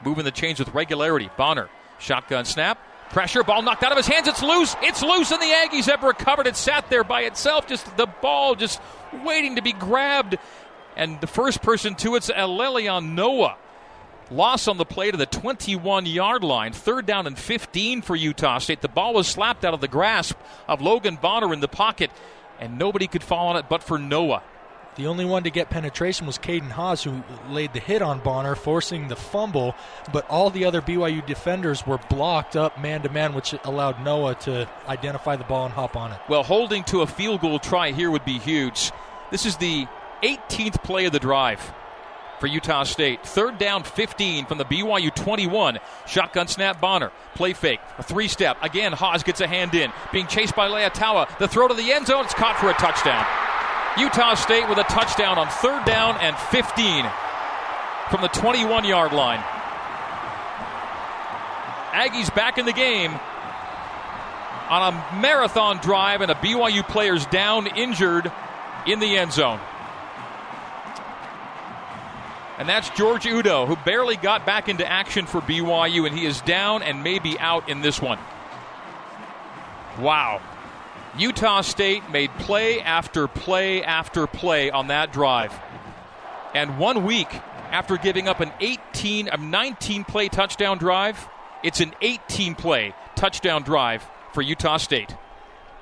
Moving 0.04 0.24
the 0.24 0.30
chains 0.30 0.58
with 0.58 0.72
regularity. 0.72 1.28
Bonner, 1.36 1.68
shotgun 1.98 2.44
snap. 2.44 2.78
Pressure, 3.10 3.42
ball 3.42 3.62
knocked 3.62 3.82
out 3.82 3.90
of 3.90 3.98
his 3.98 4.06
hands. 4.06 4.28
It's 4.28 4.40
loose. 4.40 4.76
It's 4.82 5.02
loose, 5.02 5.32
and 5.32 5.42
the 5.42 5.46
Aggies 5.46 5.86
have 5.86 6.04
recovered. 6.04 6.46
It 6.46 6.56
sat 6.56 6.88
there 6.88 7.02
by 7.02 7.22
itself, 7.22 7.66
just 7.66 7.96
the 7.96 8.06
ball 8.06 8.54
just 8.54 8.80
waiting 9.24 9.56
to 9.56 9.62
be 9.62 9.72
grabbed. 9.72 10.38
And 10.96 11.20
the 11.20 11.26
first 11.26 11.60
person 11.60 11.96
to 11.96 12.14
it's 12.14 12.30
Elelyon 12.30 13.14
Noa. 13.14 13.56
Loss 14.30 14.68
on 14.68 14.76
the 14.76 14.84
play 14.84 15.10
to 15.10 15.16
the 15.16 15.26
21 15.26 16.06
yard 16.06 16.44
line. 16.44 16.72
Third 16.72 17.04
down 17.04 17.26
and 17.26 17.36
15 17.36 18.02
for 18.02 18.14
Utah 18.14 18.58
State. 18.58 18.80
The 18.80 18.88
ball 18.88 19.12
was 19.12 19.26
slapped 19.26 19.64
out 19.64 19.74
of 19.74 19.80
the 19.80 19.88
grasp 19.88 20.36
of 20.68 20.80
Logan 20.80 21.16
Bonner 21.16 21.52
in 21.52 21.58
the 21.58 21.68
pocket, 21.68 22.12
and 22.61 22.79
nobody 22.79 23.07
could 23.07 23.23
fall 23.23 23.49
on 23.49 23.57
it 23.57 23.67
but 23.69 23.83
for 23.83 23.99
Noa. 23.99 24.43
The 24.97 25.07
only 25.07 25.25
one 25.25 25.45
to 25.45 25.50
get 25.50 25.71
penetration 25.71 26.26
was 26.26 26.37
Caden 26.37 26.71
Haws, 26.71 27.02
who 27.05 27.23
laid 27.49 27.73
the 27.73 27.81
hit 27.81 28.02
on 28.02 28.19
Bonner, 28.19 28.55
forcing 28.57 29.09
the 29.09 29.17
fumble. 29.17 29.75
But 30.12 30.29
all 30.29 30.50
the 30.50 30.64
other 30.64 30.83
BYU 30.83 31.25
defenders 31.25 31.87
were 31.87 31.99
blocked 32.11 32.57
up 32.57 32.79
man 32.81 33.02
to 33.02 33.09
man, 33.09 33.33
which 33.33 33.55
allowed 33.64 34.05
Noa 34.05 34.35
to 34.40 34.69
identify 34.88 35.37
the 35.37 35.45
ball 35.45 35.64
and 35.64 35.75
hop 35.75 35.97
on 35.97 36.12
it. 36.12 36.21
Well, 36.29 36.43
holding 36.43 36.85
to 36.85 37.02
a 37.02 37.07
field 37.07 37.40
goal 37.40 37.61
try 37.61 37.93
here 37.93 38.11
would 38.11 38.25
be 38.25 38.38
huge. 38.38 38.90
This 39.31 39.47
is 39.47 39.57
the 39.57 39.87
18th 40.23 40.83
play 40.83 41.07
of 41.07 41.12
the 41.12 41.21
drive 41.21 41.73
for 42.40 42.47
Utah 42.47 42.82
State. 42.85 43.25
Third 43.25 43.59
down 43.59 43.85
15 43.85 44.47
from 44.47 44.59
the 44.59 44.64
BYU 44.64 45.14
21. 45.14 45.78
Shotgun 46.06 46.49
snap 46.49 46.80
Bonner. 46.80 47.12
Play 47.35 47.52
fake. 47.52 47.80
A 47.99 48.02
three 48.02 48.28
step. 48.28 48.56
Again, 48.62 48.92
Haws 48.92 49.23
gets 49.23 49.40
a 49.40 49.47
hand 49.47 49.75
in. 49.75 49.92
Being 50.11 50.26
chased 50.26 50.56
by 50.56 50.68
Leataua. 50.68 51.38
The 51.38 51.47
throw 51.47 51.68
to 51.68 51.75
the 51.75 51.92
end 51.92 52.06
zone. 52.06 52.25
It's 52.25 52.35
caught 52.35 52.56
for 52.59 52.70
a 52.70 52.75
touchdown. 52.75 53.25
Utah 53.99 54.35
State 54.35 54.68
with 54.68 54.78
a 54.78 54.85
touchdown 54.85 55.38
on 55.38 55.49
third 55.49 55.85
down 55.85 56.16
and 56.20 56.37
15 56.37 57.06
from 58.11 58.23
the 58.23 58.28
21 58.28 58.85
yard 58.85 59.12
line. 59.12 59.40
Aggies 61.92 62.35
back 62.35 62.56
in 62.59 62.66
the 62.66 62.73
game 62.73 63.12
on 64.70 64.94
a 64.94 65.20
marathon 65.20 65.78
drive 65.78 66.20
and 66.20 66.30
a 66.30 66.37
BYU 66.37 66.87
player's 66.88 67.26
down 67.26 67.66
injured 67.66 68.30
in 68.87 69.00
the 69.00 69.18
end 69.18 69.32
zone. 69.32 69.61
And 72.61 72.69
that's 72.69 72.90
George 72.90 73.25
Udo, 73.25 73.64
who 73.64 73.75
barely 73.75 74.17
got 74.17 74.45
back 74.45 74.69
into 74.69 74.87
action 74.87 75.25
for 75.25 75.40
BYU, 75.40 76.07
and 76.07 76.14
he 76.17 76.26
is 76.26 76.43
down 76.43 76.83
and 76.83 77.02
maybe 77.02 77.38
out 77.38 77.71
in 77.71 77.81
this 77.81 78.03
one. 78.03 78.18
Wow. 79.99 80.42
Utah 81.16 81.62
State 81.62 82.11
made 82.11 82.31
play 82.33 82.83
after 82.83 83.29
play 83.29 83.83
after 83.83 84.27
play 84.27 84.70
on 84.70 84.88
that 84.88 85.11
drive. 85.11 85.59
And 86.53 86.79
one 86.79 87.07
week 87.07 87.33
after 87.70 87.96
giving 87.96 88.29
up 88.29 88.40
an 88.40 88.53
18 88.61 89.29
a 89.29 89.38
19 89.38 90.05
play 90.05 90.29
touchdown 90.29 90.77
drive, 90.77 91.31
it's 91.62 91.81
an 91.81 91.94
18 92.03 92.57
play 92.57 92.94
touchdown 93.16 93.62
drive 93.62 94.07
for 94.35 94.42
Utah 94.42 94.77
State. 94.77 95.16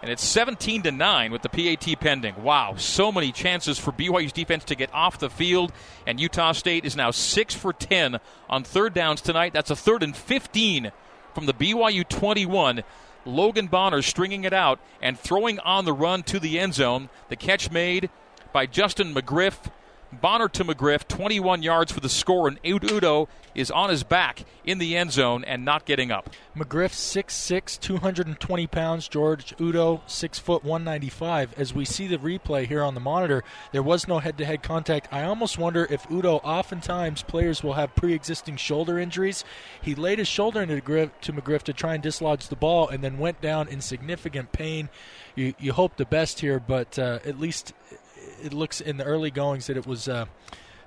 And 0.00 0.10
it's 0.10 0.24
17 0.24 0.82
to 0.82 0.92
9 0.92 1.32
with 1.32 1.42
the 1.42 1.48
PAT 1.48 1.98
pending. 1.98 2.42
Wow, 2.42 2.74
so 2.76 3.10
many 3.10 3.32
chances 3.32 3.78
for 3.78 3.92
BYU's 3.92 4.32
defense 4.32 4.64
to 4.64 4.76
get 4.76 4.92
off 4.94 5.18
the 5.18 5.28
field. 5.28 5.72
And 6.06 6.20
Utah 6.20 6.52
State 6.52 6.84
is 6.84 6.94
now 6.94 7.10
6 7.10 7.54
for 7.54 7.72
10 7.72 8.20
on 8.48 8.62
third 8.62 8.94
downs 8.94 9.20
tonight. 9.20 9.52
That's 9.52 9.70
a 9.70 9.76
third 9.76 10.02
and 10.04 10.16
15 10.16 10.92
from 11.34 11.46
the 11.46 11.54
BYU 11.54 12.08
21. 12.08 12.84
Logan 13.24 13.66
Bonner 13.66 14.02
stringing 14.02 14.44
it 14.44 14.52
out 14.52 14.78
and 15.02 15.18
throwing 15.18 15.58
on 15.60 15.84
the 15.84 15.92
run 15.92 16.22
to 16.24 16.38
the 16.38 16.58
end 16.58 16.74
zone. 16.74 17.08
The 17.28 17.36
catch 17.36 17.70
made 17.70 18.08
by 18.52 18.66
Justin 18.66 19.14
McGriff 19.14 19.70
Bonner 20.10 20.48
to 20.48 20.64
McGriff, 20.64 21.06
21 21.06 21.62
yards 21.62 21.92
for 21.92 22.00
the 22.00 22.08
score, 22.08 22.48
and 22.48 22.58
Udo 22.64 23.28
is 23.54 23.70
on 23.70 23.90
his 23.90 24.04
back 24.04 24.44
in 24.64 24.78
the 24.78 24.96
end 24.96 25.12
zone 25.12 25.44
and 25.44 25.64
not 25.64 25.84
getting 25.84 26.10
up. 26.10 26.30
McGriff, 26.56 26.92
6'6", 26.92 27.78
220 27.78 28.66
pounds. 28.68 29.06
George 29.06 29.54
Udo, 29.60 30.02
6 30.06 30.38
foot 30.38 30.64
195. 30.64 31.54
As 31.58 31.74
we 31.74 31.84
see 31.84 32.06
the 32.06 32.16
replay 32.16 32.66
here 32.66 32.82
on 32.82 32.94
the 32.94 33.00
monitor, 33.00 33.44
there 33.72 33.82
was 33.82 34.08
no 34.08 34.18
head-to-head 34.18 34.62
contact. 34.62 35.08
I 35.12 35.24
almost 35.24 35.58
wonder 35.58 35.86
if 35.90 36.10
Udo, 36.10 36.36
oftentimes 36.36 37.22
players 37.22 37.62
will 37.62 37.74
have 37.74 37.94
pre-existing 37.94 38.56
shoulder 38.56 38.98
injuries. 38.98 39.44
He 39.82 39.94
laid 39.94 40.18
his 40.18 40.28
shoulder 40.28 40.62
into 40.62 40.80
McGriff, 40.80 41.10
to 41.22 41.32
McGriff 41.34 41.62
to 41.64 41.72
try 41.74 41.94
and 41.94 42.02
dislodge 42.02 42.48
the 42.48 42.56
ball, 42.56 42.88
and 42.88 43.04
then 43.04 43.18
went 43.18 43.42
down 43.42 43.68
in 43.68 43.82
significant 43.82 44.52
pain. 44.52 44.88
You, 45.34 45.54
you 45.58 45.72
hope 45.74 45.96
the 45.96 46.06
best 46.06 46.40
here, 46.40 46.58
but 46.58 46.98
uh, 46.98 47.18
at 47.26 47.38
least 47.38 47.74
it 48.42 48.52
looks 48.52 48.80
in 48.80 48.96
the 48.96 49.04
early 49.04 49.30
goings 49.30 49.66
that 49.66 49.76
it 49.76 49.86
was 49.86 50.08
uh, 50.08 50.26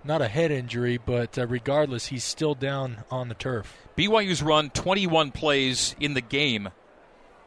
not 0.03 0.21
a 0.21 0.27
head 0.27 0.51
injury, 0.51 0.97
but 0.97 1.37
uh, 1.37 1.47
regardless, 1.47 2.07
he's 2.07 2.23
still 2.23 2.55
down 2.55 3.03
on 3.09 3.29
the 3.29 3.35
turf. 3.35 3.75
BYU's 3.97 4.41
run 4.41 4.69
21 4.69 5.31
plays 5.31 5.95
in 5.99 6.13
the 6.13 6.21
game. 6.21 6.69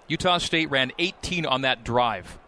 Utah 0.08 0.38
State 0.38 0.70
ran 0.70 0.92
18 0.98 1.46
on 1.46 1.62
that 1.62 1.84
drive. 1.84 2.38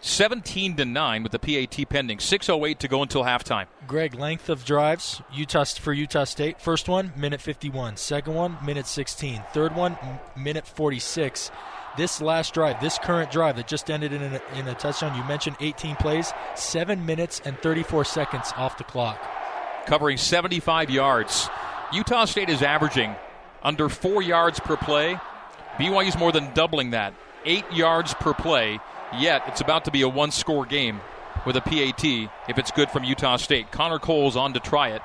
17 0.00 0.76
to 0.76 0.84
9 0.84 1.22
with 1.24 1.32
the 1.32 1.38
PAT 1.38 1.88
pending. 1.88 2.18
6:08 2.18 2.78
to 2.78 2.88
go 2.88 3.02
until 3.02 3.24
halftime. 3.24 3.66
Greg, 3.86 4.14
length 4.14 4.48
of 4.48 4.64
drives 4.64 5.20
Utah 5.32 5.64
for 5.64 5.92
Utah 5.92 6.24
State. 6.24 6.60
First 6.60 6.88
one, 6.88 7.12
minute 7.16 7.40
51. 7.40 7.96
Second 7.96 8.34
one, 8.34 8.58
minute 8.64 8.86
16. 8.86 9.42
Third 9.52 9.74
one, 9.74 9.98
minute 10.36 10.66
46 10.66 11.50
this 11.98 12.22
last 12.22 12.54
drive, 12.54 12.80
this 12.80 12.96
current 12.98 13.30
drive 13.30 13.56
that 13.56 13.66
just 13.66 13.90
ended 13.90 14.12
in 14.12 14.22
a, 14.22 14.40
in 14.54 14.66
a 14.68 14.74
touchdown, 14.74 15.14
you 15.18 15.24
mentioned 15.24 15.56
18 15.60 15.96
plays, 15.96 16.32
7 16.54 17.04
minutes 17.04 17.42
and 17.44 17.58
34 17.58 18.06
seconds 18.06 18.52
off 18.56 18.78
the 18.78 18.84
clock. 18.84 19.20
Covering 19.86 20.16
75 20.16 20.88
yards. 20.88 21.50
Utah 21.92 22.24
State 22.24 22.48
is 22.48 22.62
averaging 22.62 23.14
under 23.62 23.88
4 23.90 24.22
yards 24.22 24.60
per 24.60 24.76
play. 24.76 25.18
BYU's 25.76 26.16
more 26.16 26.32
than 26.32 26.54
doubling 26.54 26.90
that. 26.90 27.12
8 27.44 27.64
yards 27.72 28.14
per 28.14 28.32
play, 28.32 28.78
yet 29.18 29.42
it's 29.48 29.60
about 29.60 29.84
to 29.84 29.90
be 29.90 30.02
a 30.02 30.08
one 30.08 30.30
score 30.30 30.64
game 30.64 31.00
with 31.44 31.56
a 31.56 31.60
PAT 31.60 32.04
if 32.48 32.58
it's 32.58 32.70
good 32.70 32.90
from 32.90 33.04
Utah 33.04 33.36
State. 33.36 33.70
Connor 33.72 33.98
Cole's 33.98 34.36
on 34.36 34.52
to 34.54 34.60
try 34.60 34.90
it. 34.90 35.02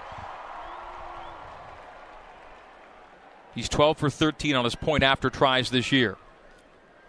He's 3.56 3.70
12 3.70 3.98
for 3.98 4.10
13 4.10 4.56
on 4.56 4.64
his 4.64 4.76
point 4.76 5.04
after 5.04 5.30
tries 5.30 5.70
this 5.70 5.92
year. 5.92 6.18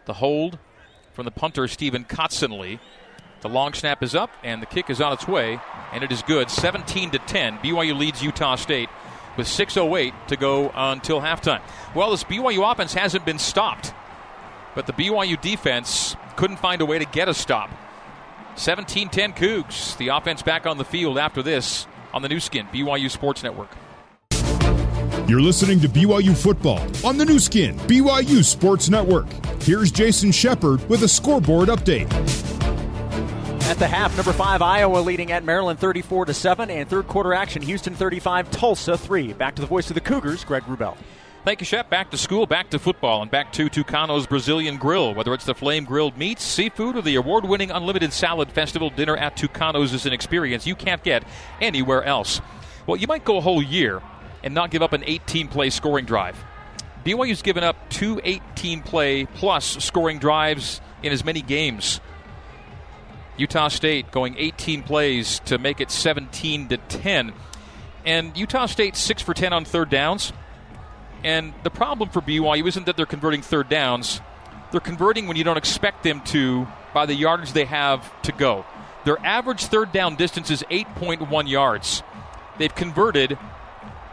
The 0.06 0.14
hold 0.14 0.58
from 1.12 1.24
the 1.24 1.30
punter, 1.30 1.66
Stephen 1.68 2.04
Kotsanlee. 2.04 2.78
The 3.40 3.48
long 3.48 3.74
snap 3.74 4.02
is 4.02 4.14
up, 4.14 4.30
and 4.42 4.62
the 4.62 4.66
kick 4.66 4.88
is 4.88 5.00
on 5.00 5.12
its 5.12 5.28
way, 5.28 5.60
and 5.92 6.02
it 6.02 6.10
is 6.10 6.22
good. 6.22 6.50
17 6.50 7.10
to 7.10 7.18
10. 7.18 7.58
BYU 7.58 7.96
leads 7.96 8.22
Utah 8.22 8.56
State 8.56 8.88
with 9.36 9.46
6:08 9.46 10.12
to 10.28 10.36
go 10.36 10.70
until 10.74 11.20
halftime. 11.20 11.60
Well, 11.94 12.10
this 12.10 12.24
BYU 12.24 12.70
offense 12.70 12.94
hasn't 12.94 13.24
been 13.24 13.38
stopped, 13.38 13.92
but 14.74 14.86
the 14.86 14.92
BYU 14.92 15.40
defense 15.40 16.16
couldn't 16.36 16.56
find 16.56 16.80
a 16.80 16.86
way 16.86 16.98
to 16.98 17.04
get 17.04 17.28
a 17.28 17.34
stop. 17.34 17.70
17-10 18.56 19.34
Cougs. 19.34 19.96
The 19.96 20.08
offense 20.08 20.42
back 20.42 20.66
on 20.66 20.78
the 20.78 20.84
field 20.84 21.18
after 21.18 21.42
this 21.42 21.86
on 22.12 22.22
the 22.22 22.28
Nu 22.28 22.40
Skin 22.40 22.66
BYU 22.72 23.10
Sports 23.10 23.42
Network. 23.42 23.70
You're 25.26 25.40
listening 25.40 25.80
to 25.80 25.88
BYU 25.88 26.36
football 26.36 26.80
on 27.02 27.16
the 27.16 27.24
Nu 27.24 27.38
Skin 27.38 27.78
BYU 27.78 28.44
Sports 28.44 28.90
Network. 28.90 29.24
Here's 29.62 29.90
Jason 29.90 30.30
Shepard 30.30 30.86
with 30.90 31.02
a 31.02 31.08
scoreboard 31.08 31.70
update. 31.70 32.12
At 33.62 33.78
the 33.78 33.88
half, 33.88 34.14
number 34.18 34.34
five 34.34 34.60
Iowa 34.60 34.98
leading 34.98 35.32
at 35.32 35.42
Maryland 35.42 35.78
34 35.78 36.26
to 36.26 36.34
seven, 36.34 36.68
and 36.68 36.86
third 36.86 37.08
quarter 37.08 37.32
action 37.32 37.62
Houston 37.62 37.94
35, 37.94 38.50
Tulsa 38.50 38.98
three. 38.98 39.32
Back 39.32 39.54
to 39.54 39.62
the 39.62 39.66
voice 39.66 39.88
of 39.88 39.94
the 39.94 40.02
Cougars, 40.02 40.44
Greg 40.44 40.64
Wrubell. 40.64 40.94
Thank 41.42 41.62
you, 41.62 41.64
Shep. 41.64 41.88
Back 41.88 42.10
to 42.10 42.18
school, 42.18 42.44
back 42.44 42.68
to 42.68 42.78
football, 42.78 43.22
and 43.22 43.30
back 43.30 43.50
to 43.54 43.70
Tucano's 43.70 44.26
Brazilian 44.26 44.76
Grill. 44.76 45.14
Whether 45.14 45.32
it's 45.32 45.46
the 45.46 45.54
flame 45.54 45.86
grilled 45.86 46.18
meats, 46.18 46.44
seafood, 46.44 46.96
or 46.96 47.02
the 47.02 47.14
award 47.14 47.46
winning 47.46 47.70
unlimited 47.70 48.12
salad 48.12 48.52
festival 48.52 48.90
dinner 48.90 49.16
at 49.16 49.38
Tucano's 49.38 49.94
is 49.94 50.04
an 50.04 50.12
experience 50.12 50.66
you 50.66 50.76
can't 50.76 51.02
get 51.02 51.24
anywhere 51.62 52.04
else. 52.04 52.42
Well, 52.86 52.98
you 52.98 53.06
might 53.06 53.24
go 53.24 53.38
a 53.38 53.40
whole 53.40 53.62
year 53.62 54.02
and 54.44 54.54
not 54.54 54.70
give 54.70 54.82
up 54.82 54.92
an 54.92 55.02
18 55.04 55.48
play 55.48 55.70
scoring 55.70 56.04
drive. 56.04 56.36
BYU's 57.04 57.42
given 57.42 57.64
up 57.64 57.90
two 57.90 58.20
18 58.22 58.82
play 58.82 59.24
plus 59.24 59.82
scoring 59.84 60.18
drives 60.18 60.80
in 61.02 61.12
as 61.12 61.24
many 61.24 61.42
games. 61.42 62.00
Utah 63.36 63.68
State 63.68 64.12
going 64.12 64.36
18 64.38 64.84
plays 64.84 65.40
to 65.46 65.58
make 65.58 65.80
it 65.80 65.90
17 65.90 66.68
to 66.68 66.76
10. 66.76 67.32
And 68.06 68.36
Utah 68.36 68.66
State 68.66 68.96
6 68.96 69.22
for 69.22 69.34
10 69.34 69.52
on 69.52 69.64
third 69.64 69.90
downs. 69.90 70.32
And 71.24 71.54
the 71.62 71.70
problem 71.70 72.10
for 72.10 72.20
BYU 72.20 72.68
isn't 72.68 72.86
that 72.86 72.96
they're 72.96 73.06
converting 73.06 73.40
third 73.42 73.68
downs, 73.70 74.20
they're 74.70 74.80
converting 74.80 75.26
when 75.26 75.36
you 75.36 75.44
don't 75.44 75.56
expect 75.56 76.02
them 76.02 76.20
to 76.26 76.66
by 76.92 77.06
the 77.06 77.14
yardage 77.14 77.52
they 77.52 77.64
have 77.64 78.22
to 78.22 78.32
go. 78.32 78.66
Their 79.04 79.18
average 79.24 79.64
third 79.64 79.90
down 79.90 80.16
distance 80.16 80.50
is 80.50 80.62
8.1 80.70 81.48
yards. 81.48 82.02
They've 82.58 82.74
converted 82.74 83.38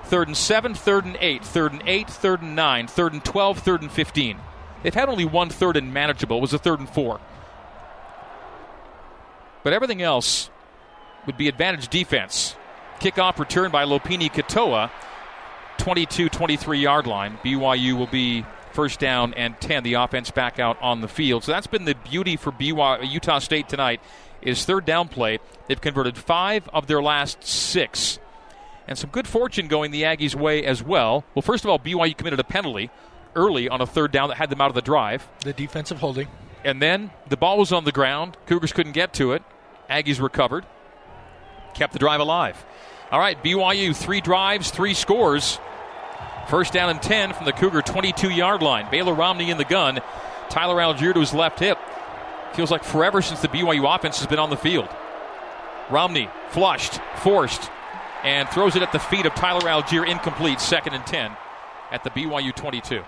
third 0.04 0.28
and 0.28 0.38
7, 0.38 0.74
third 0.74 1.06
and 1.06 1.18
8, 1.20 1.44
third 1.44 1.74
and 1.74 1.84
8, 1.86 2.10
third 2.10 2.42
and 2.42 2.56
9, 2.56 2.88
third 2.88 3.14
and 3.14 3.24
12, 3.24 3.60
third 3.60 3.82
and 3.82 3.92
15. 3.92 4.40
They've 4.84 4.94
had 4.94 5.10
only 5.10 5.26
one 5.26 5.50
third 5.50 5.78
and 5.78 5.94
manageable, 5.94 6.38
it 6.38 6.42
was 6.42 6.54
a 6.54 6.58
third 6.58 6.80
and 6.80 6.90
4. 6.90 7.20
But 9.64 9.74
everything 9.74 10.02
else 10.02 10.50
would 11.26 11.38
be 11.38 11.48
advantage 11.48 11.88
defense. 11.88 12.56
Kickoff 13.00 13.40
return 13.40 13.72
by 13.72 13.86
Lopini 13.86 14.32
Katoa, 14.32 14.92
22 15.78 16.30
23 16.30 16.80
yard 16.80 17.08
line. 17.08 17.38
BYU 17.44 17.98
will 17.98 18.08
be 18.08 18.46
first 18.74 19.00
down 19.00 19.34
and 19.34 19.60
10. 19.60 19.84
The 19.84 19.96
offense 19.96 20.32
back 20.32 20.60
out 20.60 20.82
on 20.82 21.02
the 21.02 21.08
field. 21.08 21.44
So 21.44 21.52
that's 21.52 21.68
been 21.68 21.86
the 21.86 21.96
beauty 21.96 22.38
for 22.38 22.52
BYU, 22.52 23.12
Utah 23.12 23.40
State 23.40 23.70
tonight 23.70 24.02
is 24.42 24.66
third 24.66 24.86
down 24.86 25.08
play. 25.08 25.40
They've 25.68 25.80
converted 25.80 26.18
five 26.18 26.68
of 26.70 26.88
their 26.88 27.02
last 27.02 27.44
six. 27.44 28.20
And 28.88 28.98
some 28.98 29.10
good 29.10 29.28
fortune 29.28 29.68
going 29.68 29.92
the 29.92 30.04
Aggies' 30.04 30.36
way 30.36 30.66
as 30.66 30.84
well. 30.84 31.24
Well, 31.36 31.42
first 31.42 31.64
of 31.64 31.70
all, 31.70 31.80
BYU 31.80 32.18
committed 32.18 32.40
a 32.40 32.44
penalty 32.44 32.90
early 33.36 33.70
on 33.70 33.82
a 33.82 33.86
third 33.86 34.12
down 34.12 34.30
that 34.30 34.36
had 34.36 34.50
them 34.50 34.62
out 34.62 34.70
of 34.70 34.76
the 34.76 34.82
drive. 34.82 35.28
The 35.44 35.54
defensive 35.54 36.00
holding. 36.00 36.28
And 36.64 36.82
then 36.82 37.12
the 37.30 37.38
ball 37.38 37.58
was 37.58 37.72
on 37.72 37.86
the 37.86 37.92
ground. 37.92 38.38
Cougars 38.46 38.74
couldn't 38.74 38.92
get 38.92 39.14
to 39.14 39.34
it. 39.34 39.44
Aggies 39.90 40.22
recovered, 40.22 40.66
kept 41.74 41.94
the 41.94 42.00
drive 42.00 42.20
alive. 42.20 42.64
All 43.12 43.20
right, 43.20 43.42
BYU, 43.44 43.96
three 43.96 44.22
drives, 44.22 44.72
three 44.72 44.94
scores. 44.94 45.60
First 46.48 46.74
down 46.74 46.90
and 46.90 47.02
10 47.02 47.34
from 47.34 47.46
the 47.46 47.52
Cougar 47.52 47.82
22 47.82 48.30
yard 48.30 48.62
line. 48.62 48.90
Baylor 48.90 49.14
Romney 49.14 49.52
in 49.52 49.58
the 49.58 49.66
gun. 49.66 50.00
Tyler 50.50 50.78
Allgeier 50.78 51.14
to 51.14 51.20
his 51.20 51.34
left 51.34 51.60
hip. 51.60 51.78
Feels 52.54 52.72
like 52.72 52.84
forever 52.84 53.22
since 53.22 53.42
the 53.42 53.48
BYU 53.48 53.94
offense 53.96 54.20
has 54.20 54.28
been 54.28 54.40
on 54.40 54.50
the 54.50 54.58
field. 54.58 54.90
Romney 55.90 56.30
flushed, 56.50 57.00
forced, 57.18 57.70
and 58.24 58.50
throws 58.50 58.76
it 58.76 58.82
at 58.82 58.92
the 58.92 59.00
feet 59.00 59.26
of 59.26 59.34
Tyler 59.36 59.62
Allgeier, 59.62 60.08
incomplete, 60.08 60.60
second 60.60 60.94
and 60.94 61.06
10 61.06 61.32
at 61.92 62.04
the 62.04 62.10
BYU 62.12 62.56
22 62.56 63.04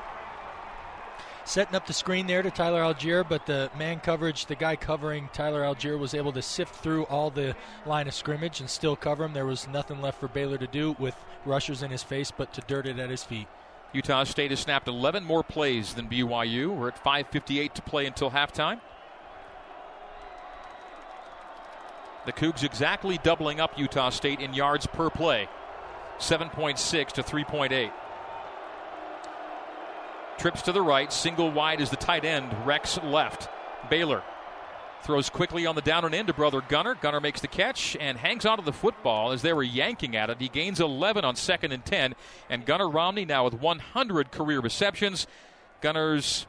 setting 1.46 1.76
up 1.76 1.86
the 1.86 1.94
screen 1.94 2.28
there 2.28 2.42
to 2.42 2.52
Tyler 2.52 2.82
Allgeier, 2.82 3.28
but 3.28 3.46
the 3.46 3.70
man 3.78 4.00
coverage, 4.00 4.46
the 4.46 4.56
guy 4.56 4.76
covering 4.76 5.30
Tyler 5.34 5.62
Allgeier 5.62 6.00
was 6.00 6.14
able 6.14 6.32
to 6.34 6.42
sift 6.42 6.76
through 6.76 7.04
all 7.06 7.30
the 7.30 7.56
line 7.86 8.08
of 8.08 8.14
scrimmage 8.14 8.60
and 8.60 8.70
still 8.70 8.96
cover 8.96 9.24
him. 9.24 9.34
There 9.34 9.46
was 9.46 9.68
nothing 9.68 10.02
left 10.02 10.20
for 10.20 10.28
Baylor 10.28 10.58
to 10.58 10.68
do 10.68 10.96
with 11.00 11.16
rushers 11.46 11.84
in 11.84 11.92
his 11.92 12.04
face 12.04 12.32
but 12.32 12.54
to 12.54 12.62
dirt 12.62 12.88
it 12.88 13.00
at 13.00 13.10
his 13.10 13.24
feet. 13.24 13.48
Utah 13.92 14.24
State 14.24 14.52
has 14.52 14.60
snapped 14.60 14.88
11 14.88 15.24
more 15.24 15.44
plays 15.44 15.94
than 15.94 16.08
BYU. 16.08 16.76
We're 16.76 16.90
at 16.90 17.04
5.58 17.04 17.74
to 17.74 17.82
play 17.82 18.06
until 18.06 18.32
halftime. 18.32 18.80
The 22.26 22.34
Cougs 22.34 22.64
exactly 22.64 23.18
doubling 23.18 23.60
up 23.60 23.78
Utah 23.78 24.10
State 24.10 24.40
in 24.40 24.54
yards 24.54 24.88
per 24.88 25.10
play 25.10 25.50
7.6 26.20 27.08
to 27.14 27.24
3.8. 27.24 27.92
Trips 30.38 30.62
to 30.64 30.72
the 30.72 30.82
right, 30.82 31.12
single 31.12 31.52
wide 31.52 31.82
is 31.82 31.90
the 31.90 31.96
tight 31.96 32.26
end. 32.26 32.54
Rex 32.66 32.98
left. 33.04 33.50
Baylor 33.90 34.24
throws 35.04 35.30
quickly 35.30 35.66
on 35.66 35.76
the 35.76 35.82
down 35.82 36.06
and 36.06 36.16
in 36.16 36.26
to 36.28 36.34
brother 36.34 36.62
Gunner. 36.62 36.96
Gunner 36.96 37.20
makes 37.20 37.42
the 37.42 37.48
catch 37.48 37.98
and 38.00 38.18
hangs 38.18 38.46
onto 38.46 38.64
the 38.64 38.72
football 38.72 39.32
as 39.32 39.42
they 39.42 39.52
were 39.54 39.64
yanking 39.64 40.16
at 40.16 40.30
it. 40.30 40.40
He 40.40 40.48
gains 40.48 40.80
11 40.80 41.26
on 41.26 41.36
second 41.36 41.74
and 41.74 41.86
10. 41.86 42.16
And 42.50 42.66
Gunner 42.66 42.90
Romney 42.90 43.26
now 43.26 43.44
with 43.44 43.56
100 43.56 44.32
career 44.32 44.62
receptions. 44.62 45.28
Gunner's 45.82 46.48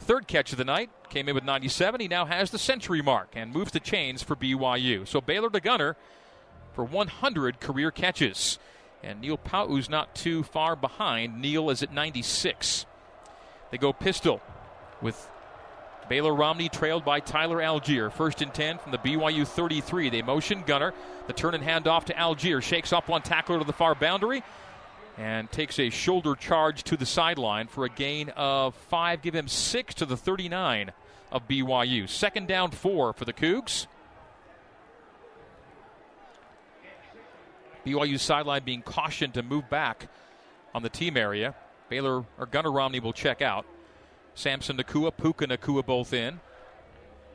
third 0.00 0.26
catch 0.26 0.52
of 0.52 0.58
the 0.58 0.64
night 0.64 0.90
came 1.10 1.28
in 1.28 1.34
with 1.34 1.44
97. 1.44 2.00
He 2.00 2.08
now 2.08 2.24
has 2.24 2.50
the 2.50 2.58
century 2.58 3.02
mark 3.02 3.28
and 3.34 3.52
moves 3.52 3.72
the 3.72 3.80
chains 3.80 4.22
for 4.22 4.36
BYU. 4.36 5.06
So 5.06 5.20
Baylor 5.20 5.50
to 5.50 5.60
Gunner 5.60 5.96
for 6.74 6.84
100 6.84 7.60
career 7.60 7.90
catches. 7.90 8.58
And 9.02 9.20
Neil 9.20 9.38
Pau'u's 9.38 9.88
not 9.88 10.14
too 10.14 10.42
far 10.42 10.74
behind. 10.74 11.40
Neil 11.40 11.70
is 11.70 11.82
at 11.82 11.92
96. 11.92 12.86
They 13.70 13.78
go 13.78 13.92
pistol 13.92 14.40
with 15.00 15.28
Baylor 16.08 16.34
Romney 16.34 16.68
trailed 16.68 17.04
by 17.04 17.20
Tyler 17.20 17.58
Allgeier. 17.58 18.12
First 18.12 18.42
and 18.42 18.52
10 18.52 18.78
from 18.78 18.92
the 18.92 18.98
BYU 18.98 19.46
33. 19.46 20.10
They 20.10 20.22
motion 20.22 20.62
Gunner. 20.66 20.92
The 21.26 21.32
turn 21.32 21.54
and 21.54 21.62
hand 21.62 21.86
off 21.86 22.06
to 22.06 22.14
Allgeier. 22.14 22.62
Shakes 22.62 22.92
off 22.92 23.08
one 23.08 23.22
tackler 23.22 23.58
to 23.58 23.64
the 23.64 23.72
far 23.72 23.94
boundary 23.94 24.42
and 25.16 25.50
takes 25.50 25.78
a 25.78 25.90
shoulder 25.90 26.34
charge 26.34 26.82
to 26.84 26.96
the 26.96 27.06
sideline 27.06 27.68
for 27.68 27.84
a 27.84 27.88
gain 27.88 28.28
of 28.30 28.74
five. 28.74 29.22
Give 29.22 29.34
him 29.34 29.48
six 29.48 29.94
to 29.94 30.06
the 30.06 30.16
39 30.16 30.92
of 31.32 31.48
BYU. 31.48 32.08
Second 32.08 32.48
down, 32.48 32.70
four 32.70 33.12
for 33.12 33.24
the 33.24 33.32
Cougs. 33.32 33.86
BYU 37.86 38.18
sideline 38.18 38.64
being 38.64 38.82
cautioned 38.82 39.34
to 39.34 39.42
move 39.42 39.70
back 39.70 40.08
on 40.74 40.82
the 40.82 40.88
team 40.88 41.16
area. 41.16 41.54
Baylor 41.88 42.24
or 42.38 42.46
Gunner 42.46 42.72
Romney 42.72 43.00
will 43.00 43.12
check 43.12 43.40
out. 43.40 43.64
Samson 44.34 44.76
Nacua, 44.76 45.16
Puka 45.16 45.46
Nacua 45.46 45.86
both 45.86 46.12
in. 46.12 46.40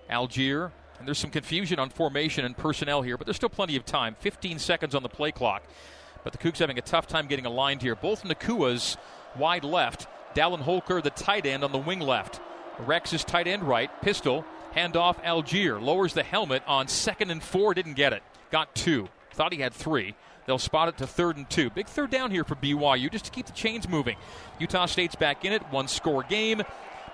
Allgeier, 0.09 0.71
And 0.99 1.07
there's 1.07 1.17
some 1.17 1.31
confusion 1.31 1.79
on 1.79 1.89
formation 1.89 2.43
and 2.43 2.55
personnel 2.55 3.01
here, 3.01 3.17
but 3.17 3.25
there's 3.25 3.37
still 3.37 3.49
plenty 3.49 3.77
of 3.77 3.85
time. 3.85 4.15
15 4.19 4.59
seconds 4.59 4.93
on 4.93 5.03
the 5.03 5.09
play 5.09 5.31
clock. 5.31 5.63
But 6.23 6.33
the 6.33 6.39
Cougs 6.39 6.59
having 6.59 6.77
a 6.77 6.81
tough 6.81 7.07
time 7.07 7.27
getting 7.27 7.45
aligned 7.45 7.81
here. 7.81 7.95
Both 7.95 8.23
Nacua's 8.23 8.97
wide 9.37 9.63
left. 9.63 10.07
Dallin 10.35 10.61
Holker, 10.61 11.01
the 11.01 11.09
tight 11.09 11.45
end, 11.45 11.63
on 11.63 11.71
the 11.71 11.77
wing 11.77 11.99
left. 11.99 12.39
Rex 12.79 13.13
is 13.13 13.23
tight 13.23 13.47
end 13.47 13.63
right. 13.63 13.89
Pistol. 14.01 14.45
Handoff 14.75 15.21
Allgeier. 15.23 15.81
Lowers 15.81 16.13
the 16.13 16.23
helmet 16.23 16.63
on 16.67 16.87
second 16.87 17.31
and 17.31 17.43
four. 17.43 17.73
Didn't 17.73 17.93
get 17.93 18.13
it. 18.13 18.23
Got 18.51 18.73
two. 18.75 19.09
Thought 19.31 19.53
he 19.53 19.59
had 19.59 19.73
three. 19.73 20.15
They'll 20.45 20.57
spot 20.57 20.89
it 20.89 20.97
to 20.97 21.07
third 21.07 21.37
and 21.37 21.49
two. 21.49 21.69
Big 21.69 21.87
third 21.87 22.09
down 22.09 22.31
here 22.31 22.43
for 22.43 22.55
BYU 22.55 23.11
just 23.11 23.25
to 23.25 23.31
keep 23.31 23.45
the 23.45 23.51
chains 23.51 23.87
moving. 23.87 24.17
Utah 24.59 24.85
State's 24.85 25.15
back 25.15 25.45
in 25.45 25.53
it. 25.53 25.61
One 25.71 25.87
score 25.87 26.23
game. 26.23 26.61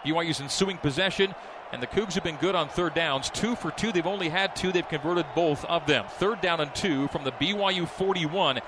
BYU's 0.05 0.39
ensuing 0.39 0.77
possession. 0.77 1.35
And 1.71 1.83
the 1.83 1.87
Cougs 1.87 2.13
have 2.13 2.23
been 2.23 2.37
good 2.37 2.55
on 2.55 2.69
third 2.69 2.93
downs. 2.93 3.29
Two 3.29 3.55
for 3.55 3.71
two. 3.71 3.91
They've 3.91 4.07
only 4.07 4.29
had 4.29 4.55
two. 4.55 4.71
They've 4.71 4.87
converted 4.87 5.25
both 5.35 5.65
of 5.65 5.85
them. 5.85 6.05
Third 6.17 6.39
down 6.39 6.61
and 6.61 6.73
two 6.73 7.07
from 7.09 7.23
the 7.23 7.31
BYU 7.31 7.87
41. 7.87 8.61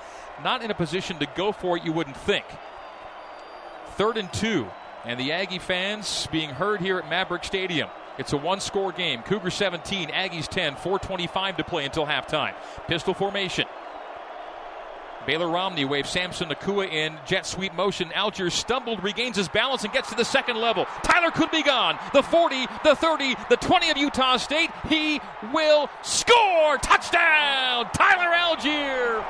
Not 0.44 0.62
in 0.62 0.70
a 0.70 0.74
position 0.74 1.18
to 1.18 1.26
go 1.34 1.52
for 1.52 1.76
it, 1.76 1.84
you 1.84 1.92
wouldn't 1.92 2.16
think. 2.16 2.44
Third 3.96 4.16
and 4.16 4.32
two. 4.32 4.68
And 5.04 5.18
the 5.18 5.32
Aggie 5.32 5.58
fans 5.58 6.28
being 6.30 6.50
heard 6.50 6.80
here 6.80 6.98
at 6.98 7.08
Maverick 7.08 7.44
Stadium. 7.44 7.88
It's 8.18 8.34
a 8.34 8.36
one 8.36 8.60
score 8.60 8.92
game. 8.92 9.22
Cougar 9.22 9.50
17, 9.50 10.08
Aggies 10.08 10.46
10, 10.46 10.74
425 10.74 11.56
to 11.56 11.64
play 11.64 11.86
until 11.86 12.06
halftime. 12.06 12.54
Pistol 12.86 13.14
formation. 13.14 13.66
Baylor 15.26 15.48
Romney 15.48 15.84
waves 15.84 16.10
Samson 16.10 16.48
Nacua 16.48 16.90
in 16.90 17.18
jet 17.26 17.46
sweep 17.46 17.74
motion. 17.74 18.08
Allgeier 18.10 18.50
stumbled, 18.50 19.02
regains 19.02 19.36
his 19.36 19.48
balance, 19.48 19.84
and 19.84 19.92
gets 19.92 20.10
to 20.10 20.16
the 20.16 20.24
second 20.24 20.56
level. 20.56 20.86
Tyler 21.02 21.30
could 21.30 21.50
be 21.50 21.62
gone. 21.62 21.98
The 22.12 22.22
40, 22.22 22.66
the 22.84 22.94
30, 22.94 23.36
the 23.48 23.56
20 23.56 23.90
of 23.90 23.96
Utah 23.96 24.36
State. 24.38 24.70
He 24.88 25.20
will 25.52 25.88
score! 26.02 26.78
Touchdown! 26.78 27.90
Tyler 27.92 28.34
Allgeier! 28.34 29.24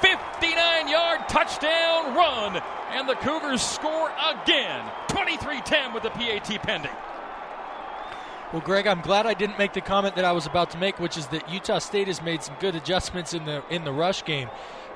59 0.00 0.88
yard 0.88 1.28
touchdown 1.28 2.14
run. 2.14 2.62
And 2.92 3.08
the 3.08 3.16
Cougars 3.16 3.62
score 3.62 4.10
again. 4.30 4.84
23 5.08 5.60
10 5.60 5.92
with 5.92 6.04
the 6.04 6.10
PAT 6.10 6.62
pending. 6.62 6.92
Well, 8.50 8.62
Greg, 8.62 8.86
I'm 8.86 9.02
glad 9.02 9.26
I 9.26 9.34
didn't 9.34 9.58
make 9.58 9.74
the 9.74 9.82
comment 9.82 10.16
that 10.16 10.24
I 10.24 10.32
was 10.32 10.46
about 10.46 10.70
to 10.70 10.78
make, 10.78 10.98
which 10.98 11.18
is 11.18 11.26
that 11.26 11.52
Utah 11.52 11.78
State 11.80 12.06
has 12.06 12.22
made 12.22 12.42
some 12.42 12.56
good 12.60 12.74
adjustments 12.74 13.34
in 13.34 13.44
the 13.44 13.62
in 13.68 13.84
the 13.84 13.92
rush 13.92 14.24
game. 14.24 14.48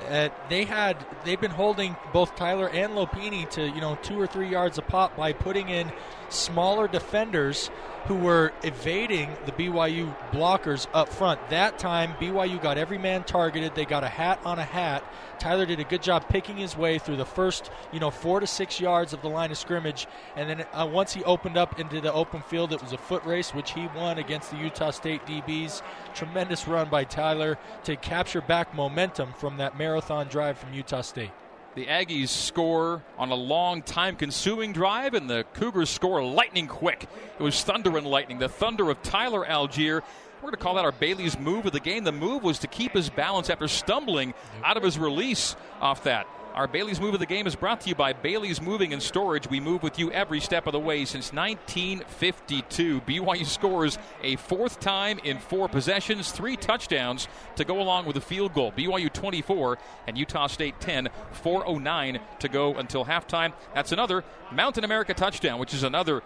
Uh, 0.08 0.30
they 0.48 0.64
had 0.64 0.96
they've 1.24 1.40
been 1.40 1.50
holding 1.50 1.94
both 2.14 2.34
Tyler 2.34 2.70
and 2.70 2.94
Lopini 2.94 3.46
to 3.50 3.68
you 3.68 3.82
know 3.82 3.98
two 4.00 4.18
or 4.18 4.26
three 4.26 4.48
yards 4.48 4.78
a 4.78 4.82
pop 4.82 5.14
by 5.18 5.34
putting 5.34 5.68
in 5.68 5.92
smaller 6.32 6.88
defenders 6.88 7.70
who 8.06 8.16
were 8.16 8.52
evading 8.64 9.30
the 9.46 9.52
BYU 9.52 10.14
blockers 10.32 10.88
up 10.92 11.08
front. 11.08 11.38
That 11.50 11.78
time, 11.78 12.14
BYU 12.14 12.60
got 12.60 12.76
every 12.76 12.98
man 12.98 13.22
targeted. 13.22 13.76
They 13.76 13.84
got 13.84 14.02
a 14.02 14.08
hat 14.08 14.40
on 14.44 14.58
a 14.58 14.64
hat. 14.64 15.04
Tyler 15.38 15.66
did 15.66 15.78
a 15.78 15.84
good 15.84 16.02
job 16.02 16.28
picking 16.28 16.56
his 16.56 16.76
way 16.76 16.98
through 16.98 17.16
the 17.16 17.24
first, 17.24 17.70
you 17.92 18.00
know, 18.00 18.10
four 18.10 18.40
to 18.40 18.46
six 18.46 18.80
yards 18.80 19.12
of 19.12 19.22
the 19.22 19.28
line 19.28 19.52
of 19.52 19.58
scrimmage, 19.58 20.06
and 20.36 20.48
then 20.48 20.66
uh, 20.72 20.88
once 20.90 21.12
he 21.12 21.22
opened 21.24 21.56
up 21.56 21.78
into 21.78 22.00
the 22.00 22.12
open 22.12 22.42
field, 22.42 22.72
it 22.72 22.82
was 22.82 22.92
a 22.92 22.98
foot 22.98 23.24
race, 23.24 23.54
which 23.54 23.72
he 23.72 23.88
won 23.94 24.18
against 24.18 24.50
the 24.50 24.56
Utah 24.56 24.90
State 24.90 25.24
DBs. 25.26 25.82
Tremendous 26.14 26.66
run 26.66 26.88
by 26.88 27.04
Tyler 27.04 27.58
to 27.84 27.96
capture 27.96 28.40
back 28.40 28.74
momentum 28.74 29.32
from 29.34 29.58
that 29.58 29.78
marathon 29.78 30.26
drive 30.26 30.58
from 30.58 30.74
Utah 30.74 31.02
State. 31.02 31.30
The 31.74 31.86
Aggies 31.86 32.28
score 32.28 33.02
on 33.16 33.30
a 33.30 33.34
long, 33.34 33.80
time 33.80 34.16
consuming 34.16 34.74
drive, 34.74 35.14
and 35.14 35.28
the 35.28 35.46
Cougars 35.54 35.88
score 35.88 36.22
lightning 36.22 36.66
quick. 36.66 37.06
It 37.38 37.42
was 37.42 37.64
thunder 37.64 37.96
and 37.96 38.06
lightning. 38.06 38.38
The 38.38 38.50
thunder 38.50 38.90
of 38.90 39.02
Tyler 39.02 39.42
Allgeier. 39.46 40.02
We're 40.42 40.50
going 40.50 40.52
to 40.52 40.58
call 40.58 40.74
that 40.74 40.84
our 40.84 40.92
Bailey's 40.92 41.38
move 41.38 41.64
of 41.64 41.72
the 41.72 41.80
game. 41.80 42.04
The 42.04 42.12
move 42.12 42.42
was 42.42 42.58
to 42.58 42.66
keep 42.66 42.92
his 42.92 43.08
balance 43.08 43.48
after 43.48 43.68
stumbling 43.68 44.34
out 44.62 44.76
of 44.76 44.82
his 44.82 44.98
release 44.98 45.56
off 45.80 46.04
that. 46.04 46.26
Our 46.54 46.68
Bailey's 46.68 47.00
Move 47.00 47.14
of 47.14 47.20
the 47.20 47.26
Game 47.26 47.46
is 47.46 47.56
brought 47.56 47.80
to 47.80 47.88
you 47.88 47.94
by 47.94 48.12
Bailey's 48.12 48.60
Moving 48.60 48.92
and 48.92 49.02
Storage. 49.02 49.48
We 49.48 49.58
move 49.58 49.82
with 49.82 49.98
you 49.98 50.12
every 50.12 50.38
step 50.38 50.66
of 50.66 50.72
the 50.72 50.78
way 50.78 51.06
since 51.06 51.32
1952. 51.32 53.00
BYU 53.00 53.46
scores 53.46 53.96
a 54.22 54.36
fourth 54.36 54.78
time 54.78 55.18
in 55.24 55.38
four 55.38 55.66
possessions, 55.66 56.30
three 56.30 56.56
touchdowns 56.56 57.26
to 57.56 57.64
go 57.64 57.80
along 57.80 58.04
with 58.04 58.16
a 58.16 58.20
field 58.20 58.52
goal. 58.52 58.70
BYU 58.72 59.10
24 59.10 59.78
and 60.06 60.18
Utah 60.18 60.46
State 60.46 60.78
10, 60.78 61.08
409 61.32 62.20
to 62.40 62.48
go 62.50 62.74
until 62.74 63.06
halftime. 63.06 63.54
That's 63.74 63.92
another 63.92 64.22
Mountain 64.50 64.84
America 64.84 65.14
touchdown, 65.14 65.58
which 65.58 65.72
is 65.72 65.84
another 65.84 66.22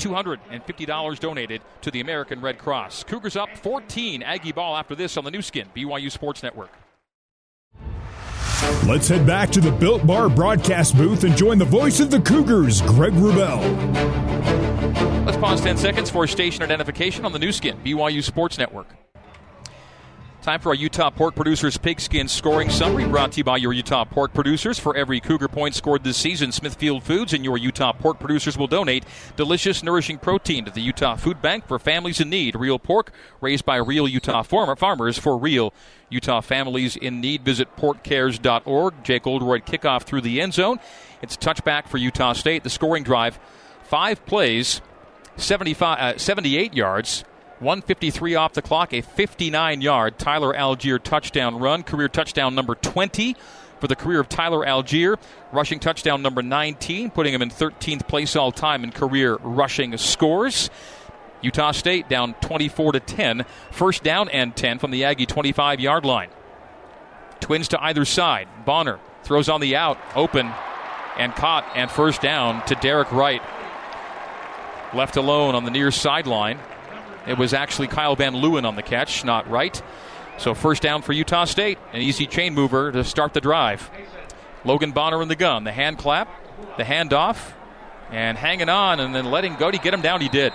$250 0.00 1.18
donated 1.20 1.62
to 1.82 1.92
the 1.92 2.00
American 2.00 2.40
Red 2.40 2.58
Cross. 2.58 3.04
Cougars 3.04 3.36
up 3.36 3.56
14. 3.58 4.24
Aggie 4.24 4.50
ball 4.50 4.76
after 4.76 4.96
this 4.96 5.16
on 5.16 5.22
the 5.22 5.30
Nu 5.30 5.40
Skin, 5.40 5.68
BYU 5.76 6.10
Sports 6.10 6.42
Network. 6.42 6.81
Let's 8.86 9.08
head 9.08 9.26
back 9.26 9.50
to 9.50 9.60
the 9.60 9.70
Built 9.70 10.06
Bar 10.06 10.28
broadcast 10.28 10.96
booth 10.96 11.24
and 11.24 11.36
join 11.36 11.58
the 11.58 11.64
voice 11.64 12.00
of 12.00 12.10
the 12.10 12.20
Cougars, 12.20 12.82
Greg 12.82 13.12
Rubel. 13.12 13.60
Let's 15.24 15.38
pause 15.38 15.60
10 15.60 15.76
seconds 15.76 16.10
for 16.10 16.26
station 16.26 16.62
identification 16.62 17.24
on 17.24 17.32
the 17.32 17.38
Nu 17.38 17.52
Skin, 17.52 17.78
BYU 17.84 18.22
Sports 18.22 18.58
Network. 18.58 18.88
Time 20.42 20.58
for 20.58 20.70
our 20.70 20.74
Utah 20.74 21.08
Pork 21.08 21.36
Producers 21.36 21.78
Pigskin 21.78 22.26
Scoring 22.26 22.68
Summary 22.68 23.06
brought 23.06 23.30
to 23.30 23.38
you 23.38 23.44
by 23.44 23.58
your 23.58 23.72
Utah 23.72 24.04
Pork 24.04 24.34
Producers. 24.34 24.76
For 24.76 24.96
every 24.96 25.20
Cougar 25.20 25.46
point 25.46 25.76
scored 25.76 26.02
this 26.02 26.16
season, 26.16 26.50
Smithfield 26.50 27.04
Foods 27.04 27.32
and 27.32 27.44
your 27.44 27.56
Utah 27.56 27.92
Pork 27.92 28.18
Producers 28.18 28.58
will 28.58 28.66
donate 28.66 29.04
delicious, 29.36 29.84
nourishing 29.84 30.18
protein 30.18 30.64
to 30.64 30.72
the 30.72 30.80
Utah 30.80 31.14
Food 31.14 31.40
Bank 31.40 31.68
for 31.68 31.78
families 31.78 32.20
in 32.20 32.28
need. 32.28 32.56
Real 32.56 32.80
pork 32.80 33.12
raised 33.40 33.64
by 33.64 33.76
real 33.76 34.08
Utah 34.08 34.42
farmer, 34.42 34.74
farmers 34.74 35.16
for 35.16 35.38
real 35.38 35.72
Utah 36.10 36.40
families 36.40 36.96
in 36.96 37.20
need. 37.20 37.44
Visit 37.44 37.76
porkcares.org. 37.76 38.94
Jake 39.04 39.24
Oldroyd 39.28 39.64
kickoff 39.64 40.02
through 40.02 40.22
the 40.22 40.40
end 40.40 40.54
zone. 40.54 40.80
It's 41.22 41.36
a 41.36 41.38
touchback 41.38 41.86
for 41.86 41.98
Utah 41.98 42.32
State. 42.32 42.64
The 42.64 42.70
scoring 42.70 43.04
drive, 43.04 43.38
five 43.84 44.26
plays, 44.26 44.80
75, 45.36 45.98
uh, 46.00 46.18
78 46.18 46.74
yards. 46.74 47.22
153 47.62 48.34
off 48.34 48.52
the 48.52 48.62
clock, 48.62 48.92
a 48.92 49.00
59 49.00 49.80
yard 49.80 50.18
Tyler 50.18 50.52
Allgeier 50.52 51.02
touchdown 51.02 51.58
run, 51.58 51.82
career 51.82 52.08
touchdown 52.08 52.54
number 52.54 52.74
20 52.74 53.36
for 53.80 53.88
the 53.88 53.96
career 53.96 54.20
of 54.20 54.28
Tyler 54.28 54.66
Allgeier, 54.66 55.16
rushing 55.50 55.80
touchdown 55.80 56.22
number 56.22 56.42
19, 56.42 57.10
putting 57.10 57.34
him 57.34 57.42
in 57.42 57.50
13th 57.50 58.06
place 58.06 58.36
all 58.36 58.52
time 58.52 58.84
in 58.84 58.92
career 58.92 59.36
rushing 59.36 59.96
scores. 59.96 60.70
Utah 61.40 61.72
State 61.72 62.08
down 62.08 62.34
24 62.34 62.92
to 62.92 63.00
10, 63.00 63.44
first 63.70 64.02
down 64.02 64.28
and 64.28 64.54
10 64.54 64.78
from 64.78 64.90
the 64.90 65.04
Aggie 65.04 65.26
25 65.26 65.80
yard 65.80 66.04
line. 66.04 66.30
Twins 67.40 67.68
to 67.68 67.82
either 67.82 68.04
side. 68.04 68.48
Bonner 68.64 69.00
throws 69.24 69.48
on 69.48 69.60
the 69.60 69.74
out, 69.76 69.98
open 70.14 70.52
and 71.18 71.34
caught, 71.34 71.64
and 71.74 71.90
first 71.90 72.22
down 72.22 72.64
to 72.66 72.74
Derek 72.76 73.10
Wright. 73.12 73.42
Left 74.94 75.16
alone 75.16 75.54
on 75.54 75.64
the 75.64 75.70
near 75.70 75.90
sideline. 75.90 76.58
It 77.26 77.38
was 77.38 77.54
actually 77.54 77.88
Kyle 77.88 78.16
Van 78.16 78.34
Leeuwen 78.34 78.64
on 78.64 78.76
the 78.76 78.82
catch, 78.82 79.24
not 79.24 79.48
right. 79.48 79.80
So 80.38 80.54
first 80.54 80.82
down 80.82 81.02
for 81.02 81.12
Utah 81.12 81.44
State. 81.44 81.78
An 81.92 82.00
easy 82.00 82.26
chain 82.26 82.54
mover 82.54 82.90
to 82.90 83.04
start 83.04 83.34
the 83.34 83.40
drive. 83.40 83.90
Logan 84.64 84.92
Bonner 84.92 85.22
in 85.22 85.28
the 85.28 85.36
gun. 85.36 85.64
The 85.64 85.72
hand 85.72 85.98
clap, 85.98 86.28
the 86.76 86.84
handoff, 86.84 87.52
and 88.10 88.36
hanging 88.36 88.68
on 88.68 89.00
and 89.00 89.14
then 89.14 89.30
letting 89.30 89.56
go 89.56 89.70
to 89.70 89.78
get 89.78 89.94
him 89.94 90.02
down. 90.02 90.20
He 90.20 90.28
did. 90.28 90.52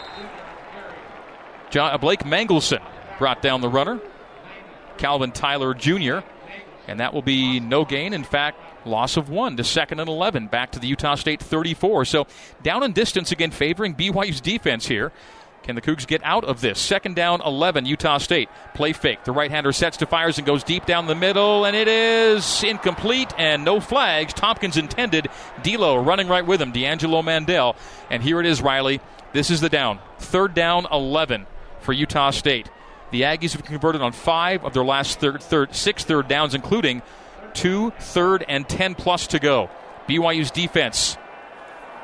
John, 1.69 1.93
uh, 1.93 1.97
Blake 1.97 2.25
Mangelson 2.25 2.81
brought 3.17 3.41
down 3.41 3.61
the 3.61 3.69
runner. 3.69 3.99
Calvin 4.97 5.31
Tyler 5.31 5.73
Jr. 5.73 6.19
And 6.87 7.01
that 7.01 7.13
will 7.13 7.21
be 7.21 7.59
no 7.59 7.83
gain. 7.83 8.13
In 8.13 8.23
fact, 8.23 8.59
loss 8.85 9.17
of 9.17 9.29
one 9.29 9.57
to 9.57 9.63
second 9.63 9.99
and 9.99 10.07
11. 10.07 10.47
Back 10.47 10.71
to 10.71 10.79
the 10.79 10.87
Utah 10.87 11.15
State 11.15 11.41
34. 11.41 12.05
So 12.05 12.27
down 12.63 12.83
in 12.83 12.93
distance 12.93 13.31
again, 13.31 13.51
favoring 13.51 13.95
BYU's 13.95 14.39
defense 14.39 14.87
here. 14.87 15.11
Can 15.63 15.75
the 15.75 15.81
Cougs 15.81 16.07
get 16.07 16.21
out 16.23 16.45
of 16.45 16.61
this? 16.61 16.79
Second 16.79 17.15
down, 17.15 17.41
11, 17.41 17.85
Utah 17.85 18.19
State. 18.19 18.49
Play 18.73 18.93
fake. 18.93 19.25
The 19.25 19.33
right 19.33 19.51
hander 19.51 19.73
sets 19.73 19.97
to 19.97 20.05
fires 20.05 20.37
and 20.37 20.47
goes 20.47 20.63
deep 20.63 20.85
down 20.85 21.07
the 21.07 21.15
middle, 21.15 21.65
and 21.65 21.75
it 21.75 21.89
is 21.89 22.63
incomplete 22.63 23.33
and 23.37 23.65
no 23.65 23.81
flags. 23.81 24.33
Thompkins 24.33 24.77
intended. 24.77 25.27
D'Lo 25.63 25.97
running 25.97 26.29
right 26.29 26.45
with 26.45 26.61
him. 26.61 26.71
D'Angelo 26.71 27.21
Mandell. 27.21 27.75
And 28.09 28.23
here 28.23 28.39
it 28.39 28.45
is, 28.45 28.61
Riley. 28.61 29.01
This 29.33 29.51
is 29.51 29.59
the 29.59 29.69
down. 29.69 29.99
Third 30.19 30.53
down, 30.53 30.87
11 30.91 31.47
for 31.81 31.91
Utah 31.91 32.31
State. 32.31 32.69
The 33.11 33.23
Aggies 33.23 33.53
have 33.53 33.63
converted 33.63 34.01
on 34.01 34.11
five 34.11 34.63
of 34.63 34.73
their 34.73 34.85
last 34.85 35.19
third, 35.19 35.41
third, 35.41 35.75
six 35.75 36.03
third 36.03 36.27
downs, 36.27 36.55
including 36.55 37.01
two 37.53 37.91
third 37.99 38.45
and 38.47 38.67
10 38.67 38.95
plus 38.95 39.27
to 39.27 39.39
go. 39.39 39.69
BYU's 40.07 40.51
defense 40.51 41.16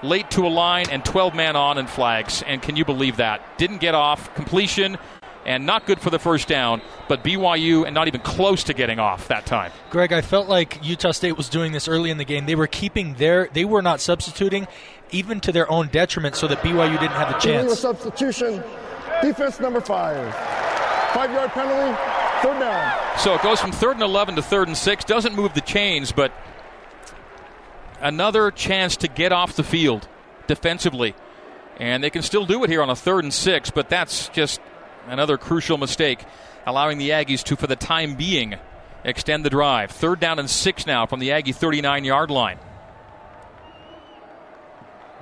late 0.03 0.29
to 0.31 0.45
a 0.45 0.49
line 0.49 0.89
and 0.89 1.03
12 1.03 1.33
man 1.33 1.55
on 1.55 1.77
and 1.77 1.89
flags. 1.89 2.43
And 2.45 2.61
can 2.61 2.75
you 2.75 2.85
believe 2.85 3.17
that? 3.17 3.57
Didn't 3.57 3.77
get 3.79 3.95
off 3.95 4.33
completion 4.35 4.97
and 5.45 5.65
not 5.65 5.85
good 5.85 5.99
for 5.99 6.09
the 6.09 6.19
first 6.19 6.47
down, 6.47 6.81
but 7.07 7.23
BYU 7.23 7.85
and 7.85 7.93
not 7.93 8.07
even 8.07 8.21
close 8.21 8.63
to 8.65 8.73
getting 8.73 8.99
off 8.99 9.27
that 9.27 9.45
time. 9.45 9.71
Greg, 9.89 10.13
I 10.13 10.21
felt 10.21 10.47
like 10.47 10.79
Utah 10.83 11.11
State 11.11 11.37
was 11.37 11.49
doing 11.49 11.71
this 11.71 11.87
early 11.87 12.09
in 12.09 12.17
the 12.17 12.25
game. 12.25 12.45
They 12.45 12.55
were 12.55 12.67
keeping 12.67 13.15
their, 13.15 13.49
they 13.51 13.65
were 13.65 13.81
not 13.81 13.99
substituting, 13.99 14.67
even 15.11 15.39
to 15.41 15.51
their 15.51 15.69
own 15.69 15.87
detriment, 15.87 16.35
so 16.35 16.47
that 16.47 16.59
BYU 16.59 16.99
didn't 16.99 17.11
have 17.11 17.35
a 17.35 17.39
chance. 17.39 17.71
A 17.71 17.75
substitution, 17.75 18.63
defense 19.21 19.59
number 19.59 19.81
five, 19.81 20.33
five 21.13 21.31
yard 21.31 21.51
penalty, 21.51 21.97
third 22.41 22.59
down. 22.59 23.19
So 23.19 23.35
it 23.35 23.41
goes 23.41 23.59
from 23.59 23.71
third 23.71 23.93
and 23.93 24.03
11 24.03 24.35
to 24.35 24.41
third 24.41 24.67
and 24.67 24.77
six. 24.77 25.03
Doesn't 25.03 25.35
move 25.35 25.53
the 25.53 25.61
chains, 25.61 26.11
but 26.11 26.31
another 28.03 28.51
chance 28.51 28.97
to 28.97 29.07
get 29.07 29.31
off 29.31 29.55
the 29.55 29.63
field 29.63 30.07
defensively. 30.45 31.15
And 31.77 32.03
they 32.03 32.11
can 32.11 32.21
still 32.21 32.45
do 32.45 32.63
it 32.63 32.69
here 32.69 32.83
on 32.83 32.89
a 32.89 32.95
third 32.95 33.23
and 33.23 33.33
six, 33.33 33.71
but 33.71 33.89
that's 33.89 34.29
just 34.29 34.61
another 35.07 35.37
crucial 35.37 35.77
mistake, 35.79 36.23
allowing 36.67 36.99
the 36.99 37.09
Aggies 37.09 37.43
to, 37.45 37.55
for 37.55 37.65
the 37.65 37.75
time 37.75 38.15
being, 38.15 38.55
extend 39.03 39.43
the 39.43 39.49
drive. 39.49 39.89
Third 39.89 40.19
down 40.19 40.37
and 40.37 40.49
six 40.49 40.85
now 40.85 41.07
from 41.07 41.19
the 41.19 41.31
Aggie 41.31 41.53
39 41.53 42.03
yard 42.03 42.29
line. 42.29 42.59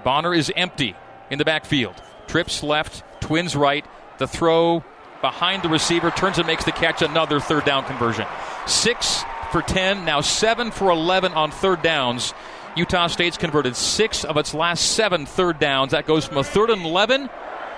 Bonner 0.04 0.34
is 0.34 0.52
empty 0.56 0.96
in 1.30 1.38
the 1.38 1.46
backfield. 1.46 2.02
Trips 2.28 2.64
left, 2.64 3.04
twins 3.22 3.56
right. 3.56 3.86
The 4.18 4.28
throw 4.28 4.84
behind 5.22 5.62
the 5.62 5.70
receiver, 5.70 6.10
turns 6.10 6.40
and 6.40 6.48
makes 6.48 6.66
the 6.66 6.72
catch. 6.72 7.02
Another 7.02 7.40
third 7.40 7.64
down 7.64 7.86
conversion. 7.86 8.26
Six 8.66 9.24
for 9.52 9.62
10, 9.62 10.06
now 10.06 10.22
seven 10.22 10.72
for 10.72 10.90
11 10.90 11.34
on 11.34 11.52
third 11.52 11.82
downs 11.82 12.34
Utah 12.76 13.08
State's 13.08 13.38
converted 13.38 13.76
six 13.76 14.24
of 14.24 14.38
its 14.38 14.54
last 14.54 14.94
seven 14.94 15.26
third 15.26 15.60
downs. 15.60 15.92
That 15.92 16.06
goes 16.06 16.26
from 16.26 16.38
a 16.38 16.44
third 16.44 16.70
and 16.70 16.86
11 16.86 17.30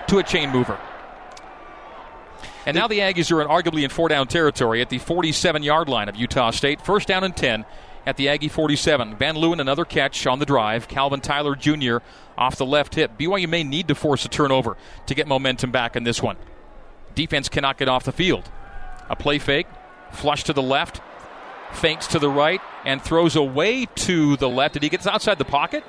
to 0.08 0.20
a 0.20 0.24
chain 0.24 0.50
mover. 0.52 0.80
And 2.66 2.76
now 2.76 2.88
the 2.88 3.00
Aggies 3.00 3.32
are 3.32 3.42
in 3.42 3.48
arguably 3.48 3.84
in 3.84 3.90
four 3.90 4.08
down 4.08 4.28
territory 4.28 4.82
at 4.82 4.90
the 4.90 5.00
47 5.00 5.64
yard 5.64 5.90
line 5.90 6.10
of 6.10 6.16
Utah 6.16 6.52
State. 6.52 6.82
First 6.82 7.08
down 7.08 7.24
and 7.24 7.36
10 7.36 7.66
at 8.06 8.18
the 8.18 8.30
Aggie 8.30 8.48
47. 8.48 9.16
Van 9.16 9.36
Leeuwen, 9.36 9.60
another 9.60 9.86
catch 9.86 10.26
on 10.28 10.40
the 10.40 10.46
drive. 10.46 10.88
Calvin 10.88 11.22
Tyler 11.22 11.56
Jr. 11.56 11.98
off 12.38 12.56
the 12.56 12.66
left 12.66 12.96
hip. 12.96 13.18
BYU 13.18 13.50
may 13.50 13.64
need 13.64 13.88
to 13.88 13.96
force 13.96 14.26
a 14.26 14.30
turnover 14.30 14.78
to 15.08 15.16
get 15.16 15.28
momentum 15.28 15.72
back 15.72 15.96
in 15.96 16.04
this 16.04 16.22
one. 16.22 16.38
Defense 17.16 17.50
cannot 17.50 17.78
get 17.78 17.90
off 17.90 18.04
the 18.04 18.12
field. 18.12 18.50
A 19.10 19.16
play 19.16 19.40
fake, 19.40 19.68
flush 20.12 20.44
to 20.46 20.54
the 20.54 20.62
left, 20.62 21.02
feints 21.76 22.08
to 22.08 22.20
the 22.20 22.30
right, 22.30 22.62
and 22.86 23.02
throws 23.02 23.36
away 23.36 23.86
to 23.96 24.36
the 24.38 24.50
left. 24.50 24.74
Did 24.74 24.84
he 24.84 24.90
get 24.90 25.06
outside 25.08 25.38
the 25.38 25.46
pocket? 25.46 25.84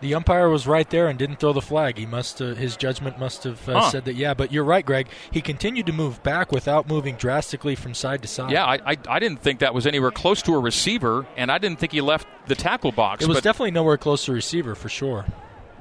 The 0.00 0.14
umpire 0.14 0.50
was 0.50 0.66
right 0.66 0.88
there 0.90 1.06
and 1.08 1.18
didn't 1.18 1.36
throw 1.40 1.54
the 1.54 1.62
flag. 1.62 1.96
He 1.96 2.04
must 2.04 2.38
have, 2.40 2.58
his 2.58 2.76
judgment 2.76 3.18
must 3.18 3.44
have 3.44 3.66
uh, 3.68 3.80
Huh. 3.80 3.90
said 3.90 4.04
that. 4.04 4.16
Yeah, 4.16 4.34
but 4.34 4.52
you're 4.52 4.64
right, 4.64 4.84
Greg. 4.84 5.08
He 5.30 5.40
continued 5.40 5.86
to 5.86 5.92
move 5.92 6.22
back 6.22 6.52
without 6.52 6.86
moving 6.88 7.14
drastically 7.16 7.74
from 7.74 7.94
side 7.94 8.20
to 8.22 8.28
side. 8.28 8.50
Yeah, 8.50 8.66
I, 8.66 8.74
I, 8.92 8.96
I 9.08 9.18
didn't 9.18 9.40
think 9.40 9.60
that 9.60 9.72
was 9.72 9.86
anywhere 9.86 10.10
close 10.10 10.42
to 10.42 10.54
a 10.54 10.58
receiver, 10.58 11.26
and 11.38 11.50
I 11.50 11.56
didn't 11.56 11.78
think 11.78 11.92
he 11.92 12.02
left 12.02 12.26
the 12.46 12.54
tackle 12.54 12.92
box. 12.92 13.24
it 13.24 13.28
was 13.28 13.40
definitely 13.40 13.70
nowhere 13.70 13.96
close 13.96 14.26
to 14.26 14.32
receiver 14.32 14.74
for 14.74 14.90
sure. 14.90 15.24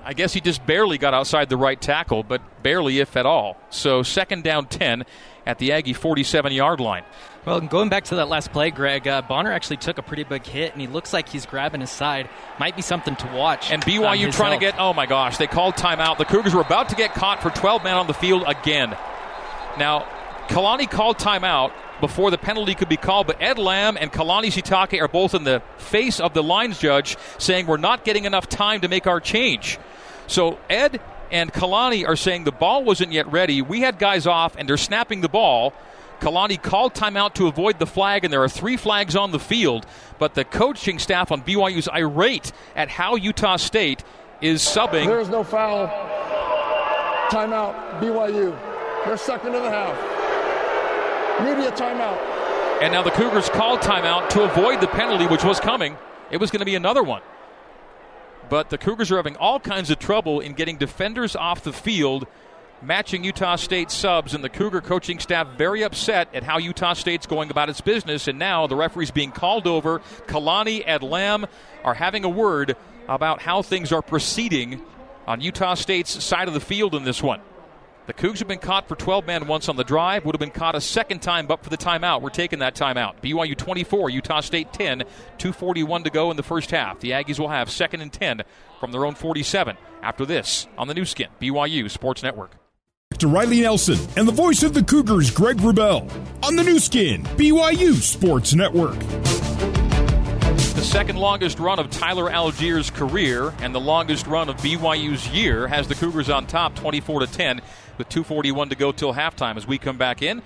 I 0.05 0.13
guess 0.13 0.33
he 0.33 0.39
just 0.41 0.65
barely 0.65 0.97
got 0.97 1.13
outside 1.13 1.49
the 1.49 1.57
right 1.57 1.81
tackle, 1.81 2.23
but 2.23 2.63
barely, 2.63 2.99
if 2.99 3.17
at 3.17 3.25
all. 3.25 3.57
So 3.71 4.03
second 4.03 4.43
down 4.45 4.67
10 4.67 5.03
at 5.45 5.59
the 5.59 5.73
Aggie 5.73 5.93
47 5.93 6.53
yard 6.53 6.79
line. 6.79 7.03
Well, 7.45 7.59
going 7.59 7.89
back 7.89 8.05
to 8.05 8.15
that 8.15 8.29
last 8.29 8.53
play, 8.53 8.71
Greg, 8.71 9.05
uh, 9.05 9.21
Bonner 9.21 9.51
actually 9.51 9.75
took 9.77 9.97
a 9.97 10.01
pretty 10.01 10.23
big 10.23 10.45
hit, 10.45 10.71
and 10.71 10.79
he 10.79 10.87
looks 10.87 11.11
like 11.11 11.27
he's 11.27 11.45
grabbing 11.45 11.81
his 11.81 11.91
side. 11.91 12.29
Might 12.57 12.77
be 12.77 12.81
something 12.81 13.17
to 13.17 13.27
watch. 13.27 13.69
And 13.69 13.83
BYU 13.83 14.31
trying 14.31 14.51
health. 14.51 14.53
to 14.53 14.59
get, 14.59 14.75
oh 14.79 14.93
my 14.93 15.05
gosh, 15.05 15.37
they 15.37 15.47
called 15.47 15.75
timeout. 15.75 16.17
The 16.17 16.25
Cougars 16.25 16.53
were 16.53 16.61
about 16.61 16.89
to 16.89 16.95
get 16.95 17.13
caught 17.13 17.41
for 17.41 17.49
12 17.49 17.83
men 17.83 17.95
on 17.95 18.07
the 18.07 18.13
field 18.13 18.43
again. 18.47 18.95
Now, 19.77 20.07
Kalani 20.47 20.89
called 20.89 21.17
timeout 21.17 21.73
before 21.99 22.31
the 22.31 22.37
penalty 22.37 22.75
could 22.75 22.87
be 22.89 22.97
called, 22.97 23.27
but 23.27 23.41
Ed 23.41 23.57
Lamb 23.57 23.97
and 23.99 24.11
Kalani 24.11 24.47
Sitake 24.47 25.01
are 25.01 25.09
both 25.09 25.33
in 25.33 25.43
the 25.43 25.61
face 25.77 26.21
of 26.21 26.33
the 26.33 26.43
lines 26.43 26.79
judge 26.79 27.17
saying 27.39 27.67
we're 27.67 27.77
not 27.77 28.05
getting 28.05 28.23
enough 28.23 28.47
time 28.47 28.81
to 28.81 28.87
make 28.87 29.05
our 29.05 29.19
change. 29.19 29.79
So 30.27 30.59
Ed 30.69 31.01
and 31.29 31.51
Kalani 31.51 32.07
are 32.07 32.15
saying 32.15 32.45
the 32.45 32.51
ball 32.51 32.83
wasn't 32.85 33.11
yet 33.11 33.29
ready. 33.31 33.61
We 33.61 33.81
had 33.81 33.99
guys 33.99 34.27
off 34.27 34.55
and 34.57 34.67
they're 34.67 34.77
snapping 34.77 35.21
the 35.21 35.29
ball. 35.29 35.73
Kalani 36.19 36.61
called 36.61 36.93
timeout 36.93 37.33
to 37.35 37.47
avoid 37.47 37.79
the 37.79 37.85
flag, 37.85 38.23
and 38.23 38.33
there 38.33 38.43
are 38.43 38.49
three 38.49 38.77
flags 38.77 39.15
on 39.15 39.31
the 39.31 39.39
field. 39.39 39.85
But 40.19 40.33
the 40.33 40.45
coaching 40.45 40.99
staff 40.99 41.31
on 41.31 41.41
BYU 41.41 41.77
is 41.77 41.89
irate 41.89 42.51
at 42.75 42.89
how 42.89 43.15
Utah 43.15 43.57
State 43.57 44.03
is 44.41 44.61
subbing. 44.61 45.07
There 45.07 45.19
is 45.19 45.29
no 45.29 45.43
foul. 45.43 45.87
Timeout, 47.29 47.99
BYU. 47.99 48.57
They're 49.05 49.17
second 49.17 49.55
in 49.55 49.63
the 49.63 49.69
half. 49.69 49.95
Media 51.41 51.71
timeout. 51.71 52.17
And 52.81 52.91
now 52.91 53.01
the 53.01 53.11
Cougars 53.11 53.49
called 53.49 53.79
timeout 53.79 54.29
to 54.29 54.43
avoid 54.43 54.81
the 54.81 54.87
penalty, 54.87 55.25
which 55.27 55.43
was 55.43 55.59
coming. 55.59 55.97
It 56.31 56.37
was 56.37 56.51
going 56.51 56.59
to 56.59 56.65
be 56.65 56.75
another 56.75 57.03
one. 57.03 57.21
But 58.49 58.69
the 58.69 58.77
Cougars 58.77 59.11
are 59.11 59.15
having 59.15 59.35
all 59.37 59.59
kinds 59.59 59.89
of 59.89 59.99
trouble 59.99 60.39
in 60.39 60.53
getting 60.53 60.77
defenders 60.77 61.35
off 61.35 61.63
the 61.63 61.73
field, 61.73 62.27
matching 62.85 63.23
Utah 63.23 63.55
State 63.55 63.91
subs, 63.91 64.33
and 64.33 64.43
the 64.43 64.49
Cougar 64.49 64.81
coaching 64.81 65.19
staff 65.19 65.47
very 65.57 65.83
upset 65.83 66.33
at 66.33 66.43
how 66.43 66.57
Utah 66.57 66.93
State's 66.93 67.25
going 67.25 67.49
about 67.49 67.69
its 67.69 67.81
business. 67.81 68.27
And 68.27 68.37
now 68.37 68.67
the 68.67 68.75
referee's 68.75 69.11
being 69.11 69.31
called 69.31 69.67
over. 69.67 69.99
Kalani 70.27 70.83
and 70.85 71.03
Lamb 71.03 71.45
are 71.83 71.93
having 71.93 72.23
a 72.23 72.29
word 72.29 72.75
about 73.07 73.41
how 73.41 73.61
things 73.61 73.91
are 73.91 74.01
proceeding 74.01 74.81
on 75.27 75.41
Utah 75.41 75.73
State's 75.73 76.23
side 76.23 76.47
of 76.47 76.53
the 76.53 76.59
field 76.59 76.95
in 76.95 77.03
this 77.03 77.23
one. 77.23 77.41
The 78.05 78.13
Cougs 78.13 78.39
have 78.39 78.49
been 78.49 78.59
caught 78.59 78.89
for 78.89 78.95
12 78.97 79.25
men 79.25 79.47
once 79.47 79.69
on 79.69 79.77
the 79.77 79.83
drive, 79.85 80.25
would 80.25 80.35
have 80.35 80.39
been 80.39 80.51
caught 80.51 80.75
a 80.75 80.81
second 80.81 81.21
time, 81.21 81.47
but 81.47 81.63
for 81.63 81.69
the 81.69 81.77
timeout. 81.77 82.21
We're 82.21 82.31
taking 82.31 82.59
that 82.59 82.75
timeout. 82.75 83.21
BYU 83.21 83.55
24, 83.55 84.09
Utah 84.09 84.41
State 84.41 84.73
10, 84.73 84.99
241 85.37 86.03
to 86.03 86.09
go 86.09 86.29
in 86.29 86.35
the 86.35 86.43
first 86.43 86.71
half. 86.71 86.99
The 86.99 87.11
Aggies 87.11 87.39
will 87.39 87.47
have 87.47 87.71
second 87.71 88.01
and 88.01 88.11
10 88.11 88.41
from 88.81 88.91
their 88.91 89.05
own 89.05 89.15
47 89.15 89.77
after 90.01 90.25
this 90.25 90.67
on 90.77 90.89
the 90.89 90.93
Nu 90.93 91.05
Skin, 91.05 91.29
BYU 91.39 91.89
Sports 91.89 92.21
Network. 92.23 92.62
To 93.19 93.27
Riley 93.27 93.61
Nelson 93.61 93.97
and 94.17 94.27
the 94.27 94.33
voice 94.33 94.63
of 94.63 94.73
the 94.73 94.83
Cougars, 94.83 95.31
Greg 95.31 95.57
Wrubell, 95.57 96.11
on 96.43 96.57
the 96.57 96.63
Nu 96.63 96.77
Skin, 96.77 97.23
BYU 97.23 97.93
Sports 97.93 98.53
Network. 98.53 98.99
The 100.75 100.81
second 100.83 101.17
longest 101.17 101.57
run 101.59 101.79
of 101.79 101.89
Tyler 101.89 102.29
Allgeier's 102.29 102.89
career 102.89 103.53
and 103.59 103.73
the 103.73 103.79
longest 103.79 104.27
run 104.27 104.49
of 104.49 104.57
BYU's 104.57 105.29
year 105.29 105.67
has 105.67 105.87
the 105.87 105.95
Cougars 105.95 106.29
on 106.29 106.47
top 106.47 106.75
24 106.75 107.21
to 107.21 107.27
10 107.27 107.61
with 107.97 108.09
241 108.09 108.69
to 108.69 108.75
go 108.75 108.91
till 108.91 109.13
halftime 109.13 109.55
as 109.55 109.65
we 109.65 109.77
come 109.77 109.97
back 109.97 110.21
in. 110.21 110.41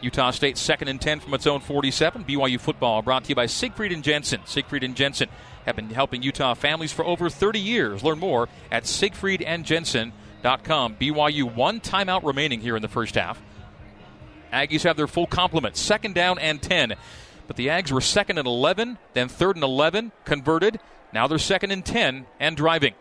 Utah 0.00 0.30
State 0.30 0.56
second 0.56 0.88
and 0.88 1.00
10 1.00 1.20
from 1.20 1.34
its 1.34 1.46
own 1.46 1.60
47. 1.60 2.24
BYU 2.24 2.60
football 2.60 3.02
brought 3.02 3.24
to 3.24 3.30
you 3.30 3.34
by 3.34 3.46
Siegfried 3.46 3.92
and 3.92 4.04
Jensen. 4.04 4.40
Siegfried 4.44 4.84
and 4.84 4.94
Jensen 4.94 5.28
have 5.66 5.74
been 5.76 5.90
helping 5.90 6.22
Utah 6.22 6.54
families 6.54 6.92
for 6.92 7.04
over 7.04 7.28
30 7.28 7.58
years. 7.58 8.04
Learn 8.04 8.18
more 8.18 8.48
at 8.70 8.84
siegfriedandjensen.com. 10.42 10.96
BYU 10.96 11.54
one 11.54 11.80
timeout 11.80 12.24
remaining 12.24 12.60
here 12.60 12.76
in 12.76 12.82
the 12.82 12.88
first 12.88 13.14
half. 13.14 13.40
Aggies 14.52 14.82
have 14.82 14.96
their 14.96 15.06
full 15.06 15.26
complement. 15.26 15.76
Second 15.76 16.14
down 16.14 16.38
and 16.38 16.60
10. 16.60 16.94
But 17.46 17.56
the 17.56 17.68
Ags 17.68 17.90
were 17.90 18.00
second 18.00 18.38
and 18.38 18.46
11, 18.46 18.98
then 19.12 19.28
third 19.28 19.56
and 19.56 19.64
11, 19.64 20.12
converted. 20.24 20.78
Now 21.12 21.26
they're 21.26 21.38
second 21.38 21.72
and 21.72 21.84
10 21.84 22.26
and 22.38 22.56
driving. 22.56 22.94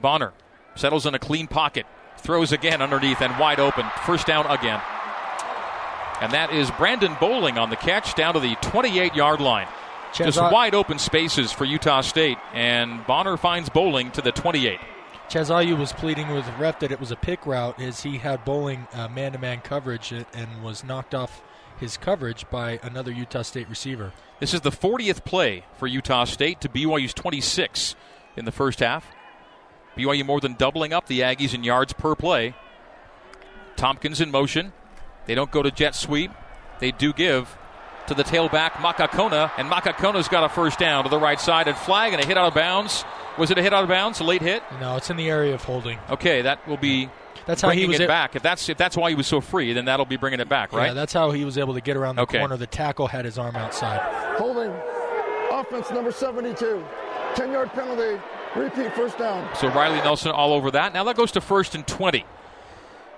Bonner 0.00 0.32
settles 0.74 1.06
in 1.06 1.14
a 1.14 1.18
clean 1.18 1.46
pocket, 1.46 1.86
throws 2.18 2.52
again 2.52 2.82
underneath 2.82 3.20
and 3.20 3.38
wide 3.38 3.60
open. 3.60 3.86
First 4.06 4.26
down 4.26 4.46
again. 4.46 4.80
And 6.20 6.32
that 6.32 6.52
is 6.52 6.70
Brandon 6.72 7.16
Bowling 7.20 7.58
on 7.58 7.70
the 7.70 7.76
catch 7.76 8.14
down 8.14 8.34
to 8.34 8.40
the 8.40 8.54
28 8.56 9.14
yard 9.14 9.40
line. 9.40 9.68
Just 10.14 10.38
uh, 10.38 10.48
wide 10.52 10.74
open 10.74 10.98
spaces 10.98 11.50
for 11.50 11.64
Utah 11.64 12.00
State, 12.00 12.38
and 12.52 13.04
Bonner 13.04 13.36
finds 13.36 13.68
Bowling 13.68 14.12
to 14.12 14.22
the 14.22 14.30
28. 14.30 14.78
Chazayu 15.28 15.76
was 15.78 15.92
pleading 15.92 16.28
with 16.32 16.46
the 16.46 16.52
ref 16.52 16.78
that 16.80 16.92
it 16.92 17.00
was 17.00 17.10
a 17.10 17.16
pick 17.16 17.44
route 17.46 17.80
as 17.80 18.02
he 18.02 18.18
had 18.18 18.44
bowling 18.44 18.86
uh, 18.92 19.08
man-to-man 19.08 19.60
coverage 19.62 20.12
and- 20.12 20.26
and 20.34 20.62
was 20.62 20.84
knocked 20.84 21.14
off 21.14 21.42
his 21.80 21.96
coverage 21.96 22.48
by 22.50 22.78
another 22.82 23.10
Utah 23.10 23.42
State 23.42 23.68
receiver. 23.68 24.12
This 24.38 24.54
is 24.54 24.60
the 24.60 24.70
40th 24.70 25.24
play 25.24 25.64
for 25.76 25.86
Utah 25.86 26.24
State 26.24 26.60
to 26.60 26.68
BYU's 26.68 27.14
26 27.14 27.96
in 28.36 28.44
the 28.44 28.52
first 28.52 28.80
half. 28.80 29.06
BYU 29.96 30.24
more 30.24 30.40
than 30.40 30.54
doubling 30.54 30.92
up 30.92 31.06
the 31.06 31.20
Aggies 31.20 31.54
in 31.54 31.64
yards 31.64 31.92
per 31.92 32.14
play. 32.14 32.54
Thompkins 33.76 34.20
in 34.20 34.30
motion. 34.30 34.72
They 35.26 35.34
don't 35.34 35.50
go 35.50 35.62
to 35.62 35.70
jet 35.70 35.94
sweep. 35.94 36.30
They 36.80 36.90
do 36.92 37.12
give 37.12 37.56
to 38.06 38.14
the 38.14 38.24
tailback 38.24 38.72
Makakona, 38.72 39.50
and 39.56 39.70
Makakona's 39.70 40.28
got 40.28 40.44
a 40.44 40.48
first 40.48 40.78
down 40.78 41.04
to 41.04 41.10
the 41.10 41.18
right 41.18 41.40
side 41.40 41.66
and 41.68 41.76
flag 41.76 42.12
and 42.12 42.22
a 42.22 42.26
hit 42.26 42.36
out 42.36 42.46
of 42.48 42.54
bounds. 42.54 43.04
Was 43.38 43.50
it 43.50 43.58
a 43.58 43.62
hit 43.62 43.74
out 43.74 43.82
of 43.82 43.88
bounds? 43.88 44.20
A 44.20 44.24
late 44.24 44.42
hit? 44.42 44.62
No, 44.80 44.96
it's 44.96 45.10
in 45.10 45.16
the 45.16 45.28
area 45.28 45.54
of 45.54 45.62
holding. 45.64 45.98
Okay, 46.10 46.42
that 46.42 46.66
will 46.68 46.76
be 46.76 47.08
That's 47.46 47.60
how 47.62 47.68
bringing 47.68 47.82
he 47.84 47.88
was 47.88 48.00
it 48.00 48.04
a- 48.04 48.08
back. 48.08 48.36
If 48.36 48.42
that's 48.42 48.68
if 48.68 48.76
that's 48.78 48.96
why 48.96 49.10
he 49.10 49.16
was 49.16 49.26
so 49.26 49.40
free, 49.40 49.72
then 49.72 49.86
that'll 49.86 50.06
be 50.06 50.16
bringing 50.16 50.40
it 50.40 50.48
back, 50.48 50.72
right? 50.72 50.86
Yeah, 50.88 50.92
that's 50.94 51.12
how 51.12 51.30
he 51.32 51.44
was 51.44 51.58
able 51.58 51.74
to 51.74 51.80
get 51.80 51.96
around 51.96 52.16
the 52.16 52.22
Okay. 52.22 52.38
corner. 52.38 52.56
The 52.56 52.66
tackle 52.66 53.08
had 53.08 53.24
his 53.24 53.38
arm 53.38 53.56
outside. 53.56 54.00
Holding. 54.38 54.72
Offense 55.50 55.90
number 55.90 56.12
72. 56.12 56.84
10 57.34 57.52
yard 57.52 57.70
penalty. 57.72 58.20
Repeat 58.54 58.92
first 58.94 59.18
down. 59.18 59.48
So 59.56 59.68
Riley 59.68 59.96
Nelson 59.98 60.30
all 60.30 60.52
over 60.52 60.70
that. 60.70 60.94
Now 60.94 61.02
that 61.04 61.16
goes 61.16 61.32
to 61.32 61.40
first 61.40 61.74
and 61.74 61.84
20. 61.86 62.24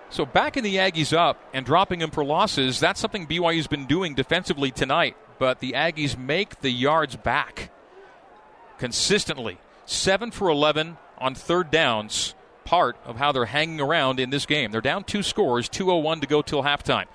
So 0.09 0.24
backing 0.24 0.62
the 0.62 0.76
Aggies 0.76 1.14
up 1.14 1.38
and 1.52 1.66
dropping 1.66 1.98
them 1.98 2.11
for 2.11 2.24
losses, 2.24 2.81
that's 2.81 2.98
something 3.00 3.26
BYU's 3.26 3.66
been 3.66 3.85
doing 3.87 4.14
defensively 4.14 4.70
tonight. 4.70 5.16
But 5.38 5.59
the 5.61 5.72
Aggies 5.72 6.16
make 6.16 6.61
the 6.61 6.70
yards 6.70 7.16
back 7.16 7.70
consistently. 8.79 9.59
7 9.87 10.31
for 10.33 10.49
11 10.49 10.99
on 11.18 11.35
third 11.35 11.70
downs, 11.70 12.35
part 12.64 12.96
of 13.05 13.16
how 13.16 13.33
they're 13.33 13.46
hanging 13.46 13.81
around 13.81 14.20
in 14.20 14.31
this 14.31 14.44
game. 14.44 14.72
They're 14.72 14.81
down 14.81 15.05
two 15.05 15.22
scores, 15.22 15.68
2.01 15.68 16.20
to 16.20 16.27
go 16.27 16.42
till 16.42 16.62
halftime. 16.62 17.07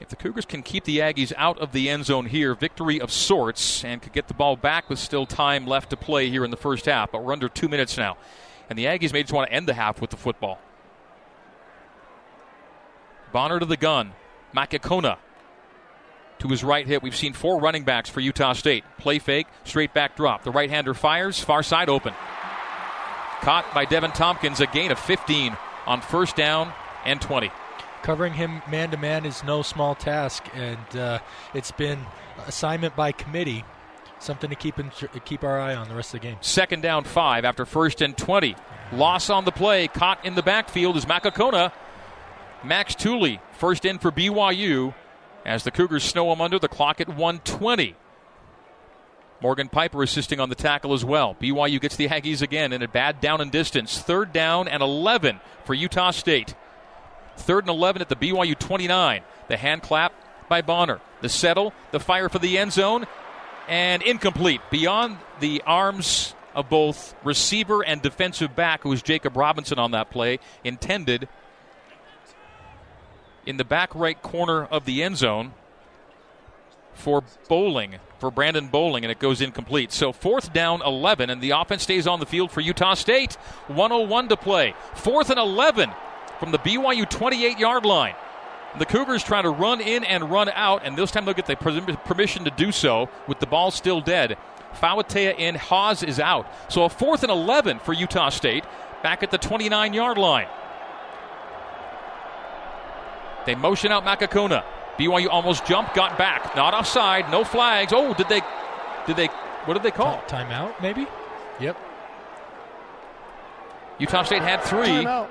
If 0.00 0.08
the 0.08 0.16
Cougars 0.16 0.46
can 0.46 0.62
keep 0.62 0.84
the 0.84 0.98
Aggies 0.98 1.32
out 1.36 1.58
of 1.58 1.70
the 1.70 1.88
end 1.88 2.06
zone 2.06 2.26
here, 2.26 2.54
victory 2.54 3.00
of 3.00 3.12
sorts, 3.12 3.84
and 3.84 4.02
could 4.02 4.12
get 4.12 4.26
the 4.26 4.34
ball 4.34 4.56
back 4.56 4.90
with 4.90 4.98
still 4.98 5.26
time 5.26 5.64
left 5.64 5.90
to 5.90 5.96
play 5.96 6.28
here 6.28 6.44
in 6.44 6.50
the 6.50 6.56
first 6.56 6.86
half. 6.86 7.12
But 7.12 7.22
we're 7.22 7.32
under 7.32 7.48
two 7.48 7.68
minutes 7.68 7.96
now. 7.96 8.16
And 8.68 8.76
the 8.76 8.86
Aggies 8.86 9.12
may 9.12 9.22
just 9.22 9.32
want 9.32 9.48
to 9.48 9.54
end 9.54 9.68
the 9.68 9.74
half 9.74 10.00
with 10.00 10.10
the 10.10 10.16
football. 10.16 10.58
Bonner 13.32 13.60
to 13.60 13.66
the 13.66 13.76
gun. 13.76 14.12
Makakona 14.56 15.18
to 16.42 16.48
his 16.48 16.64
right 16.64 16.86
hit. 16.86 17.02
We've 17.02 17.16
seen 17.16 17.32
four 17.32 17.60
running 17.60 17.84
backs 17.84 18.10
for 18.10 18.20
Utah 18.20 18.52
State. 18.52 18.84
Play 18.98 19.20
fake, 19.20 19.46
straight 19.64 19.94
back 19.94 20.16
drop. 20.16 20.42
The 20.42 20.50
right 20.50 20.68
hander 20.68 20.92
fires, 20.92 21.38
far 21.38 21.62
side 21.62 21.88
open. 21.88 22.12
Caught 23.42 23.72
by 23.72 23.86
Deven 23.86 24.12
Thompkins, 24.12 24.60
a 24.60 24.66
gain 24.66 24.90
of 24.90 24.98
15 24.98 25.56
on 25.86 26.00
first 26.00 26.34
down 26.34 26.72
and 27.04 27.20
20. 27.20 27.50
Covering 28.02 28.32
him 28.32 28.60
man 28.68 28.90
to 28.90 28.96
man 28.96 29.24
is 29.24 29.44
no 29.44 29.62
small 29.62 29.94
task, 29.94 30.44
and 30.54 30.96
uh, 30.96 31.20
it's 31.54 31.70
been 31.70 32.00
assignment 32.46 32.96
by 32.96 33.12
committee. 33.12 33.64
Something 34.18 34.50
to 34.50 34.56
keep 34.56 34.80
in, 34.80 34.90
keep 35.24 35.44
our 35.44 35.60
eye 35.60 35.76
on 35.76 35.88
the 35.88 35.94
rest 35.94 36.12
of 36.12 36.20
the 36.20 36.26
game. 36.26 36.38
Second 36.40 36.82
down 36.82 37.04
five 37.04 37.44
after 37.44 37.64
first 37.64 38.02
and 38.02 38.16
20. 38.16 38.56
Loss 38.92 39.30
on 39.30 39.44
the 39.44 39.52
play, 39.52 39.86
caught 39.86 40.24
in 40.24 40.34
the 40.34 40.42
backfield 40.42 40.96
is 40.96 41.04
Makakona. 41.04 41.72
Max 42.64 42.96
Tooley, 42.96 43.40
first 43.52 43.84
in 43.84 43.98
for 43.98 44.10
BYU 44.10 44.94
as 45.44 45.64
the 45.64 45.70
Cougars 45.70 46.04
snow 46.04 46.32
him 46.32 46.40
under 46.40 46.58
the 46.58 46.68
clock 46.68 47.00
at 47.00 47.08
120. 47.08 47.96
Morgan 49.42 49.68
Piper 49.68 50.02
assisting 50.02 50.38
on 50.38 50.48
the 50.48 50.54
tackle 50.54 50.92
as 50.92 51.04
well. 51.04 51.36
BYU 51.40 51.80
gets 51.80 51.96
the 51.96 52.08
Aggies 52.08 52.42
again 52.42 52.72
in 52.72 52.80
a 52.80 52.88
bad 52.88 53.20
down 53.20 53.40
and 53.40 53.50
distance. 53.50 53.98
Third 53.98 54.32
down 54.32 54.68
and 54.68 54.82
11 54.82 55.40
for 55.64 55.74
Utah 55.74 56.12
State. 56.12 56.54
Third 57.36 57.64
and 57.64 57.70
11 57.70 58.02
at 58.02 58.08
the 58.08 58.16
BYU 58.16 58.56
29. 58.56 59.22
The 59.48 59.56
hand 59.56 59.82
clap 59.82 60.12
by 60.48 60.62
Bonner. 60.62 61.00
The 61.22 61.28
settle, 61.28 61.72
the 61.90 61.98
fire 61.98 62.28
for 62.28 62.38
the 62.38 62.56
end 62.56 62.72
zone, 62.72 63.06
and 63.68 64.02
incomplete. 64.02 64.60
Beyond 64.70 65.18
the 65.40 65.62
arms 65.66 66.34
of 66.54 66.68
both 66.68 67.14
receiver 67.24 67.84
and 67.84 68.00
defensive 68.00 68.54
back, 68.54 68.82
who 68.82 68.90
was 68.90 69.02
Jacob 69.02 69.36
Robinson 69.36 69.78
on 69.78 69.90
that 69.92 70.10
play, 70.10 70.38
intended 70.62 71.28
in 73.46 73.56
the 73.56 73.64
back 73.64 73.94
right 73.94 74.20
corner 74.22 74.64
of 74.64 74.84
the 74.84 75.02
end 75.02 75.16
zone 75.16 75.52
for 76.94 77.24
Bowling, 77.48 77.96
for 78.18 78.30
Brandon 78.30 78.68
Bowling, 78.68 79.04
and 79.04 79.10
it 79.10 79.18
goes 79.18 79.40
incomplete. 79.40 79.92
So 79.92 80.12
fourth 80.12 80.52
down 80.52 80.82
11, 80.82 81.30
and 81.30 81.40
the 81.40 81.50
offense 81.50 81.82
stays 81.82 82.06
on 82.06 82.20
the 82.20 82.26
field 82.26 82.50
for 82.50 82.60
Utah 82.60 82.94
State. 82.94 83.34
101 83.68 84.28
to 84.28 84.36
play. 84.36 84.74
Fourth 84.94 85.30
and 85.30 85.38
11 85.38 85.90
from 86.38 86.52
the 86.52 86.58
BYU 86.58 87.08
28 87.08 87.58
yard 87.58 87.84
line. 87.84 88.14
The 88.78 88.86
Cougars 88.86 89.22
trying 89.22 89.42
to 89.42 89.50
run 89.50 89.80
in 89.80 90.02
and 90.04 90.30
run 90.30 90.48
out, 90.48 90.82
and 90.84 90.96
this 90.96 91.10
time 91.10 91.24
they'll 91.24 91.34
get 91.34 91.46
the 91.46 91.56
permission 91.56 92.44
to 92.44 92.50
do 92.50 92.72
so 92.72 93.10
with 93.28 93.38
the 93.38 93.46
ball 93.46 93.70
still 93.70 94.00
dead. 94.00 94.38
Fawatea 94.74 95.38
in, 95.38 95.54
Haws 95.54 96.02
is 96.02 96.18
out. 96.18 96.50
So 96.68 96.84
a 96.84 96.88
fourth 96.88 97.22
and 97.22 97.30
11 97.30 97.80
for 97.80 97.92
Utah 97.92 98.30
State 98.30 98.64
back 99.02 99.22
at 99.22 99.30
the 99.30 99.38
29 99.38 99.92
yard 99.92 100.16
line. 100.16 100.46
They 103.46 103.54
motion 103.54 103.92
out 103.92 104.04
Makakuna. 104.04 104.64
BYU 104.98 105.28
almost 105.28 105.64
jumped, 105.64 105.94
got 105.94 106.18
back. 106.18 106.54
Not 106.54 106.74
offside, 106.74 107.30
no 107.30 107.44
flags. 107.44 107.92
Oh, 107.94 108.14
did 108.14 108.28
they, 108.28 108.42
did 109.06 109.16
they, 109.16 109.26
what 109.64 109.74
did 109.74 109.82
they 109.82 109.90
call? 109.90 110.22
Timeout, 110.28 110.80
maybe? 110.80 111.06
Yep. 111.60 111.76
Utah 113.98 114.22
State 114.22 114.42
had 114.42 114.62
three. 114.62 114.88
Timeout. 114.88 115.28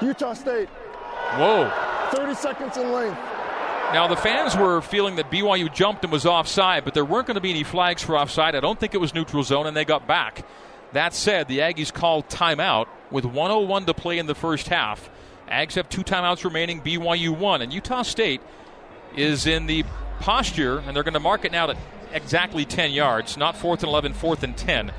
Utah 0.00 0.34
State. 0.34 0.68
Whoa. 0.68 1.70
30 2.12 2.34
seconds 2.34 2.76
in 2.76 2.92
length. 2.92 3.18
Now, 3.92 4.06
the 4.06 4.16
fans 4.16 4.54
were 4.54 4.82
feeling 4.82 5.16
that 5.16 5.30
BYU 5.30 5.72
jumped 5.72 6.04
and 6.04 6.12
was 6.12 6.26
offside, 6.26 6.84
but 6.84 6.92
there 6.92 7.04
weren't 7.04 7.26
going 7.26 7.36
to 7.36 7.40
be 7.40 7.50
any 7.50 7.64
flags 7.64 8.02
for 8.02 8.18
offside. 8.18 8.54
I 8.54 8.60
don't 8.60 8.78
think 8.78 8.94
it 8.94 8.98
was 8.98 9.14
neutral 9.14 9.42
zone, 9.42 9.66
and 9.66 9.76
they 9.76 9.86
got 9.86 10.06
back. 10.06 10.44
That 10.92 11.14
said, 11.14 11.48
the 11.48 11.58
Aggies 11.58 11.92
called 11.92 12.28
timeout 12.28 12.86
with 13.10 13.24
101 13.24 13.86
to 13.86 13.94
play 13.94 14.18
in 14.18 14.26
the 14.26 14.34
first 14.34 14.68
half. 14.68 15.08
Ags 15.48 15.74
have 15.74 15.88
two 15.88 16.02
timeouts 16.02 16.44
remaining, 16.44 16.80
BYU 16.80 17.36
one. 17.36 17.62
And 17.62 17.72
Utah 17.72 18.02
State 18.02 18.40
is 19.16 19.46
in 19.46 19.66
the 19.66 19.84
posture, 20.20 20.78
and 20.80 20.94
they're 20.94 21.02
going 21.02 21.14
to 21.14 21.20
mark 21.20 21.44
it 21.44 21.52
now 21.52 21.70
at 21.70 21.76
exactly 22.12 22.64
10 22.64 22.92
yards, 22.92 23.36
not 23.36 23.56
fourth 23.56 23.82
and 23.82 23.88
11, 23.88 24.14
fourth 24.14 24.42
and 24.42 24.56
10 24.56 24.92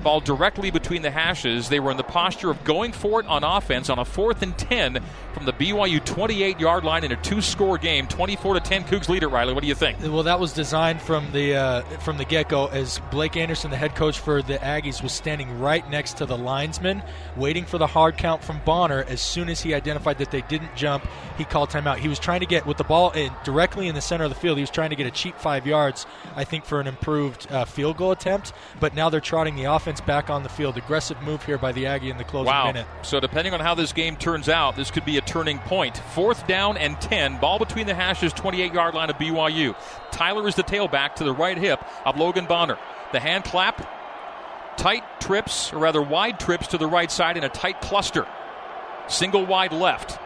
ball 0.00 0.20
directly 0.20 0.70
between 0.70 1.02
the 1.02 1.10
hashes. 1.10 1.68
They 1.68 1.80
were 1.80 1.90
in 1.90 1.96
the 1.96 2.02
posture 2.02 2.50
of 2.50 2.62
going 2.64 2.92
for 2.92 3.20
it 3.20 3.26
on 3.26 3.44
offense 3.44 3.88
on 3.90 3.98
a 3.98 4.04
fourth 4.04 4.42
and 4.42 4.56
10 4.56 5.02
from 5.32 5.44
the 5.46 5.52
BYU 5.52 6.04
28 6.04 6.58
yard 6.58 6.84
line 6.84 7.04
in 7.04 7.12
a 7.12 7.16
two 7.22 7.40
score 7.40 7.78
game. 7.78 8.06
24 8.06 8.54
to 8.54 8.60
10, 8.60 8.84
Cougs 8.84 9.08
leader, 9.08 9.28
Riley. 9.28 9.54
What 9.54 9.62
do 9.62 9.68
you 9.68 9.74
think? 9.74 10.00
Well, 10.00 10.22
that 10.24 10.40
was 10.40 10.52
designed 10.52 11.00
from 11.00 11.30
the 11.32 11.54
uh, 11.54 11.82
from 12.00 12.18
the 12.18 12.24
get 12.24 12.48
go 12.48 12.66
as 12.66 13.00
Blake 13.10 13.36
Anderson, 13.36 13.70
the 13.70 13.76
head 13.76 13.94
coach 13.94 14.18
for 14.18 14.42
the 14.42 14.58
Aggies, 14.58 15.02
was 15.02 15.12
standing 15.12 15.58
right 15.60 15.88
next 15.90 16.16
to 16.18 16.26
the 16.26 16.36
linesman, 16.36 17.02
waiting 17.36 17.64
for 17.64 17.78
the 17.78 17.86
hard 17.86 18.16
count 18.16 18.42
from 18.42 18.60
Bonner. 18.64 19.04
As 19.08 19.20
soon 19.20 19.48
as 19.48 19.60
he 19.60 19.74
identified 19.74 20.18
that 20.18 20.30
they 20.30 20.42
didn't 20.42 20.74
jump, 20.76 21.06
he 21.36 21.44
called 21.44 21.70
timeout. 21.70 21.98
He 21.98 22.08
was 22.08 22.18
trying 22.18 22.40
to 22.40 22.46
get, 22.46 22.66
with 22.66 22.76
the 22.76 22.84
ball 22.84 23.10
in, 23.12 23.32
directly 23.44 23.88
in 23.88 23.94
the 23.94 24.00
center 24.00 24.24
of 24.24 24.30
the 24.30 24.36
field, 24.36 24.58
he 24.58 24.62
was 24.62 24.70
trying 24.70 24.90
to 24.90 24.96
get 24.96 25.06
a 25.06 25.10
cheap 25.10 25.36
five 25.36 25.66
yards, 25.66 26.06
I 26.36 26.44
think, 26.44 26.64
for 26.64 26.80
an 26.80 26.86
improved 26.86 27.50
uh, 27.50 27.64
field 27.64 27.96
goal 27.96 28.12
attempt. 28.12 28.52
But 28.78 28.94
now 28.94 29.08
they're 29.08 29.20
trotting 29.20 29.56
the 29.56 29.64
offense 29.64 29.89
offense 29.90 30.00
back 30.06 30.30
on 30.30 30.42
the 30.44 30.48
field. 30.48 30.76
Aggressive 30.76 31.20
move 31.22 31.44
here 31.44 31.58
by 31.58 31.72
the 31.72 31.86
Aggie 31.86 32.10
in 32.10 32.16
the 32.16 32.24
closing 32.24 32.46
wow. 32.46 32.66
minute. 32.66 32.86
So 33.02 33.18
depending 33.18 33.54
on 33.54 33.60
how 33.60 33.74
this 33.74 33.92
game 33.92 34.16
turns 34.16 34.48
out, 34.48 34.76
this 34.76 34.90
could 34.90 35.04
be 35.04 35.16
a 35.16 35.20
turning 35.20 35.58
point. 35.58 35.96
Fourth 36.14 36.46
down 36.46 36.76
and 36.76 37.00
10. 37.00 37.38
Ball 37.40 37.58
between 37.58 37.86
the 37.86 37.94
hashes, 37.94 38.32
28 38.32 38.72
yard 38.72 38.94
line 38.94 39.10
of 39.10 39.16
BYU. 39.16 39.74
Tyler 40.12 40.46
is 40.46 40.54
the 40.54 40.62
tailback 40.62 41.16
to 41.16 41.24
the 41.24 41.32
right 41.32 41.58
hip 41.58 41.84
of 42.06 42.16
Logan 42.16 42.46
Bonner. 42.46 42.78
The 43.12 43.18
hand 43.18 43.44
clap, 43.44 43.88
tight 44.76 45.02
trips, 45.20 45.72
or 45.72 45.78
rather 45.78 46.00
wide 46.00 46.38
trips 46.38 46.68
to 46.68 46.78
the 46.78 46.86
right 46.86 47.10
side 47.10 47.36
in 47.36 47.42
a 47.42 47.48
tight 47.48 47.80
cluster. 47.80 48.26
Single 49.08 49.44
wide 49.44 49.72
left. 49.72 50.18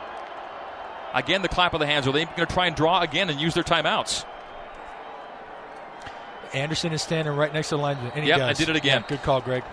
Again, 1.15 1.41
the 1.41 1.49
clap 1.49 1.73
of 1.73 1.81
the 1.81 1.87
hands. 1.87 2.07
Are 2.07 2.13
they 2.13 2.27
going 2.27 2.47
to 2.47 2.47
try 2.47 2.67
and 2.67 2.77
draw 2.77 3.01
again 3.01 3.31
and 3.31 3.41
use 3.41 3.55
their 3.55 3.65
timeouts? 3.65 4.27
Anderson 6.55 6.93
is 6.93 7.03
standing 7.03 7.35
right 7.35 7.53
next 7.53 7.71
to 7.71 7.77
the 7.77 7.83
line. 7.83 7.99
And 8.15 8.27
yep, 8.27 8.41
I 8.41 8.53
did 8.53 8.69
it 8.69 8.77
again. 8.77 9.03
Yeah, 9.03 9.09
good 9.09 9.23
call, 9.23 9.41
Greg. 9.41 9.65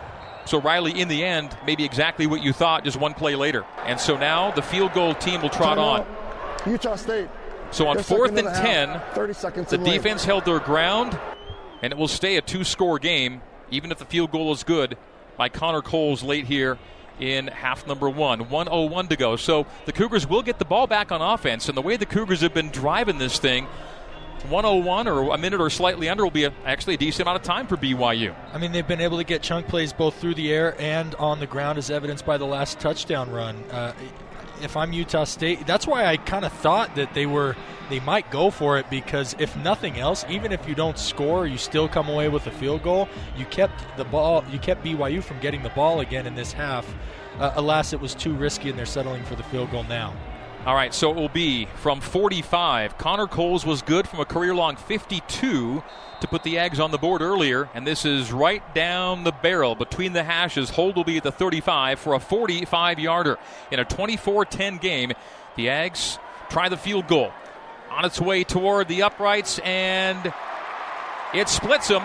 So 0.46 0.60
Riley, 0.60 1.00
in 1.00 1.08
the 1.08 1.24
end, 1.24 1.56
maybe 1.66 1.86
exactly 1.86 2.26
what 2.26 2.44
you 2.44 2.52
thought, 2.52 2.84
just 2.84 2.98
one 2.98 3.14
play 3.14 3.36
later. 3.36 3.64
And 3.86 4.00
so 4.00 4.18
now 4.18 4.52
the 4.52 4.62
field 4.62 4.94
goal 4.94 5.14
team 5.14 5.42
will 5.42 5.50
trot 5.50 5.78
on. 5.78 6.06
Utah 6.66 6.96
State. 6.96 7.30
So 7.72 7.88
on 7.88 8.00
fourth 8.00 8.36
and 8.36 8.48
ten, 8.48 9.00
30 9.14 9.34
seconds 9.34 9.70
the 9.70 9.78
defense 9.78 10.26
held 10.26 10.44
their 10.44 10.60
ground, 10.60 11.18
and 11.82 11.94
it 11.94 11.98
will 11.98 12.10
stay 12.10 12.36
a 12.36 12.42
two-score 12.42 13.00
game, 13.00 13.42
even 13.70 13.92
if 13.92 13.98
the 13.98 14.06
field 14.06 14.32
goal 14.32 14.52
is 14.52 14.64
good 14.64 14.98
by 15.38 15.48
Connor 15.48 15.82
Coles 15.82 16.22
late 16.22 16.46
here 16.46 16.78
in 17.20 17.48
half 17.48 17.88
number 17.88 18.10
one. 18.10 18.50
101 18.50 19.08
to 19.08 19.16
go. 19.16 19.36
So 19.38 19.68
the 19.86 19.94
Cougars 19.94 20.28
will 20.28 20.42
get 20.42 20.60
the 20.60 20.66
ball 20.66 20.88
back 20.88 21.12
on 21.12 21.22
offense, 21.22 21.70
and 21.70 21.78
the 21.78 21.82
way 21.82 21.96
the 21.96 22.06
Cougars 22.06 22.42
have 22.42 22.54
been 22.54 22.72
driving 22.72 23.20
this 23.20 23.40
thing 23.40 23.68
101 24.46 25.08
or 25.08 25.34
a 25.34 25.38
minute 25.38 25.62
or 25.62 25.70
slightly 25.70 26.10
under 26.10 26.24
will 26.24 26.32
be 26.32 26.46
a, 26.46 26.54
actually 26.66 26.96
a 26.96 26.98
decent 26.98 27.22
amount 27.22 27.38
of 27.38 27.44
time 27.44 27.68
for 27.68 27.78
BYU. 27.78 28.36
I 28.54 28.58
mean, 28.58 28.72
they've 28.72 28.88
been 28.88 29.02
able 29.02 29.18
to 29.18 29.24
get 29.24 29.42
chunk 29.42 29.68
plays 29.68 29.94
both 29.94 30.16
through 30.16 30.36
the 30.36 30.52
air 30.52 30.76
and 30.80 31.16
on 31.16 31.40
the 31.40 31.48
ground, 31.48 31.78
as 31.78 31.90
evidenced 31.90 32.26
by 32.26 32.38
the 32.38 32.46
last 32.46 32.80
touchdown 32.80 33.32
run. 33.32 33.56
Uh, 33.72 33.94
if 34.62 34.78
I'm 34.78 34.94
Utah 34.94 35.24
State, 35.24 35.66
that's 35.66 35.88
why 35.88 36.06
I 36.06 36.18
kind 36.18 36.46
of 36.46 36.52
thought 36.54 36.96
that 36.96 37.14
they 37.14 37.26
were 37.26 37.56
they 37.90 38.00
might 38.00 38.32
go 38.32 38.50
for 38.50 38.78
it 38.78 38.90
because 38.90 39.36
if 39.38 39.56
nothing 39.58 40.00
else, 40.00 40.24
even 40.30 40.54
if 40.54 40.66
you 40.68 40.76
don't 40.76 40.98
score, 40.98 41.46
you 41.46 41.58
still 41.58 41.90
come 41.90 42.08
away 42.08 42.30
with 42.30 42.48
a 42.48 42.52
field 42.52 42.84
goal. 42.84 43.10
You 43.38 43.46
kept 43.46 43.84
the 43.98 44.06
ball, 44.06 44.46
you 44.50 44.60
kept 44.60 44.84
BYU 44.84 45.22
from 45.22 45.40
getting 45.40 45.62
the 45.62 45.70
ball 45.70 46.00
again 46.00 46.26
in 46.26 46.34
this 46.34 46.54
half. 46.54 46.88
Uh, 47.38 47.52
alas, 47.56 47.92
it 47.92 48.00
was 48.00 48.16
too 48.16 48.34
risky, 48.34 48.70
and 48.70 48.78
they're 48.78 48.86
settling 48.86 49.24
for 49.24 49.36
the 49.36 49.44
field 49.44 49.72
goal 49.72 49.84
now. 49.84 50.14
All 50.64 50.76
right, 50.76 50.94
so 50.94 51.10
it 51.10 51.16
will 51.16 51.28
be 51.28 51.66
from 51.78 52.02
45. 52.02 53.00
Connor 53.00 53.26
Coles 53.26 53.66
was 53.66 53.82
good 53.82 54.08
from 54.08 54.20
a 54.20 54.26
career 54.26 54.54
long 54.54 54.76
52 54.76 55.82
to 56.20 56.28
put 56.28 56.44
the 56.44 56.58
Ags 56.58 56.80
on 56.80 56.92
the 56.92 57.00
board 57.00 57.24
earlier, 57.24 57.68
and 57.74 57.88
this 57.88 58.06
is 58.06 58.32
right 58.32 58.62
down 58.76 59.24
the 59.24 59.32
barrel 59.32 59.74
between 59.74 60.14
the 60.14 60.24
hashes. 60.24 60.70
Hold 60.70 60.98
will 60.98 61.04
be 61.04 61.18
at 61.18 61.24
the 61.24 61.32
35 61.32 62.00
for 62.00 62.14
a 62.14 62.20
45 62.20 63.00
yarder. 63.00 63.40
In 63.72 63.80
a 63.80 63.86
24 63.86 64.46
10 64.46 64.78
game, 64.78 65.14
the 65.56 65.66
Ags 65.66 66.20
try 66.52 66.70
the 66.70 66.78
field 66.78 67.08
goal. 67.08 67.32
On 67.90 68.06
its 68.06 68.22
way 68.22 68.44
toward 68.44 68.88
the 68.88 69.02
uprights, 69.02 69.58
and 69.60 70.32
it 71.34 71.50
splits 71.50 71.88
them. 71.88 72.04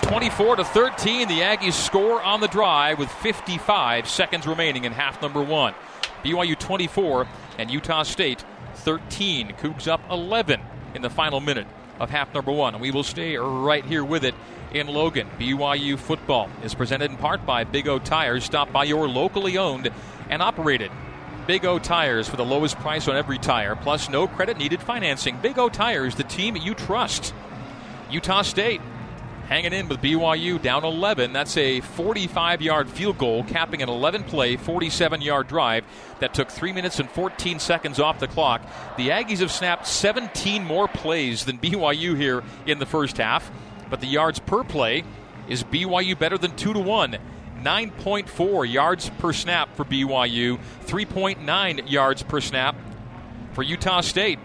24 0.00 0.56
to 0.56 0.64
13. 0.64 1.28
The 1.28 1.40
Aggies 1.40 1.74
score 1.74 2.22
on 2.22 2.40
the 2.40 2.48
drive 2.48 2.98
with 2.98 3.10
55 3.10 4.08
seconds 4.08 4.46
remaining 4.46 4.84
in 4.84 4.92
half 4.92 5.20
number 5.20 5.42
one. 5.42 5.74
BYU 6.22 6.58
24 6.58 7.26
and 7.58 7.70
Utah 7.70 8.02
State 8.02 8.44
13. 8.74 9.52
Cougs 9.60 9.88
up 9.88 10.00
11 10.10 10.60
in 10.94 11.02
the 11.02 11.10
final 11.10 11.40
minute 11.40 11.66
of 11.98 12.10
half 12.10 12.32
number 12.34 12.52
one. 12.52 12.74
And 12.74 12.82
we 12.82 12.90
will 12.90 13.02
stay 13.02 13.36
right 13.36 13.84
here 13.84 14.04
with 14.04 14.24
it 14.24 14.34
in 14.72 14.86
Logan. 14.86 15.28
BYU 15.38 15.98
football 15.98 16.48
is 16.62 16.74
presented 16.74 17.10
in 17.10 17.16
part 17.16 17.44
by 17.44 17.64
Big 17.64 17.88
O 17.88 17.98
Tires. 17.98 18.44
Stop 18.44 18.72
by 18.72 18.84
your 18.84 19.08
locally 19.08 19.58
owned 19.58 19.90
and 20.30 20.42
operated 20.42 20.90
Big 21.46 21.64
O 21.64 21.78
Tires 21.78 22.28
for 22.28 22.36
the 22.36 22.44
lowest 22.44 22.76
price 22.76 23.08
on 23.08 23.16
every 23.16 23.38
tire, 23.38 23.74
plus 23.74 24.08
no 24.08 24.28
credit 24.28 24.58
needed 24.58 24.80
financing. 24.80 25.36
Big 25.42 25.58
O 25.58 25.68
Tires, 25.68 26.14
the 26.14 26.24
team 26.24 26.56
you 26.56 26.74
trust. 26.74 27.34
Utah 28.10 28.42
State 28.42 28.80
hanging 29.52 29.74
in 29.74 29.86
with 29.86 30.00
BYU 30.00 30.60
down 30.62 30.82
11. 30.82 31.34
That's 31.34 31.58
a 31.58 31.82
45 31.82 32.62
yard 32.62 32.88
field 32.88 33.18
goal, 33.18 33.44
capping 33.44 33.82
an 33.82 33.90
11 33.90 34.24
play, 34.24 34.56
47 34.56 35.20
yard 35.20 35.46
drive 35.46 35.84
that 36.20 36.32
took 36.32 36.48
3 36.48 36.72
minutes 36.72 36.98
and 36.98 37.10
14 37.10 37.58
seconds 37.58 38.00
off 38.00 38.18
the 38.18 38.28
clock. 38.28 38.62
The 38.96 39.10
Aggies 39.10 39.40
have 39.40 39.52
snapped 39.52 39.86
17 39.86 40.64
more 40.64 40.88
plays 40.88 41.44
than 41.44 41.58
BYU 41.58 42.16
here 42.16 42.42
in 42.64 42.78
the 42.78 42.86
first 42.86 43.18
half, 43.18 43.50
but 43.90 44.00
the 44.00 44.06
yards 44.06 44.38
per 44.38 44.64
play 44.64 45.04
is 45.48 45.64
BYU 45.64 46.18
better 46.18 46.38
than 46.38 46.56
2 46.56 46.72
to 46.72 46.80
1. 46.80 47.18
9.4 47.62 48.72
yards 48.72 49.10
per 49.18 49.34
snap 49.34 49.76
for 49.76 49.84
BYU, 49.84 50.58
3.9 50.86 51.90
yards 51.90 52.22
per 52.22 52.40
snap 52.40 52.74
for 53.52 53.62
Utah 53.62 54.00
State. 54.00 54.38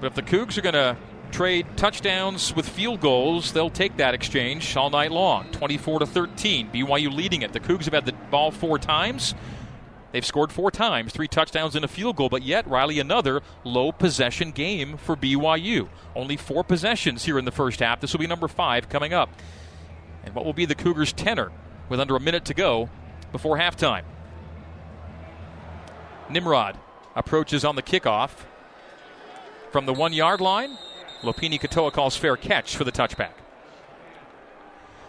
But 0.00 0.06
if 0.06 0.14
the 0.14 0.22
Cougs 0.22 0.56
are 0.56 0.62
going 0.62 0.74
to 0.74 0.96
trade 1.30 1.66
touchdowns 1.76 2.54
with 2.54 2.68
field 2.68 3.00
goals, 3.00 3.52
they'll 3.52 3.70
take 3.70 3.96
that 3.96 4.14
exchange 4.14 4.76
all 4.76 4.90
night 4.90 5.12
long. 5.12 5.50
24 5.52 6.00
to 6.00 6.06
13. 6.06 6.70
BYU 6.70 7.12
leading 7.12 7.42
it. 7.42 7.52
The 7.52 7.60
Cougs 7.60 7.84
have 7.84 7.94
had 7.94 8.06
the 8.06 8.12
ball 8.30 8.50
four 8.50 8.78
times. 8.78 9.34
They've 10.12 10.24
scored 10.24 10.50
four 10.50 10.70
times, 10.70 11.12
three 11.12 11.28
touchdowns 11.28 11.76
and 11.76 11.84
a 11.84 11.88
field 11.88 12.16
goal, 12.16 12.28
but 12.28 12.42
yet, 12.42 12.66
Riley, 12.66 12.98
another 12.98 13.42
low 13.62 13.92
possession 13.92 14.50
game 14.50 14.96
for 14.96 15.16
BYU. 15.16 15.88
Only 16.16 16.36
four 16.36 16.64
possessions 16.64 17.24
here 17.24 17.38
in 17.38 17.44
the 17.44 17.52
first 17.52 17.78
half. 17.78 18.00
This 18.00 18.12
will 18.12 18.18
be 18.18 18.26
number 18.26 18.48
five 18.48 18.88
coming 18.88 19.12
up. 19.12 19.30
And 20.24 20.34
what 20.34 20.44
will 20.44 20.52
be 20.52 20.66
the 20.66 20.74
Cougars' 20.74 21.12
tenor 21.12 21.52
with 21.88 22.00
under 22.00 22.16
a 22.16 22.20
minute 22.20 22.44
to 22.46 22.54
go 22.54 22.90
before 23.30 23.56
halftime? 23.56 24.02
Nimrod 26.28 26.76
approaches 27.14 27.64
on 27.64 27.76
the 27.76 27.82
kickoff 27.82 28.30
from 29.70 29.86
the 29.86 29.94
one 29.94 30.12
yard 30.12 30.40
line. 30.40 30.76
Lopini 31.22 31.60
Katoa 31.60 31.92
calls 31.92 32.16
fair 32.16 32.36
catch 32.36 32.76
for 32.76 32.84
the 32.84 32.92
touchback. 32.92 33.32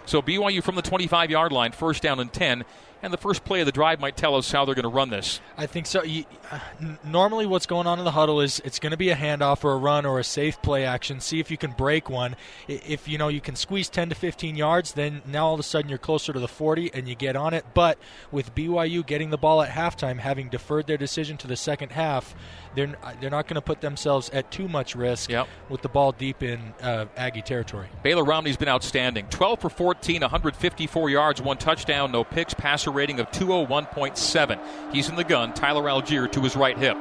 So 0.06 0.22
BYU 0.22 0.64
from 0.64 0.76
the 0.76 0.82
25 0.82 1.32
yard 1.32 1.52
line, 1.52 1.72
first 1.72 2.04
down 2.04 2.20
and 2.20 2.32
10 2.32 2.66
and 3.02 3.12
the 3.12 3.18
first 3.18 3.44
play 3.44 3.60
of 3.62 3.66
the 3.66 3.72
drive 3.72 4.00
might 4.00 4.16
tell 4.16 4.36
us 4.36 4.52
how 4.52 4.66
they're 4.66 4.76
going 4.76 4.84
to 4.84 4.90
run 4.90 5.10
this. 5.10 5.42
I 5.58 5.66
think 5.66 5.86
so. 5.86 6.04
You, 6.04 6.26
uh, 6.52 6.60
normally, 7.04 7.46
what's 7.46 7.66
going 7.66 7.88
on 7.88 8.00
in 8.00 8.06
the 8.06 8.12
huddle 8.12 8.42
is 8.42 8.62
it's 8.66 8.80
going 8.80 8.92
to 8.92 8.98
be 8.98 9.10
a 9.10 9.16
handoff 9.16 9.64
or 9.64 9.74
a 9.74 9.78
run 9.78 10.06
or 10.06 10.20
a 10.20 10.24
safe 10.24 10.62
play 10.62 10.86
action. 10.86 11.20
See 11.20 11.40
if 11.40 11.50
you 11.50 11.58
can 11.58 11.72
break 11.72 12.10
one. 12.10 12.36
If 12.68 13.08
you 13.08 13.18
know 13.18 13.28
you 13.28 13.42
can 13.42 13.56
squeeze 13.56 13.90
10 13.90 14.10
to 14.10 14.16
15 14.16 14.56
yards, 14.56 14.94
then 14.94 15.22
now 15.26 15.48
all 15.48 15.54
of 15.54 15.60
a 15.60 15.64
sudden 15.64 15.90
you're 15.90 15.98
closer 15.98 16.34
to 16.34 16.40
the 16.40 16.48
40 16.48 16.94
and 16.94 17.08
you 17.08 17.16
get 17.16 17.36
on 17.36 17.54
it. 17.54 17.66
But 17.74 17.98
with 18.32 18.54
BYU 18.56 19.06
getting 19.06 19.30
the 19.30 19.38
ball 19.38 19.62
at 19.62 19.70
halftime, 19.70 20.20
having 20.20 20.50
deferred 20.50 20.88
their 20.88 20.98
decision 20.98 21.38
to 21.38 21.48
the 21.48 21.56
second 21.56 21.92
half, 21.92 22.36
they're 22.76 22.96
they're 23.20 23.30
not 23.30 23.48
going 23.48 23.56
to 23.56 23.62
put 23.62 23.82
themselves 23.82 24.30
at 24.30 24.52
too 24.52 24.68
much 24.68 24.96
risk 24.96 25.30
yep. 25.30 25.48
with 25.70 25.82
the 25.82 25.90
ball 25.90 26.12
deep 26.12 26.44
in 26.44 26.74
uh, 26.82 27.06
Aggie 27.18 27.42
territory. 27.42 27.88
Baylor 28.04 28.24
Romney's 28.24 28.58
been 28.58 28.70
outstanding. 28.70 29.28
12 29.30 29.60
for 29.60 29.70
14, 29.70 30.22
154 30.22 31.10
yards, 31.10 31.42
one 31.42 31.58
touchdown, 31.58 32.12
no 32.12 32.24
picks, 32.24 32.54
passer 32.54 32.91
rating 32.92 33.20
of 33.20 33.32
201.7. 33.32 34.60
He's 34.94 35.10
in 35.10 35.16
the 35.16 35.24
gun. 35.24 35.54
Tyler 35.54 35.84
Allgeier 35.84 36.32
to 36.32 36.42
his 36.42 36.56
right 36.56 36.78
hip. 36.78 36.98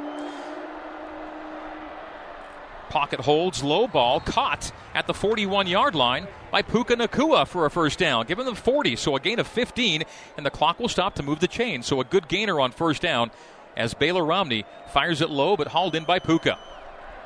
Pocket 2.89 3.21
holds, 3.21 3.63
low 3.63 3.87
ball, 3.87 4.19
caught 4.19 4.73
at 4.95 5.07
the 5.07 5.15
41 5.15 5.69
yard 5.69 5.95
line 5.95 6.27
by 6.51 6.63
Puka 6.63 6.97
Nacua 6.97 7.47
for 7.47 7.67
a 7.67 7.71
first 7.71 7.99
down. 7.99 8.27
Give 8.27 8.39
him 8.39 8.47
the 8.47 8.55
40, 8.55 8.97
so 8.97 9.15
a 9.15 9.21
gain 9.21 9.39
of 9.39 9.47
15, 9.47 10.03
and 10.37 10.45
the 10.45 10.51
clock 10.51 10.81
will 10.81 10.89
stop 10.89 11.15
to 11.15 11.23
move 11.23 11.39
the 11.39 11.47
chain. 11.47 11.83
So 11.85 12.01
a 12.01 12.05
good 12.05 12.27
gainer 12.27 12.59
on 12.59 12.73
first 12.73 13.01
down 13.01 13.31
as 13.77 13.95
Baylor 13.95 14.25
Romney 14.25 14.65
fires 14.93 15.21
it 15.21 15.31
low 15.31 15.57
but 15.57 15.69
hauled 15.69 15.95
in 15.95 16.05
by 16.05 16.19
Puka. 16.19 16.59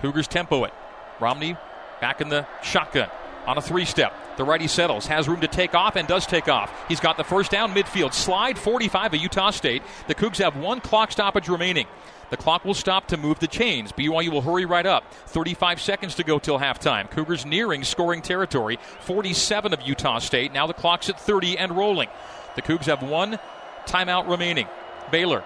Cougars 0.01 0.29
tempo 0.29 0.65
it. 0.65 0.75
Romney 1.19 1.57
back 2.01 2.21
in 2.21 2.29
the 2.29 2.47
shotgun 2.63 3.09
on 3.47 3.59
a 3.59 3.63
three 3.63 3.85
step. 3.85 4.13
The 4.37 4.45
righty 4.45 4.67
settles, 4.67 5.07
has 5.07 5.29
room 5.29 5.41
to 5.41 5.49
take 5.49 5.75
off, 5.75 5.97
and 5.97 6.09
does 6.09 6.27
take 6.27 6.49
off. 6.49 6.73
He's 6.89 7.01
got 7.01 7.17
the 7.17 7.25
first 7.25 7.51
down 7.51 7.75
midfield. 7.75 8.13
Slide 8.13 8.59
45 8.59 9.15
of 9.15 9.21
Utah 9.21 9.51
State. 9.51 9.83
The 10.09 10.15
Cougs 10.15 10.39
have 10.39 10.57
one 10.57 10.81
clock 10.81 11.13
stoppage 11.13 11.49
remaining. 11.49 11.87
The 12.31 12.37
clock 12.37 12.65
will 12.65 12.75
stop 12.75 13.09
to 13.09 13.17
move 13.17 13.39
the 13.39 13.47
chains. 13.47 13.93
BYU 13.93 14.31
will 14.31 14.41
hurry 14.41 14.65
right 14.65 14.87
up. 14.87 15.13
35 15.27 15.81
seconds 15.81 16.15
to 16.17 16.25
go 16.25 16.39
till 16.39 16.59
halftime. 16.59 17.11
Cougars 17.11 17.47
nearing 17.47 17.85
scoring 17.85 18.23
territory. 18.23 18.79
47 19.01 19.73
of 19.73 19.83
Utah 19.83 20.19
State. 20.19 20.53
Now 20.53 20.67
the 20.67 20.75
clock's 20.75 21.09
at 21.09 21.21
30 21.21 21.59
and 21.59 21.77
rolling. 21.77 22.09
The 22.57 22.63
Cougs 22.63 22.87
have 22.87 23.03
one 23.03 23.39
timeout 23.87 24.29
remaining. 24.29 24.67
Baylor 25.11 25.45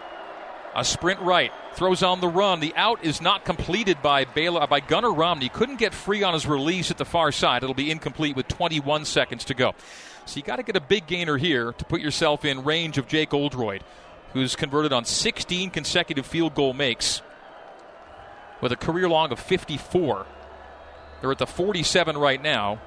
a 0.75 0.85
sprint 0.85 1.21
right, 1.21 1.53
throws 1.75 2.03
on 2.03 2.21
the 2.21 2.29
run. 2.29 2.61
The 2.61 2.75
out 2.77 3.05
is 3.05 3.21
not 3.21 3.45
completed 3.45 4.03
by 4.03 4.25
Baylor 4.25 4.67
by 4.67 4.81
Gunner 4.81 5.13
Romney. 5.13 5.49
Couldn't 5.49 5.79
get 5.79 5.95
free 5.95 6.23
on 6.23 6.35
his 6.35 6.47
release 6.47 6.91
at 6.91 6.99
the 6.99 7.05
far 7.05 7.33
side. 7.33 7.63
It'll 7.63 7.75
be 7.75 7.91
incomplete 7.91 8.37
with 8.37 8.49
21 8.49 9.05
seconds 9.05 9.45
to 9.47 9.55
go. 9.55 9.75
So 10.27 10.37
you 10.37 10.43
got 10.43 10.57
to 10.57 10.63
get 10.63 10.77
a 10.77 10.81
big 10.81 11.07
gainer 11.07 11.39
here 11.39 11.73
to 11.73 11.85
put 11.85 12.01
yourself 12.01 12.45
in 12.45 12.65
range 12.65 12.99
of 12.99 13.09
Jake 13.09 13.33
Oldroyd, 13.33 13.83
who's 14.35 14.57
converted 14.57 14.93
on 14.93 15.05
16 15.05 15.71
consecutive 15.71 16.27
field 16.27 16.55
goal 16.55 16.75
makes 16.75 17.23
with 18.61 18.73
a 18.73 18.77
career 18.77 19.09
long 19.09 19.33
of 19.33 19.39
54. 19.39 20.27
They're 21.21 21.33
at 21.33 21.39
the 21.39 21.47
47 21.47 22.17
right 22.17 22.43
now. 22.43 22.81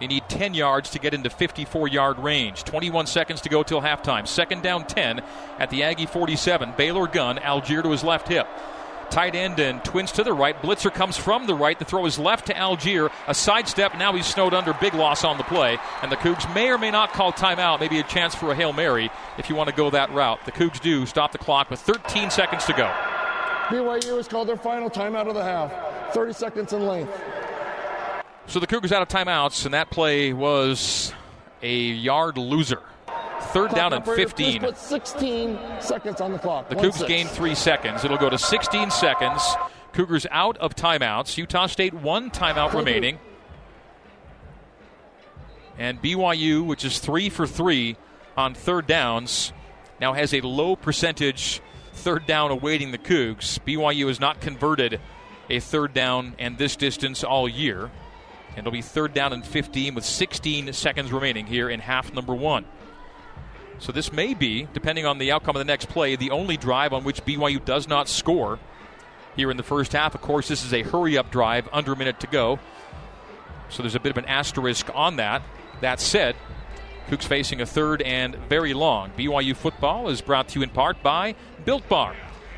You 0.00 0.08
need 0.08 0.28
10 0.28 0.54
yards 0.54 0.90
to 0.90 0.98
get 0.98 1.12
into 1.12 1.28
54 1.28 1.88
yard 1.88 2.18
range. 2.18 2.64
21 2.64 3.06
seconds 3.06 3.42
to 3.42 3.48
go 3.48 3.62
till 3.62 3.82
halftime. 3.82 4.26
Second 4.26 4.62
down 4.62 4.86
10 4.86 5.20
at 5.58 5.68
the 5.70 5.82
Aggie 5.82 6.06
47. 6.06 6.72
Baylor 6.76 7.06
gun, 7.06 7.36
Allgeier 7.36 7.82
to 7.82 7.90
his 7.90 8.02
left 8.02 8.28
hip. 8.28 8.48
Tight 9.10 9.34
end 9.34 9.58
and 9.58 9.84
twins 9.84 10.12
to 10.12 10.22
the 10.22 10.32
right. 10.32 10.60
Blitzer 10.62 10.92
comes 10.94 11.16
from 11.16 11.46
the 11.46 11.54
right. 11.54 11.76
The 11.78 11.84
throw 11.84 12.06
is 12.06 12.18
left 12.18 12.46
to 12.46 12.54
Allgeier. 12.54 13.10
A 13.26 13.34
sidestep. 13.34 13.98
Now 13.98 14.14
he's 14.14 14.24
snowed 14.24 14.54
under. 14.54 14.72
Big 14.74 14.94
loss 14.94 15.24
on 15.24 15.36
the 15.36 15.44
play. 15.44 15.78
And 16.00 16.12
the 16.12 16.16
Cougs 16.16 16.52
may 16.54 16.70
or 16.70 16.78
may 16.78 16.92
not 16.92 17.12
call 17.12 17.32
timeout. 17.32 17.80
Maybe 17.80 17.98
a 17.98 18.04
chance 18.04 18.36
for 18.36 18.52
a 18.52 18.54
Hail 18.54 18.72
Mary 18.72 19.10
if 19.36 19.50
you 19.50 19.56
want 19.56 19.68
to 19.68 19.74
go 19.74 19.90
that 19.90 20.12
route. 20.12 20.38
The 20.44 20.52
Cougs 20.52 20.80
do 20.80 21.06
stop 21.06 21.32
the 21.32 21.38
clock 21.38 21.70
with 21.70 21.80
13 21.80 22.30
seconds 22.30 22.64
to 22.66 22.72
go. 22.72 22.90
BYU 23.66 24.16
has 24.16 24.28
called 24.28 24.48
their 24.48 24.56
final 24.56 24.88
timeout 24.88 25.28
of 25.28 25.34
the 25.34 25.42
half. 25.42 25.72
30 26.14 26.32
seconds 26.32 26.72
in 26.72 26.86
length. 26.86 27.12
So 28.50 28.58
the 28.58 28.66
Cougars 28.66 28.90
out 28.90 29.00
of 29.00 29.06
timeouts, 29.06 29.64
and 29.64 29.74
that 29.74 29.90
play 29.90 30.32
was 30.32 31.12
a 31.62 31.72
yard 31.72 32.36
loser. 32.36 32.82
Third 33.52 33.70
down 33.76 33.92
and 33.92 34.04
15. 34.04 34.62
Put 34.62 34.76
16 34.76 35.56
seconds 35.78 36.20
on 36.20 36.32
the 36.32 36.38
clock. 36.40 36.68
The 36.68 36.74
Cougs 36.74 37.06
gained 37.06 37.30
three 37.30 37.54
seconds. 37.54 38.04
It'll 38.04 38.16
go 38.16 38.28
to 38.28 38.38
16 38.38 38.90
seconds. 38.90 39.40
Cougars 39.92 40.26
out 40.32 40.58
of 40.58 40.74
timeouts. 40.74 41.38
Utah 41.38 41.66
State 41.66 41.94
one 41.94 42.32
timeout 42.32 42.74
remaining. 42.74 43.20
And 45.78 46.02
BYU, 46.02 46.66
which 46.66 46.84
is 46.84 46.98
three 46.98 47.30
for 47.30 47.46
three 47.46 47.96
on 48.36 48.54
third 48.54 48.88
downs, 48.88 49.52
now 50.00 50.14
has 50.14 50.34
a 50.34 50.40
low 50.40 50.74
percentage 50.74 51.60
third 51.92 52.26
down 52.26 52.50
awaiting 52.50 52.90
the 52.90 52.98
Cougs. 52.98 53.60
BYU 53.60 54.08
has 54.08 54.18
not 54.18 54.40
converted 54.40 55.00
a 55.48 55.60
third 55.60 55.94
down 55.94 56.34
and 56.40 56.58
this 56.58 56.74
distance 56.74 57.22
all 57.22 57.48
year. 57.48 57.92
It'll 58.60 58.72
be 58.72 58.82
third 58.82 59.14
down 59.14 59.32
and 59.32 59.44
15 59.44 59.94
with 59.94 60.04
16 60.04 60.72
seconds 60.72 61.12
remaining 61.12 61.46
here 61.46 61.68
in 61.68 61.80
half 61.80 62.12
number 62.12 62.34
one. 62.34 62.64
So 63.78 63.92
this 63.92 64.12
may 64.12 64.34
be, 64.34 64.68
depending 64.74 65.06
on 65.06 65.18
the 65.18 65.32
outcome 65.32 65.56
of 65.56 65.60
the 65.60 65.64
next 65.64 65.88
play, 65.88 66.14
the 66.14 66.30
only 66.30 66.58
drive 66.58 66.92
on 66.92 67.02
which 67.02 67.24
BYU 67.24 67.64
does 67.64 67.88
not 67.88 68.08
score 68.08 68.58
here 69.36 69.50
in 69.50 69.56
the 69.56 69.62
first 69.62 69.92
half. 69.92 70.14
Of 70.14 70.20
course, 70.20 70.48
this 70.48 70.64
is 70.64 70.74
a 70.74 70.82
hurry 70.82 71.16
up 71.16 71.30
drive, 71.30 71.68
under 71.72 71.94
a 71.94 71.96
minute 71.96 72.20
to 72.20 72.26
go. 72.26 72.58
So 73.70 73.82
there's 73.82 73.94
a 73.94 74.00
bit 74.00 74.10
of 74.10 74.18
an 74.18 74.26
asterisk 74.26 74.88
on 74.94 75.16
that. 75.16 75.42
That 75.80 75.98
said, 75.98 76.36
Cougs 77.08 77.24
facing 77.24 77.62
a 77.62 77.66
third 77.66 78.02
and 78.02 78.36
very 78.48 78.74
long. 78.74 79.10
BYU 79.16 79.56
football 79.56 80.10
is 80.10 80.20
brought 80.20 80.48
to 80.48 80.58
you 80.58 80.62
in 80.62 80.70
part 80.70 81.02
by 81.02 81.34
Built 81.64 81.88
Bar. 81.88 82.14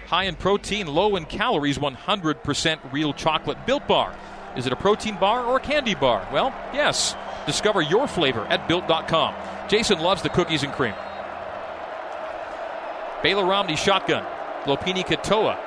High 0.09 0.25
in 0.25 0.35
protein, 0.35 0.89
low 0.89 1.15
in 1.15 1.25
calories, 1.25 1.79
100% 1.79 2.93
real 2.93 3.13
chocolate 3.13 3.65
Built 3.65 3.87
Bar 3.87 4.15
is 4.57 4.67
it 4.67 4.73
a 4.73 4.77
protein 4.77 5.17
bar 5.17 5.45
or 5.45 5.57
a 5.57 5.61
candy 5.61 5.95
bar? 5.95 6.27
Well, 6.33 6.55
yes. 6.73 7.17
Discover 7.47 7.83
your 7.83 8.07
flavor 8.07 8.45
at 8.47 8.69
built.com. 8.69 9.35
Jason 9.69 9.99
loves 9.99 10.23
the 10.23 10.29
cookies 10.29 10.63
and 10.63 10.73
cream. 10.73 10.95
Baylor 13.23 13.45
Romney 13.45 13.77
shotgun. 13.77 14.25
Lopini 14.65 15.05
Katoa, 15.05 15.59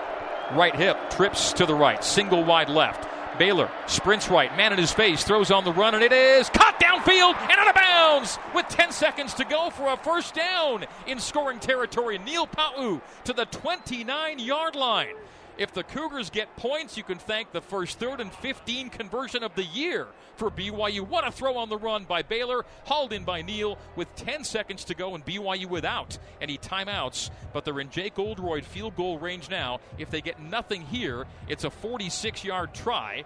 right 0.55 0.75
hip, 0.75 0.97
trips 1.09 1.53
to 1.53 1.65
the 1.65 1.73
right, 1.75 2.03
single 2.03 2.43
wide 2.43 2.69
left. 2.69 3.07
Baylor 3.37 3.69
sprints 3.87 4.29
right, 4.29 4.55
man 4.55 4.71
in 4.71 4.79
his 4.79 4.93
face, 4.93 5.23
throws 5.23 5.51
on 5.51 5.65
the 5.65 5.73
run, 5.73 5.95
and 5.95 6.03
it 6.03 6.13
is 6.13 6.49
caught 6.49 6.79
downfield 6.79 7.35
and 7.35 7.51
out 7.51 7.67
of 7.67 7.75
bounds 7.75 8.39
with 8.53 8.65
10 8.69 8.91
seconds 8.91 9.33
to 9.33 9.43
go 9.45 9.69
for 9.69 9.91
a 9.91 9.97
first 9.97 10.33
down 10.33 10.85
in 11.07 11.19
scoring 11.19 11.59
territory. 11.59 12.17
Neil 12.19 12.47
Pau'u 12.47 13.01
to 13.25 13.33
the 13.33 13.45
29 13.45 14.39
yard 14.39 14.75
line. 14.75 15.15
If 15.57 15.73
the 15.73 15.83
Cougars 15.83 16.29
get 16.29 16.53
points, 16.57 16.97
you 16.97 17.03
can 17.03 17.17
thank 17.17 17.51
the 17.51 17.61
first 17.61 17.97
third 17.97 18.19
and 18.19 18.31
15 18.33 18.89
conversion 18.89 19.41
of 19.41 19.55
the 19.55 19.63
year 19.63 20.07
for 20.35 20.51
BYU. 20.51 21.07
What 21.07 21.25
a 21.25 21.31
throw 21.31 21.55
on 21.55 21.69
the 21.69 21.77
run 21.77 22.03
by 22.03 22.23
Baylor, 22.23 22.65
hauled 22.83 23.13
in 23.13 23.23
by 23.23 23.41
Neil 23.41 23.77
with 23.95 24.13
10 24.17 24.43
seconds 24.43 24.83
to 24.85 24.95
go, 24.95 25.15
and 25.15 25.25
BYU 25.25 25.67
without 25.67 26.17
any 26.41 26.57
timeouts. 26.57 27.29
But 27.53 27.63
they're 27.63 27.79
in 27.79 27.89
Jake 27.89 28.19
Oldroyd 28.19 28.65
field 28.65 28.97
goal 28.97 29.17
range 29.17 29.49
now. 29.49 29.79
If 29.97 30.09
they 30.09 30.19
get 30.19 30.41
nothing 30.41 30.81
here, 30.81 31.25
it's 31.47 31.63
a 31.63 31.69
46 31.69 32.43
yard 32.43 32.73
try. 32.73 33.23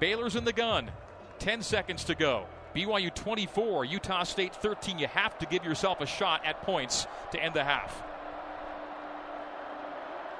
Baylor's 0.00 0.36
in 0.36 0.44
the 0.44 0.52
gun. 0.52 0.90
10 1.38 1.62
seconds 1.62 2.04
to 2.04 2.14
go. 2.14 2.44
BYU 2.74 3.12
24, 3.14 3.86
Utah 3.86 4.24
State 4.24 4.54
13. 4.54 4.98
You 4.98 5.06
have 5.06 5.38
to 5.38 5.46
give 5.46 5.64
yourself 5.64 6.02
a 6.02 6.06
shot 6.06 6.44
at 6.44 6.60
points 6.62 7.06
to 7.32 7.42
end 7.42 7.54
the 7.54 7.64
half. 7.64 8.02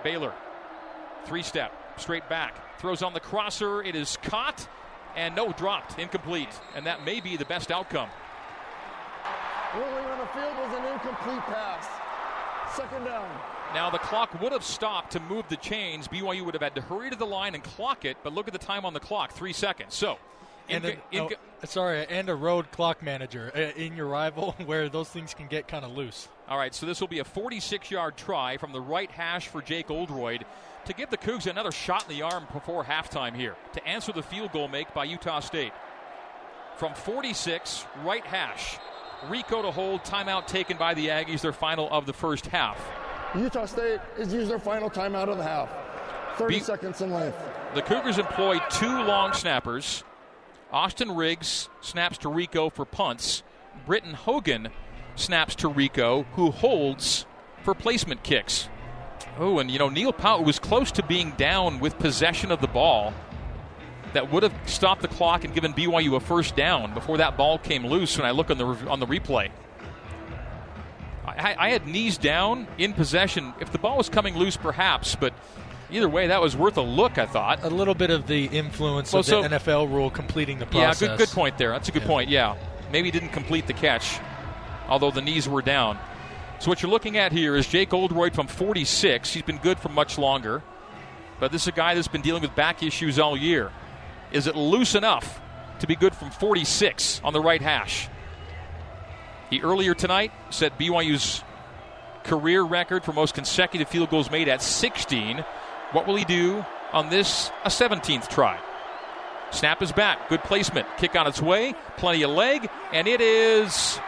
Baylor 0.05 0.35
Three 1.27 1.43
step, 1.43 1.73
straight 1.97 2.29
back. 2.29 2.79
Throws 2.81 3.03
on 3.03 3.12
the 3.12 3.21
crosser. 3.21 3.83
It 3.83 3.95
is 3.95 4.16
caught 4.23 4.66
and 5.16 5.35
no, 5.35 5.53
dropped, 5.53 5.99
incomplete. 5.99 6.49
And 6.75 6.87
that 6.87 7.05
may 7.05 7.21
be 7.21 7.37
the 7.37 7.45
best 7.45 7.71
outcome. 7.71 8.09
Ruling 9.75 10.05
on 10.07 10.18
the 10.18 10.27
field 10.27 10.57
was 10.57 10.79
an 10.79 10.93
incomplete 10.93 11.43
pass. 11.43 11.87
Second 12.77 13.05
down. 13.05 13.29
Now 13.75 13.91
the 13.91 13.99
clock 13.99 14.41
would 14.41 14.53
have 14.53 14.64
stopped 14.64 15.12
to 15.12 15.21
move 15.21 15.45
the 15.49 15.57
chains. 15.57 16.09
BYU 16.09 16.45
would 16.45 16.55
have 16.55 16.62
had 16.62 16.75
to 16.75 16.81
hurry 16.81 17.11
to 17.11 17.16
the 17.16 17.27
line 17.27 17.55
and 17.55 17.62
clock 17.62 18.05
it, 18.05 18.16
but 18.23 18.33
look 18.33 18.49
at 18.49 18.53
the 18.53 18.59
time 18.59 18.85
on 18.85 18.95
the 18.95 19.01
clock, 19.01 19.33
three 19.33 19.53
seconds. 19.53 19.95
So 19.95 20.18
and 20.71 20.85
a, 20.85 20.97
oh, 21.14 21.31
sorry, 21.64 22.07
and 22.09 22.29
a 22.29 22.35
road 22.35 22.71
clock 22.71 23.03
manager 23.03 23.53
uh, 23.55 23.79
in 23.81 23.97
your 23.97 24.07
rival, 24.07 24.53
where 24.64 24.89
those 24.89 25.09
things 25.09 25.35
can 25.35 25.47
get 25.47 25.68
kind 25.68 25.85
of 25.85 25.93
loose. 25.93 26.29
All 26.49 26.59
right, 26.59 26.75
so 26.75 26.87
this 26.87 27.01
will 27.01 27.09
be 27.09 27.21
a 27.21 27.25
46-yard 27.25 28.16
try 28.16 28.57
from 28.57 28.73
the 28.73 28.81
right 28.81 29.11
hash 29.11 29.49
for 29.49 29.62
Jake 29.62 29.91
Oldroyd 29.91 30.45
to 30.87 30.93
give 30.95 31.11
the 31.11 31.18
Cougs 31.18 31.47
another 31.47 31.71
shot 31.71 32.09
in 32.09 32.16
the 32.16 32.23
arm 32.23 32.47
before 32.53 32.85
halftime 32.85 33.37
here 33.37 33.55
to 33.75 33.87
answer 33.87 34.12
the 34.12 34.23
field 34.23 34.53
goal 34.53 34.68
make 34.68 34.93
by 34.95 35.05
Utah 35.05 35.41
State. 35.41 35.73
From 36.77 36.95
46, 36.95 37.85
right 38.05 38.25
hash. 38.25 38.79
Rehkow 39.29 39.62
to 39.62 39.71
hold, 39.71 40.03
timeout 40.03 40.47
taken 40.47 40.79
by 40.79 40.95
the 40.95 41.09
Aggies, 41.09 41.43
their 41.43 41.53
final 41.53 41.89
of 41.91 42.07
the 42.07 42.12
first 42.12 42.47
half. 42.47 42.81
Utah 43.35 43.66
State 43.66 44.01
has 44.16 44.33
used 44.33 44.51
their 44.51 44.59
final 44.59 44.89
timeout 44.89 45.29
of 45.29 45.37
the 45.37 45.43
half. 45.45 45.71
30 46.39 46.55
Be- 46.55 46.64
seconds 46.64 47.01
in 47.03 47.12
length. 47.12 47.37
The 47.75 47.83
Cougars 47.83 48.18
employ 48.18 48.59
two 48.71 49.03
long 49.03 49.35
snappers 49.35 50.03
Austin 50.73 51.14
Riggs 51.16 51.68
snaps 51.81 52.18
to 52.18 52.29
Rehkow 52.29 52.73
for 52.73 52.85
punts. 52.85 53.43
Britton 53.87 54.14
Hogan 54.14 54.68
snaps 55.16 55.55
to 55.57 55.68
Rehkow, 55.68 56.27
who 56.35 56.51
holds 56.51 57.27
for 57.62 57.75
placement 57.75 58.23
kicks. 58.23 58.68
Oh, 59.39 59.59
and 59.59 59.71
you 59.71 59.79
know, 59.79 59.89
Neil 59.89 60.12
Pau'u 60.12 60.45
was 60.45 60.59
close 60.59 60.93
to 60.93 61.03
being 61.03 61.33
down 61.33 61.81
with 61.81 61.99
possession 61.99 62.51
of 62.51 62.61
the 62.61 62.66
ball. 62.68 63.12
That 64.12 64.33
would 64.33 64.43
have 64.43 64.55
stopped 64.66 65.03
the 65.03 65.09
clock 65.09 65.45
and 65.45 65.55
given 65.55 65.73
BYU 65.73 66.16
a 66.16 66.21
first 66.21 66.57
down 66.57 66.95
before 66.95 67.18
that 67.18 67.37
ball 67.37 67.59
came 67.59 67.87
loose. 67.87 68.16
When 68.18 68.27
I 68.27 68.33
look 68.33 68.51
on 68.51 68.59
the 68.59 68.66
on 68.89 68.99
the 68.99 69.07
replay, 69.07 69.51
I, 71.25 71.55
I 71.57 71.71
had 71.71 71.87
knees 71.87 72.18
down 72.18 72.66
in 72.77 72.93
possession. 72.93 73.55
If 73.61 73.71
the 73.71 73.79
ball 73.79 73.99
was 73.99 74.09
coming 74.09 74.37
loose, 74.37 74.57
perhaps, 74.57 75.14
but 75.14 75.33
either 75.93 76.09
way, 76.09 76.28
that 76.28 76.41
was 76.41 76.57
worth 76.57 76.76
a 76.76 76.82
look. 76.82 77.18
I 77.18 77.26
thought 77.26 77.64
a 77.64 77.70
little 77.70 77.95
bit 77.95 78.11
of 78.11 78.26
the 78.26 78.47
influence 78.47 79.12
well, 79.12 79.20
of 79.20 79.26
so, 79.26 79.43
the 79.43 79.49
NFL 79.49 79.91
rule 79.91 80.11
completing 80.11 80.59
the 80.59 80.66
process. 80.66 81.03
Yeah, 81.03 81.09
good, 81.09 81.18
good 81.18 81.28
point 81.28 81.59
there. 81.59 81.70
That's 81.70 81.88
a 81.88 81.93
good 81.93 82.03
yeah. 82.03 82.09
point. 82.09 82.30
Yeah, 82.30 82.57
maybe 82.93 83.09
he 83.09 83.12
didn't 83.12 83.30
complete 83.30 83.66
the 83.66 83.72
catch, 83.72 84.18
although 84.88 85.11
the 85.11 85.22
knees 85.22 85.49
were 85.49 85.62
down. 85.62 85.99
So 86.61 86.68
what 86.68 86.82
you're 86.82 86.91
looking 86.91 87.16
at 87.16 87.32
here 87.32 87.57
is 87.57 87.66
Jake 87.66 87.95
Oldroyd 87.95 88.34
from 88.34 88.47
46. 88.47 89.32
He's 89.32 89.43
been 89.43 89.59
good 89.59 89.78
for 89.78 89.88
much 89.88 90.18
longer, 90.18 90.62
but 91.38 91.53
this 91.53 91.62
is 91.62 91.68
a 91.68 91.72
guy 91.72 91.95
that's 91.95 92.09
been 92.09 92.20
dealing 92.20 92.43
with 92.43 92.55
back 92.55 92.82
issues 92.82 93.18
all 93.18 93.36
year. 93.36 93.72
Is 94.30 94.47
it 94.47 94.55
loose 94.55 94.95
enough 94.95 95.41
to 95.78 95.86
be 95.86 95.97
good 95.97 96.14
from 96.14 96.30
46 96.30 97.22
on 97.24 97.32
the 97.32 97.41
right 97.41 97.62
hash? 97.62 98.09
He 99.49 99.62
earlier 99.62 99.95
tonight 99.95 100.32
set 100.51 100.78
BYU's 100.78 101.43
career 102.24 102.62
record 102.62 103.05
for 103.05 103.12
most 103.12 103.34
consecutive 103.34 103.88
field 103.88 104.11
goals 104.11 104.30
made 104.30 104.49
at 104.49 104.62
16. 104.62 105.45
What 105.93 106.07
will 106.07 106.16
he 106.16 106.24
do 106.24 106.64
on 106.93 107.11
this, 107.11 107.51
a 107.64 107.68
17th 107.68 108.28
try? 108.28 108.59
Snap 109.51 109.82
is 109.82 109.93
back. 109.93 110.28
Good 110.28 110.43
placement. 110.45 110.86
Kick 110.97 111.16
on 111.16 111.26
its 111.26 111.43
way. 111.43 111.74
Plenty 111.97 112.22
of 112.22 112.30
leg. 112.30 112.70
And 112.93 113.09
it 113.09 113.20
is 113.20 113.99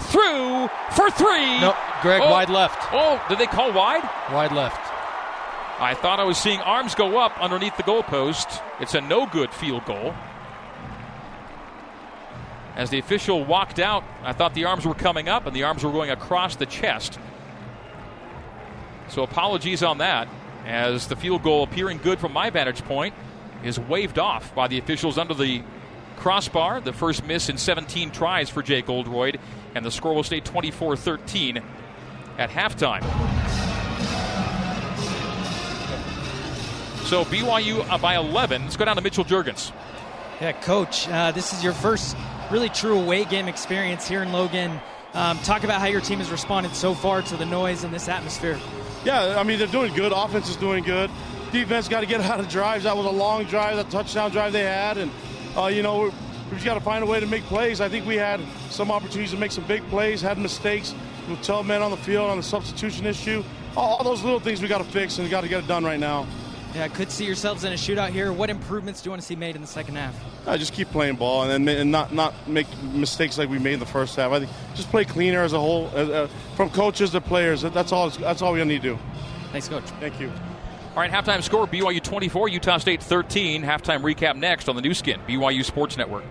through 0.00 0.68
for 0.92 1.10
three. 1.10 1.60
No, 1.60 1.76
Greg, 2.02 2.22
oh, 2.22 2.30
wide 2.30 2.50
left. 2.50 2.78
Oh, 2.92 3.22
did 3.28 3.38
they 3.38 3.46
call 3.46 3.72
wide? 3.72 4.02
Wide 4.32 4.52
left. 4.52 4.80
I 5.80 5.94
thought 5.94 6.20
I 6.20 6.24
was 6.24 6.38
seeing 6.38 6.60
arms 6.60 6.94
go 6.94 7.18
up 7.18 7.38
underneath 7.40 7.76
the 7.76 7.82
goalpost. 7.82 8.62
It's 8.80 8.94
a 8.94 9.00
no 9.00 9.26
good 9.26 9.52
field 9.52 9.84
goal. 9.86 10.14
As 12.76 12.90
the 12.90 12.98
official 12.98 13.44
walked 13.44 13.78
out, 13.78 14.04
I 14.22 14.32
thought 14.32 14.54
the 14.54 14.66
arms 14.66 14.86
were 14.86 14.94
coming 14.94 15.28
up 15.28 15.46
and 15.46 15.56
the 15.56 15.64
arms 15.64 15.82
were 15.82 15.90
going 15.90 16.10
across 16.10 16.56
the 16.56 16.66
chest. 16.66 17.18
So 19.10 19.24
apologies 19.24 19.82
on 19.82 19.98
that, 19.98 20.28
as 20.64 21.08
the 21.08 21.16
field 21.16 21.42
goal 21.42 21.64
appearing 21.64 21.98
good 21.98 22.20
from 22.20 22.32
my 22.32 22.50
vantage 22.50 22.82
point 22.84 23.14
is 23.64 23.78
waved 23.78 24.18
off 24.18 24.54
by 24.54 24.68
the 24.68 24.78
officials 24.78 25.18
under 25.18 25.34
the 25.34 25.62
crossbar. 26.16 26.80
The 26.80 26.92
first 26.92 27.24
miss 27.24 27.48
in 27.48 27.58
17 27.58 28.12
tries 28.12 28.48
for 28.48 28.62
Jake 28.62 28.88
Oldroyd, 28.88 29.40
and 29.74 29.84
the 29.84 29.90
score 29.90 30.14
will 30.14 30.22
stay 30.22 30.40
24 30.40 30.96
13 30.96 31.60
at 32.38 32.50
halftime. 32.50 33.02
So 37.06 37.24
BYU 37.24 37.84
uh, 37.90 37.98
by 37.98 38.16
11. 38.16 38.62
Let's 38.62 38.76
go 38.76 38.84
down 38.84 38.94
to 38.94 39.02
Mitchell 39.02 39.24
Jurgens. 39.24 39.72
Yeah, 40.40 40.52
coach, 40.52 41.08
uh, 41.08 41.32
this 41.32 41.52
is 41.52 41.64
your 41.64 41.72
first 41.72 42.16
really 42.50 42.68
true 42.68 42.98
away 43.00 43.24
game 43.24 43.48
experience 43.48 44.06
here 44.06 44.22
in 44.22 44.32
Logan. 44.32 44.80
Um, 45.12 45.38
talk 45.38 45.64
about 45.64 45.80
how 45.80 45.88
your 45.88 46.00
team 46.00 46.20
has 46.20 46.30
responded 46.30 46.74
so 46.76 46.94
far 46.94 47.22
to 47.22 47.36
the 47.36 47.44
noise 47.44 47.82
in 47.82 47.90
this 47.90 48.08
atmosphere. 48.08 48.60
Yeah, 49.04 49.38
I 49.38 49.44
mean, 49.44 49.58
they're 49.58 49.68
doing 49.68 49.94
good. 49.94 50.12
Offense 50.12 50.48
is 50.50 50.56
doing 50.56 50.84
good. 50.84 51.10
Defense 51.52 51.88
got 51.88 52.00
to 52.00 52.06
get 52.06 52.20
out 52.30 52.40
of 52.40 52.48
drives. 52.48 52.84
That 52.84 52.96
was 52.96 53.06
a 53.06 53.10
long 53.10 53.44
drive, 53.44 53.76
that 53.76 53.90
touchdown 53.90 54.30
drive 54.30 54.52
they 54.52 54.64
had. 54.64 54.98
And, 54.98 55.10
uh, 55.56 55.66
you 55.66 55.82
know, 55.82 56.12
we've 56.50 56.64
got 56.64 56.74
to 56.74 56.80
find 56.80 57.02
a 57.02 57.06
way 57.06 57.20
to 57.20 57.26
make 57.26 57.42
plays. 57.44 57.80
I 57.80 57.88
think 57.88 58.06
we 58.06 58.16
had 58.16 58.40
some 58.68 58.90
opportunities 58.90 59.30
to 59.30 59.38
make 59.38 59.52
some 59.52 59.64
big 59.64 59.86
plays, 59.88 60.20
had 60.20 60.38
mistakes 60.38 60.94
with 61.28 61.42
12 61.42 61.66
men 61.66 61.82
on 61.82 61.90
the 61.90 61.96
field 61.96 62.30
on 62.30 62.36
the 62.36 62.42
substitution 62.42 63.06
issue. 63.06 63.42
All, 63.76 63.96
all 63.96 64.04
those 64.04 64.22
little 64.22 64.40
things 64.40 64.60
we 64.60 64.68
got 64.68 64.78
to 64.78 64.84
fix, 64.84 65.16
and 65.18 65.24
we 65.26 65.30
got 65.30 65.42
to 65.42 65.48
get 65.48 65.64
it 65.64 65.66
done 65.66 65.84
right 65.84 66.00
now. 66.00 66.26
Yeah, 66.74 66.86
could 66.86 67.10
see 67.10 67.24
yourselves 67.24 67.64
in 67.64 67.72
a 67.72 67.76
shootout 67.76 68.10
here. 68.10 68.32
What 68.32 68.48
improvements 68.48 69.02
do 69.02 69.08
you 69.08 69.10
want 69.10 69.22
to 69.22 69.26
see 69.26 69.34
made 69.34 69.56
in 69.56 69.60
the 69.60 69.66
second 69.66 69.96
half? 69.96 70.14
I 70.46 70.56
just 70.56 70.72
keep 70.72 70.88
playing 70.90 71.16
ball 71.16 71.42
and 71.42 71.66
then 71.66 71.76
and 71.76 71.90
not 71.90 72.12
not 72.14 72.48
make 72.48 72.66
mistakes 72.92 73.38
like 73.38 73.48
we 73.48 73.58
made 73.58 73.74
in 73.74 73.80
the 73.80 73.86
first 73.86 74.14
half. 74.14 74.30
I 74.30 74.38
think 74.38 74.52
just 74.74 74.88
play 74.90 75.04
cleaner 75.04 75.42
as 75.42 75.52
a 75.52 75.58
whole, 75.58 75.90
uh, 75.94 76.28
from 76.56 76.70
coaches 76.70 77.10
to 77.10 77.20
players. 77.20 77.62
That's 77.62 77.90
all. 77.90 78.10
That's 78.10 78.40
all 78.40 78.52
we 78.52 78.64
need 78.64 78.82
to 78.82 78.90
do. 78.90 78.98
Thanks, 79.50 79.68
coach. 79.68 79.84
Thank 79.98 80.20
you. 80.20 80.30
All 80.90 80.96
right, 80.96 81.10
halftime 81.10 81.42
score: 81.42 81.66
BYU 81.66 82.02
24, 82.02 82.48
Utah 82.48 82.78
State 82.78 83.02
13. 83.02 83.62
Halftime 83.62 84.02
recap 84.02 84.36
next 84.36 84.68
on 84.68 84.76
the 84.76 84.82
Nu 84.82 84.94
Skin, 84.94 85.20
BYU 85.26 85.64
Sports 85.64 85.96
Network. 85.96 86.24